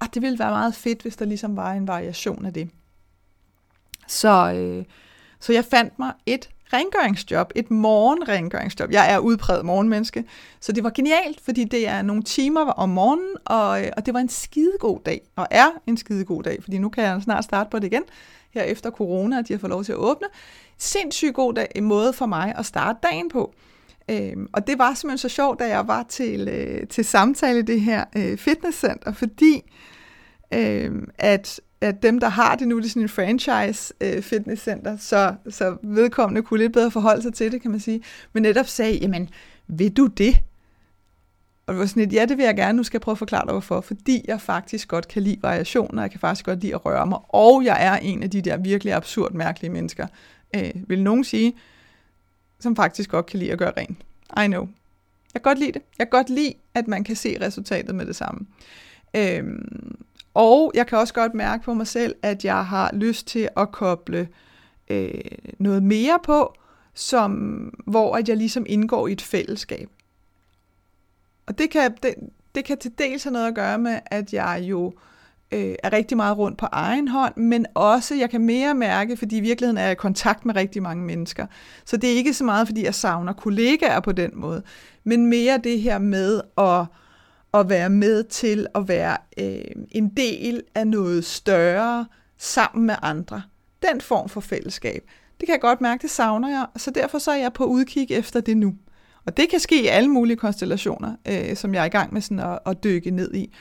at 0.00 0.14
det 0.14 0.22
ville 0.22 0.38
være 0.38 0.50
meget 0.50 0.74
fedt, 0.74 1.02
hvis 1.02 1.16
der 1.16 1.24
ligesom 1.24 1.56
var 1.56 1.72
en 1.72 1.88
variation 1.88 2.46
af 2.46 2.52
det. 2.52 2.70
Så, 4.08 4.52
øh, 4.52 4.84
så 5.40 5.52
jeg 5.52 5.64
fandt 5.64 5.98
mig 5.98 6.12
et 6.26 6.48
rengøringsjob, 6.72 7.52
et 7.54 7.70
morgenrengøringsjob. 7.70 8.90
Jeg 8.90 9.14
er 9.14 9.18
udpræget 9.18 9.64
morgenmenneske, 9.64 10.24
så 10.60 10.72
det 10.72 10.84
var 10.84 10.90
genialt, 10.90 11.40
fordi 11.40 11.64
det 11.64 11.88
er 11.88 12.02
nogle 12.02 12.22
timer 12.22 12.60
om 12.60 12.88
morgenen, 12.88 13.36
og, 13.44 13.84
øh, 13.84 13.90
og 13.96 14.06
det 14.06 14.14
var 14.14 14.20
en 14.20 14.28
skidegod 14.28 14.98
dag, 15.06 15.20
og 15.36 15.46
er 15.50 15.68
en 15.86 15.96
skidegod 15.96 16.42
dag, 16.42 16.58
fordi 16.62 16.78
nu 16.78 16.88
kan 16.88 17.04
jeg 17.04 17.22
snart 17.22 17.44
starte 17.44 17.70
på 17.70 17.78
det 17.78 17.86
igen, 17.86 18.02
her 18.54 18.62
efter 18.62 18.90
corona, 18.90 19.38
at 19.38 19.48
de 19.48 19.52
har 19.52 19.58
fået 19.58 19.70
lov 19.70 19.84
til 19.84 19.92
at 19.92 19.98
åbne. 19.98 20.26
Sindssygt 20.78 21.34
god 21.34 21.54
dag, 21.54 21.68
en 21.74 21.84
måde 21.84 22.12
for 22.12 22.26
mig 22.26 22.54
at 22.58 22.66
starte 22.66 22.98
dagen 23.02 23.28
på. 23.28 23.54
Øhm, 24.10 24.48
og 24.52 24.66
det 24.66 24.78
var 24.78 24.94
simpelthen 24.94 25.18
så 25.18 25.28
sjovt, 25.28 25.58
da 25.58 25.68
jeg 25.68 25.88
var 25.88 26.02
til, 26.02 26.48
øh, 26.48 26.86
til 26.86 27.04
samtale 27.04 27.58
i 27.58 27.62
det 27.62 27.80
her 27.80 28.04
øh, 28.16 28.38
fitnesscenter, 28.38 29.12
fordi 29.12 29.62
øh, 30.54 30.92
at, 31.18 31.60
at 31.82 32.02
dem, 32.02 32.20
der 32.20 32.28
har 32.28 32.56
det 32.56 32.68
nu, 32.68 32.78
det 32.78 32.84
er 32.84 32.88
sådan 32.88 33.02
en 33.02 33.08
franchise 33.08 33.94
øh, 34.00 34.22
fitnesscenter, 34.22 34.96
så, 34.96 35.34
så 35.50 35.76
vedkommende 35.82 36.42
kunne 36.42 36.60
lidt 36.60 36.72
bedre 36.72 36.90
forholde 36.90 37.22
sig 37.22 37.34
til 37.34 37.52
det, 37.52 37.62
kan 37.62 37.70
man 37.70 37.80
sige. 37.80 38.02
Men 38.32 38.42
netop 38.42 38.66
sagde, 38.66 38.98
jamen, 38.98 39.28
vil 39.66 39.92
du 39.92 40.06
det? 40.06 40.42
Og 41.66 41.74
det 41.74 41.80
var 41.80 41.86
sådan 41.86 42.02
et, 42.02 42.12
ja, 42.12 42.24
det 42.24 42.36
vil 42.36 42.44
jeg 42.44 42.56
gerne, 42.56 42.76
nu 42.76 42.82
skal 42.82 42.96
jeg 42.96 43.00
prøve 43.00 43.12
at 43.12 43.18
forklare 43.18 43.44
dig 43.44 43.52
hvorfor. 43.52 43.80
Fordi 43.80 44.24
jeg 44.28 44.40
faktisk 44.40 44.88
godt 44.88 45.08
kan 45.08 45.22
lide 45.22 45.38
variationer, 45.42 46.02
jeg 46.02 46.10
kan 46.10 46.20
faktisk 46.20 46.46
godt 46.46 46.60
lide 46.60 46.74
at 46.74 46.84
røre 46.84 47.06
mig, 47.06 47.18
og 47.28 47.64
jeg 47.64 47.86
er 47.86 47.96
en 47.96 48.22
af 48.22 48.30
de 48.30 48.40
der 48.40 48.56
virkelig 48.56 48.94
absurd 48.94 49.32
mærkelige 49.32 49.70
mennesker, 49.70 50.06
øh, 50.56 50.70
vil 50.74 51.02
nogen 51.02 51.24
sige, 51.24 51.54
som 52.60 52.76
faktisk 52.76 53.10
godt 53.10 53.26
kan 53.26 53.38
lide 53.38 53.52
at 53.52 53.58
gøre 53.58 53.72
rent. 53.76 53.98
I 54.44 54.46
know. 54.46 54.68
Jeg 55.34 55.42
kan 55.42 55.50
godt 55.50 55.58
lide 55.58 55.72
det. 55.72 55.82
Jeg 55.98 56.06
kan 56.10 56.18
godt 56.18 56.30
lide, 56.30 56.54
at 56.74 56.88
man 56.88 57.04
kan 57.04 57.16
se 57.16 57.36
resultatet 57.40 57.94
med 57.94 58.06
det 58.06 58.16
samme. 58.16 58.46
Øhm, 59.16 59.96
og 60.34 60.72
jeg 60.74 60.86
kan 60.86 60.98
også 60.98 61.14
godt 61.14 61.34
mærke 61.34 61.64
på 61.64 61.74
mig 61.74 61.86
selv, 61.86 62.14
at 62.22 62.44
jeg 62.44 62.66
har 62.66 62.90
lyst 62.92 63.26
til 63.26 63.48
at 63.56 63.72
koble 63.72 64.28
øh, 64.88 65.20
noget 65.58 65.82
mere 65.82 66.18
på, 66.24 66.54
som, 66.94 67.32
hvor 67.86 68.16
at 68.16 68.28
jeg 68.28 68.36
ligesom 68.36 68.66
indgår 68.68 69.08
i 69.08 69.12
et 69.12 69.22
fællesskab. 69.22 69.88
Og 71.46 71.58
det 71.58 71.70
kan, 71.70 71.94
det, 72.02 72.14
det 72.54 72.64
kan 72.64 72.78
til 72.78 72.92
dels 72.98 73.24
have 73.24 73.32
noget 73.32 73.48
at 73.48 73.54
gøre 73.54 73.78
med, 73.78 73.98
at 74.06 74.32
jeg 74.32 74.60
jo 74.62 74.92
øh, 75.52 75.74
er 75.82 75.92
rigtig 75.92 76.16
meget 76.16 76.38
rundt 76.38 76.58
på 76.58 76.66
egen 76.72 77.08
hånd, 77.08 77.36
men 77.36 77.66
også, 77.74 78.14
jeg 78.14 78.30
kan 78.30 78.40
mere 78.40 78.74
mærke, 78.74 79.16
fordi 79.16 79.36
i 79.36 79.40
virkeligheden 79.40 79.78
er 79.78 79.82
jeg 79.82 79.92
i 79.92 79.94
kontakt 79.94 80.46
med 80.46 80.56
rigtig 80.56 80.82
mange 80.82 81.04
mennesker. 81.04 81.46
Så 81.84 81.96
det 81.96 82.12
er 82.12 82.16
ikke 82.16 82.34
så 82.34 82.44
meget, 82.44 82.68
fordi 82.68 82.84
jeg 82.84 82.94
savner 82.94 83.32
kollegaer 83.32 84.00
på 84.00 84.12
den 84.12 84.30
måde, 84.34 84.62
men 85.04 85.26
mere 85.26 85.60
det 85.64 85.80
her 85.80 85.98
med 85.98 86.40
at 86.58 86.84
at 87.54 87.68
være 87.68 87.90
med 87.90 88.24
til 88.24 88.66
at 88.74 88.88
være 88.88 89.16
øh, 89.38 89.84
en 89.90 90.08
del 90.08 90.62
af 90.74 90.86
noget 90.86 91.24
større 91.24 92.06
sammen 92.38 92.86
med 92.86 92.94
andre. 93.02 93.42
Den 93.90 94.00
form 94.00 94.28
for 94.28 94.40
fællesskab. 94.40 95.02
Det 95.40 95.46
kan 95.46 95.52
jeg 95.52 95.60
godt 95.60 95.80
mærke, 95.80 96.02
det 96.02 96.10
savner 96.10 96.48
jeg, 96.48 96.66
så 96.76 96.90
derfor 96.90 97.18
så 97.18 97.30
er 97.30 97.36
jeg 97.36 97.52
på 97.52 97.64
udkig 97.64 98.10
efter 98.10 98.40
det 98.40 98.56
nu. 98.56 98.74
Og 99.26 99.36
det 99.36 99.48
kan 99.48 99.60
ske 99.60 99.82
i 99.82 99.86
alle 99.86 100.08
mulige 100.08 100.36
konstellationer, 100.36 101.16
øh, 101.28 101.56
som 101.56 101.74
jeg 101.74 101.80
er 101.80 101.84
i 101.84 101.88
gang 101.88 102.12
med 102.12 102.20
sådan 102.20 102.40
at, 102.40 102.58
at 102.66 102.84
dykke 102.84 103.10
ned 103.10 103.34
i. 103.34 103.52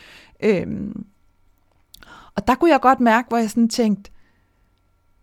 Øhm, 0.43 1.06
og 2.36 2.47
der 2.47 2.56
kunne 2.56 2.71
jeg 2.71 2.82
godt 2.82 2.99
mærke, 2.99 3.27
hvor 3.27 3.38
jeg 3.38 3.49
sådan 3.49 3.69
tænkte, 3.69 4.12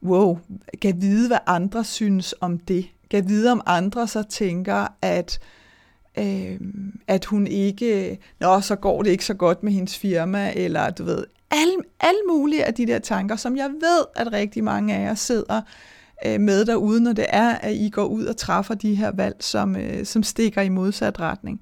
wow, 0.02 0.38
kan 0.82 1.00
vide, 1.02 1.28
hvad 1.28 1.38
andre 1.46 1.84
synes 1.84 2.34
om 2.40 2.58
det. 2.58 2.86
Kan 3.10 3.28
vide, 3.28 3.52
om 3.52 3.60
andre 3.66 4.08
så 4.08 4.22
tænker, 4.22 4.86
at 5.02 5.38
øh, 6.18 6.60
at 7.06 7.24
hun 7.24 7.46
ikke, 7.46 8.18
nå, 8.40 8.60
så 8.60 8.76
går 8.76 9.02
det 9.02 9.10
ikke 9.10 9.24
så 9.24 9.34
godt 9.34 9.62
med 9.62 9.72
hendes 9.72 9.98
firma, 9.98 10.52
eller 10.56 10.90
du 10.90 11.04
ved, 11.04 11.24
alle, 11.50 11.74
alle 12.00 12.20
mulige 12.28 12.64
af 12.64 12.74
de 12.74 12.86
der 12.86 12.98
tanker, 12.98 13.36
som 13.36 13.56
jeg 13.56 13.70
ved, 13.80 14.04
at 14.16 14.32
rigtig 14.32 14.64
mange 14.64 14.94
af 14.94 15.02
jer 15.02 15.14
sidder 15.14 15.60
øh, 16.26 16.40
med 16.40 16.64
derude, 16.64 17.00
når 17.00 17.12
det 17.12 17.26
er, 17.28 17.54
at 17.54 17.74
I 17.74 17.90
går 17.90 18.04
ud 18.04 18.24
og 18.24 18.36
træffer 18.36 18.74
de 18.74 18.94
her 18.94 19.10
valg, 19.10 19.36
som, 19.40 19.76
øh, 19.76 20.04
som 20.04 20.22
stikker 20.22 20.62
i 20.62 20.68
modsat 20.68 21.20
retning. 21.20 21.60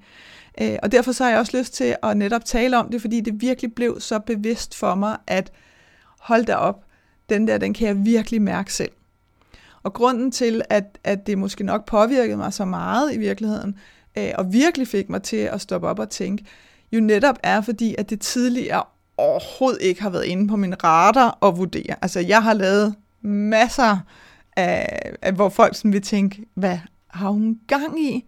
Øh, 0.60 0.76
og 0.82 0.92
derfor 0.92 1.12
så 1.12 1.24
har 1.24 1.30
jeg 1.30 1.38
også 1.38 1.58
lyst 1.58 1.74
til 1.74 1.96
at 2.02 2.16
netop 2.16 2.44
tale 2.44 2.78
om 2.78 2.90
det, 2.90 3.00
fordi 3.00 3.20
det 3.20 3.40
virkelig 3.40 3.74
blev 3.74 4.00
så 4.00 4.18
bevidst 4.18 4.74
for 4.74 4.94
mig, 4.94 5.16
at 5.26 5.52
hold 6.20 6.44
da 6.44 6.54
op, 6.54 6.84
den 7.28 7.48
der, 7.48 7.58
den 7.58 7.74
kan 7.74 7.88
jeg 7.88 8.04
virkelig 8.04 8.42
mærke 8.42 8.72
selv. 8.72 8.90
Og 9.82 9.92
grunden 9.92 10.30
til, 10.30 10.62
at, 10.70 10.98
at 11.04 11.26
det 11.26 11.38
måske 11.38 11.64
nok 11.64 11.84
påvirkede 11.84 12.36
mig 12.36 12.52
så 12.52 12.64
meget 12.64 13.14
i 13.14 13.18
virkeligheden, 13.18 13.78
øh, 14.18 14.30
og 14.34 14.52
virkelig 14.52 14.88
fik 14.88 15.08
mig 15.08 15.22
til 15.22 15.36
at 15.36 15.60
stoppe 15.60 15.88
op 15.88 15.98
og 15.98 16.10
tænke, 16.10 16.44
jo 16.92 17.00
netop 17.00 17.38
er 17.42 17.60
fordi, 17.60 17.94
at 17.98 18.10
det 18.10 18.20
tidligere 18.20 18.82
overhovedet 19.16 19.82
ikke 19.82 20.02
har 20.02 20.10
været 20.10 20.24
inde 20.24 20.48
på 20.48 20.56
min 20.56 20.84
radar 20.84 21.38
at 21.42 21.56
vurdere. 21.56 21.94
Altså, 22.02 22.20
jeg 22.20 22.42
har 22.42 22.54
lavet 22.54 22.94
masser 23.22 23.98
af, 24.56 25.00
af 25.22 25.32
hvor 25.32 25.48
folk 25.48 25.76
sådan 25.76 25.92
vil 25.92 26.02
tænke, 26.02 26.44
hvad 26.54 26.78
har 27.08 27.28
hun 27.28 27.58
gang 27.68 28.00
i? 28.00 28.24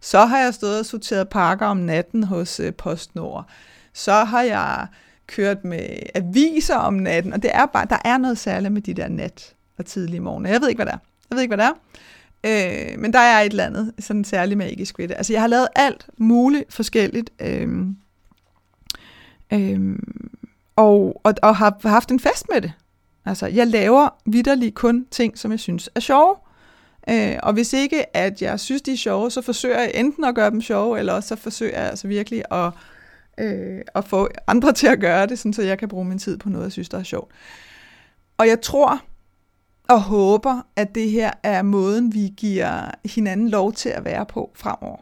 Så 0.00 0.24
har 0.24 0.38
jeg 0.38 0.54
stået 0.54 0.78
og 0.78 0.86
sorteret 0.86 1.28
pakker 1.28 1.66
om 1.66 1.76
natten 1.76 2.22
hos 2.24 2.60
øh, 2.60 2.72
PostNord. 2.72 3.48
Så 3.92 4.12
har 4.12 4.42
jeg 4.42 4.86
kørt 5.26 5.64
med 5.64 5.86
aviser 6.14 6.76
om 6.76 6.94
natten, 6.94 7.32
og 7.32 7.42
det 7.42 7.50
er 7.54 7.66
bare, 7.66 7.86
der 7.90 7.98
er 8.04 8.18
noget 8.18 8.38
særligt 8.38 8.72
med 8.72 8.82
de 8.82 8.94
der 8.94 9.08
nat 9.08 9.54
og 9.78 9.86
tidlige 9.86 10.20
morgen. 10.20 10.46
Jeg 10.46 10.60
ved 10.60 10.68
ikke, 10.68 10.78
hvad 10.78 10.86
det 10.86 10.92
er. 10.92 10.98
Jeg 11.30 11.36
ved 11.36 11.42
ikke, 11.42 11.56
hvad 11.56 11.66
det 11.66 11.70
er. 11.70 11.78
Øh, 12.46 12.98
men 12.98 13.12
der 13.12 13.18
er 13.18 13.40
et 13.40 13.50
eller 13.50 13.66
andet 13.66 13.92
sådan 13.98 14.24
særligt 14.24 14.58
magisk 14.58 14.98
ved 14.98 15.08
det. 15.08 15.14
Altså, 15.16 15.32
jeg 15.32 15.42
har 15.42 15.48
lavet 15.48 15.68
alt 15.76 16.06
muligt 16.18 16.72
forskelligt. 16.72 17.30
Øh, 17.40 17.68
øh, 19.52 19.98
og, 20.76 21.20
og, 21.24 21.34
og 21.42 21.56
har 21.56 21.88
haft 21.88 22.10
en 22.10 22.20
fest 22.20 22.46
med 22.52 22.60
det. 22.60 22.72
Altså, 23.24 23.46
jeg 23.46 23.66
laver 23.66 24.08
vidderligt 24.26 24.74
kun 24.74 25.06
ting, 25.10 25.38
som 25.38 25.50
jeg 25.50 25.60
synes 25.60 25.90
er 25.94 26.00
sjove. 26.00 26.36
Øh, 27.10 27.36
og 27.42 27.52
hvis 27.52 27.72
ikke, 27.72 28.16
at 28.16 28.42
jeg 28.42 28.60
synes, 28.60 28.82
de 28.82 28.92
er 28.92 28.96
sjove, 28.96 29.30
så 29.30 29.42
forsøger 29.42 29.80
jeg 29.80 29.90
enten 29.94 30.24
at 30.24 30.34
gøre 30.34 30.50
dem 30.50 30.60
sjove, 30.60 30.98
eller 30.98 31.12
også 31.12 31.28
så 31.28 31.36
forsøger 31.36 31.80
jeg 31.80 31.90
altså 31.90 32.08
virkelig 32.08 32.42
at, 32.50 32.70
øh, 33.38 33.80
at 33.94 34.04
få 34.04 34.28
andre 34.46 34.72
til 34.72 34.86
at 34.86 35.00
gøre 35.00 35.26
det, 35.26 35.38
sådan, 35.38 35.52
så 35.52 35.62
jeg 35.62 35.78
kan 35.78 35.88
bruge 35.88 36.04
min 36.04 36.18
tid 36.18 36.38
på 36.38 36.48
noget, 36.48 36.64
jeg 36.64 36.72
synes, 36.72 36.88
der 36.88 36.98
er 36.98 37.02
sjovt. 37.02 37.32
Og 38.38 38.48
jeg 38.48 38.60
tror, 38.60 39.02
og 39.92 40.02
håber, 40.02 40.60
at 40.76 40.94
det 40.94 41.10
her 41.10 41.30
er 41.42 41.62
måden, 41.62 42.14
vi 42.14 42.32
giver 42.36 42.90
hinanden 43.04 43.48
lov 43.48 43.72
til 43.72 43.88
at 43.88 44.04
være 44.04 44.26
på 44.26 44.50
fremover. 44.54 44.96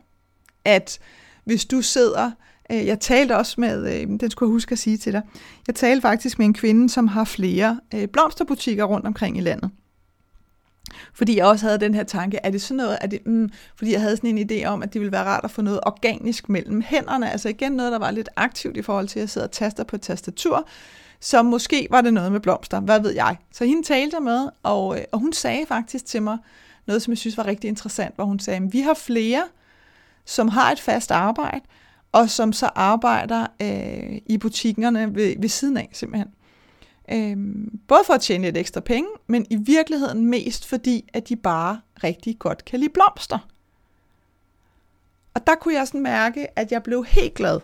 At 0.65 0.99
hvis 1.45 1.65
du 1.65 1.83
sidder, 1.83 2.31
øh, 2.73 2.87
jeg 2.87 3.01
talte 3.01 3.37
også 3.37 3.61
med, 3.61 3.95
øh, 3.95 4.07
den 4.21 4.31
skulle 4.31 4.49
jeg 4.49 4.53
huske 4.53 4.73
at 4.73 4.79
sige 4.79 4.97
til 4.97 5.13
dig, 5.13 5.23
jeg 5.67 5.75
talte 5.75 6.03
faktisk 6.03 6.39
med 6.39 6.47
en 6.47 6.55
kvinde, 6.55 6.89
som 6.89 7.09
har 7.09 7.25
flere 7.25 7.81
øh, 7.95 8.09
blomsterbutikker 8.09 8.85
rundt 8.85 9.07
omkring 9.07 9.39
i 9.39 9.41
landet. 9.41 9.71
Fordi 11.15 11.37
jeg 11.37 11.47
også 11.47 11.67
havde 11.67 11.81
den 11.81 11.95
her 11.95 12.05
tanke, 12.05 12.39
er 12.43 12.51
det 12.51 12.63
sådan 12.63 12.77
noget, 12.77 12.99
er 13.01 13.07
det, 13.07 13.27
mm, 13.27 13.51
fordi 13.77 13.93
jeg 13.93 14.01
havde 14.01 14.17
sådan 14.17 14.39
en 14.39 14.51
idé 14.51 14.67
om, 14.67 14.83
at 14.83 14.93
det 14.93 15.01
ville 15.01 15.13
være 15.13 15.25
rart 15.25 15.45
at 15.45 15.51
få 15.51 15.63
noget 15.63 15.81
organisk 15.83 16.49
mellem 16.49 16.83
hænderne, 16.87 17.31
altså 17.31 17.49
igen 17.49 17.73
noget, 17.73 17.93
der 17.93 17.99
var 17.99 18.11
lidt 18.11 18.29
aktivt 18.37 18.77
i 18.77 18.83
forhold 18.83 19.09
til, 19.09 19.19
at 19.19 19.21
jeg 19.21 19.31
sidder 19.31 19.47
og 19.47 19.53
taster 19.53 19.85
på 19.85 19.97
et 19.97 20.03
tastatur, 20.03 20.69
så 21.21 21.43
måske 21.43 21.87
var 21.91 22.01
det 22.01 22.15
noget 22.15 22.33
med 22.33 22.41
blomster, 22.41 22.81
hvad 22.81 23.01
ved 23.01 23.11
jeg. 23.11 23.37
Så 23.53 23.65
hende 23.65 23.83
talte 23.83 24.17
jeg 24.17 24.23
med, 24.23 24.49
og, 24.63 24.99
øh, 24.99 25.05
og 25.13 25.19
hun 25.19 25.33
sagde 25.33 25.67
faktisk 25.67 26.07
til 26.07 26.23
mig 26.23 26.39
noget, 26.87 27.03
som 27.03 27.11
jeg 27.13 27.19
synes 27.19 27.37
var 27.37 27.47
rigtig 27.47 27.69
interessant, 27.69 28.15
hvor 28.15 28.25
hun 28.25 28.39
sagde, 28.39 28.71
vi 28.71 28.81
har 28.81 28.95
flere, 28.95 29.49
som 30.25 30.49
har 30.49 30.73
et 30.73 30.81
fast 30.81 31.11
arbejde, 31.11 31.65
og 32.13 32.31
som 32.31 32.53
så 32.53 32.71
arbejder 32.75 33.47
øh, 33.63 34.21
i 34.27 34.39
butikkerne 34.39 35.15
ved, 35.15 35.35
ved 35.39 35.49
siden 35.49 35.77
af 35.77 35.89
simpelthen. 35.93 36.29
Øhm, 37.13 37.81
både 37.89 38.01
for 38.07 38.15
at 38.15 38.21
tjene 38.21 38.45
lidt 38.45 38.57
ekstra 38.57 38.81
penge, 38.81 39.09
men 39.27 39.47
i 39.51 39.57
virkeligheden 39.57 40.27
mest 40.27 40.69
fordi, 40.69 41.09
at 41.13 41.29
de 41.29 41.37
bare 41.37 41.81
rigtig 42.05 42.39
godt 42.39 42.65
kan 42.65 42.81
lide 42.81 42.93
blomster. 42.93 43.39
Og 45.35 45.47
der 45.47 45.55
kunne 45.55 45.75
jeg 45.75 45.87
sådan 45.87 46.01
mærke, 46.01 46.59
at 46.59 46.73
jeg 46.73 46.83
blev 46.83 47.05
helt 47.05 47.35
glad. 47.35 47.61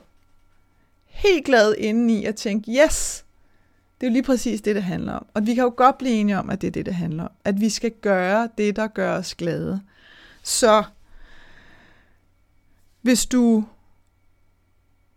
Helt 1.05 1.45
glad 1.45 1.75
indeni 1.79 2.25
at 2.25 2.37
tænke, 2.37 2.71
yes, 2.71 3.26
det 4.01 4.07
er 4.07 4.11
jo 4.11 4.13
lige 4.13 4.23
præcis 4.23 4.61
det, 4.61 4.75
det 4.75 4.83
handler 4.83 5.13
om. 5.13 5.27
Og 5.35 5.47
vi 5.47 5.55
kan 5.55 5.65
jo 5.65 5.73
godt 5.77 5.99
blive 5.99 6.15
enige 6.15 6.39
om, 6.39 6.51
at 6.51 6.61
det 6.61 6.67
er 6.67 6.71
det, 6.71 6.87
det 6.87 6.95
handler 6.95 7.25
om. 7.25 7.31
At 7.45 7.61
vi 7.61 7.69
skal 7.69 7.91
gøre 7.91 8.49
det, 8.59 8.77
der 8.77 8.87
gør 8.87 9.19
os 9.19 9.35
glade. 9.35 9.81
Så 10.43 10.85
hvis 13.03 13.27
du, 13.27 13.65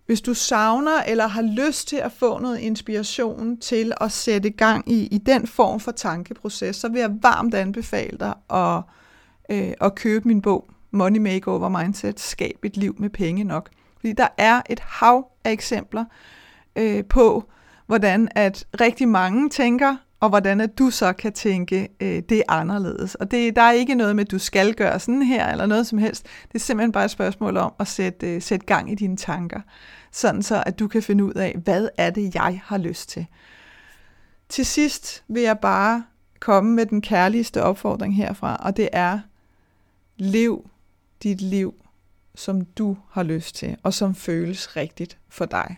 hvis 0.05 0.21
du 0.21 0.33
savner 0.33 1.03
eller 1.07 1.27
har 1.27 1.41
lyst 1.41 1.87
til 1.87 1.95
at 1.95 2.11
få 2.11 2.39
noget 2.39 2.59
inspiration 2.59 3.57
til 3.57 3.93
at 4.01 4.11
sætte 4.11 4.49
gang 4.49 4.91
i, 4.91 5.07
i 5.07 5.17
den 5.17 5.47
form 5.47 5.79
for 5.79 5.91
tankeproces, 5.91 6.75
så 6.75 6.89
vil 6.89 6.99
jeg 6.99 7.11
varmt 7.21 7.53
anbefale 7.53 8.17
dig 8.17 8.33
at, 8.49 8.81
øh, 9.49 9.73
at 9.81 9.95
købe 9.95 10.27
min 10.27 10.41
bog, 10.41 10.69
Money 10.91 11.19
Makeover 11.19 11.69
Mindset, 11.69 12.19
Skab 12.19 12.65
et 12.65 12.77
liv 12.77 12.95
med 12.97 13.09
penge 13.09 13.43
nok. 13.43 13.69
Fordi 13.99 14.13
der 14.13 14.27
er 14.37 14.61
et 14.69 14.79
hav 14.79 15.31
af 15.43 15.51
eksempler 15.51 16.05
øh, 16.75 17.05
på, 17.05 17.49
hvordan 17.89 18.27
at 18.35 18.65
rigtig 18.81 19.07
mange 19.07 19.49
tænker, 19.49 19.95
og 20.19 20.29
hvordan 20.29 20.61
at 20.61 20.77
du 20.77 20.89
så 20.89 21.13
kan 21.13 21.33
tænke, 21.33 21.89
øh, 21.99 22.23
det 22.29 22.37
er 22.37 22.43
anderledes. 22.47 23.15
Og 23.15 23.31
det, 23.31 23.55
der 23.55 23.61
er 23.61 23.71
ikke 23.71 23.95
noget 23.95 24.15
med, 24.15 24.25
at 24.25 24.31
du 24.31 24.39
skal 24.39 24.73
gøre 24.73 24.99
sådan 24.99 25.21
her, 25.21 25.51
eller 25.51 25.65
noget 25.65 25.87
som 25.87 25.97
helst. 25.97 26.23
Det 26.23 26.55
er 26.55 26.59
simpelthen 26.59 26.91
bare 26.91 27.05
et 27.05 27.11
spørgsmål 27.11 27.57
om 27.57 27.73
at 27.79 27.87
sætte, 27.87 28.35
øh, 28.35 28.41
sætte 28.41 28.65
gang 28.65 28.91
i 28.91 28.95
dine 28.95 29.17
tanker, 29.17 29.61
sådan 30.11 30.43
så 30.43 30.63
at 30.65 30.79
du 30.79 30.87
kan 30.87 31.03
finde 31.03 31.23
ud 31.23 31.33
af, 31.33 31.55
hvad 31.63 31.89
er 31.97 32.09
det, 32.09 32.35
jeg 32.35 32.61
har 32.65 32.77
lyst 32.77 33.09
til. 33.09 33.25
Til 34.49 34.65
sidst 34.65 35.23
vil 35.27 35.41
jeg 35.41 35.59
bare 35.59 36.03
komme 36.39 36.71
med 36.75 36.85
den 36.85 37.01
kærligste 37.01 37.63
opfordring 37.63 38.15
herfra, 38.15 38.55
og 38.55 38.77
det 38.77 38.89
er, 38.91 39.19
lev 40.17 40.69
dit 41.23 41.41
liv, 41.41 41.73
som 42.35 42.65
du 42.65 42.97
har 43.11 43.23
lyst 43.23 43.55
til, 43.55 43.77
og 43.83 43.93
som 43.93 44.15
føles 44.15 44.75
rigtigt 44.75 45.17
for 45.29 45.45
dig. 45.45 45.77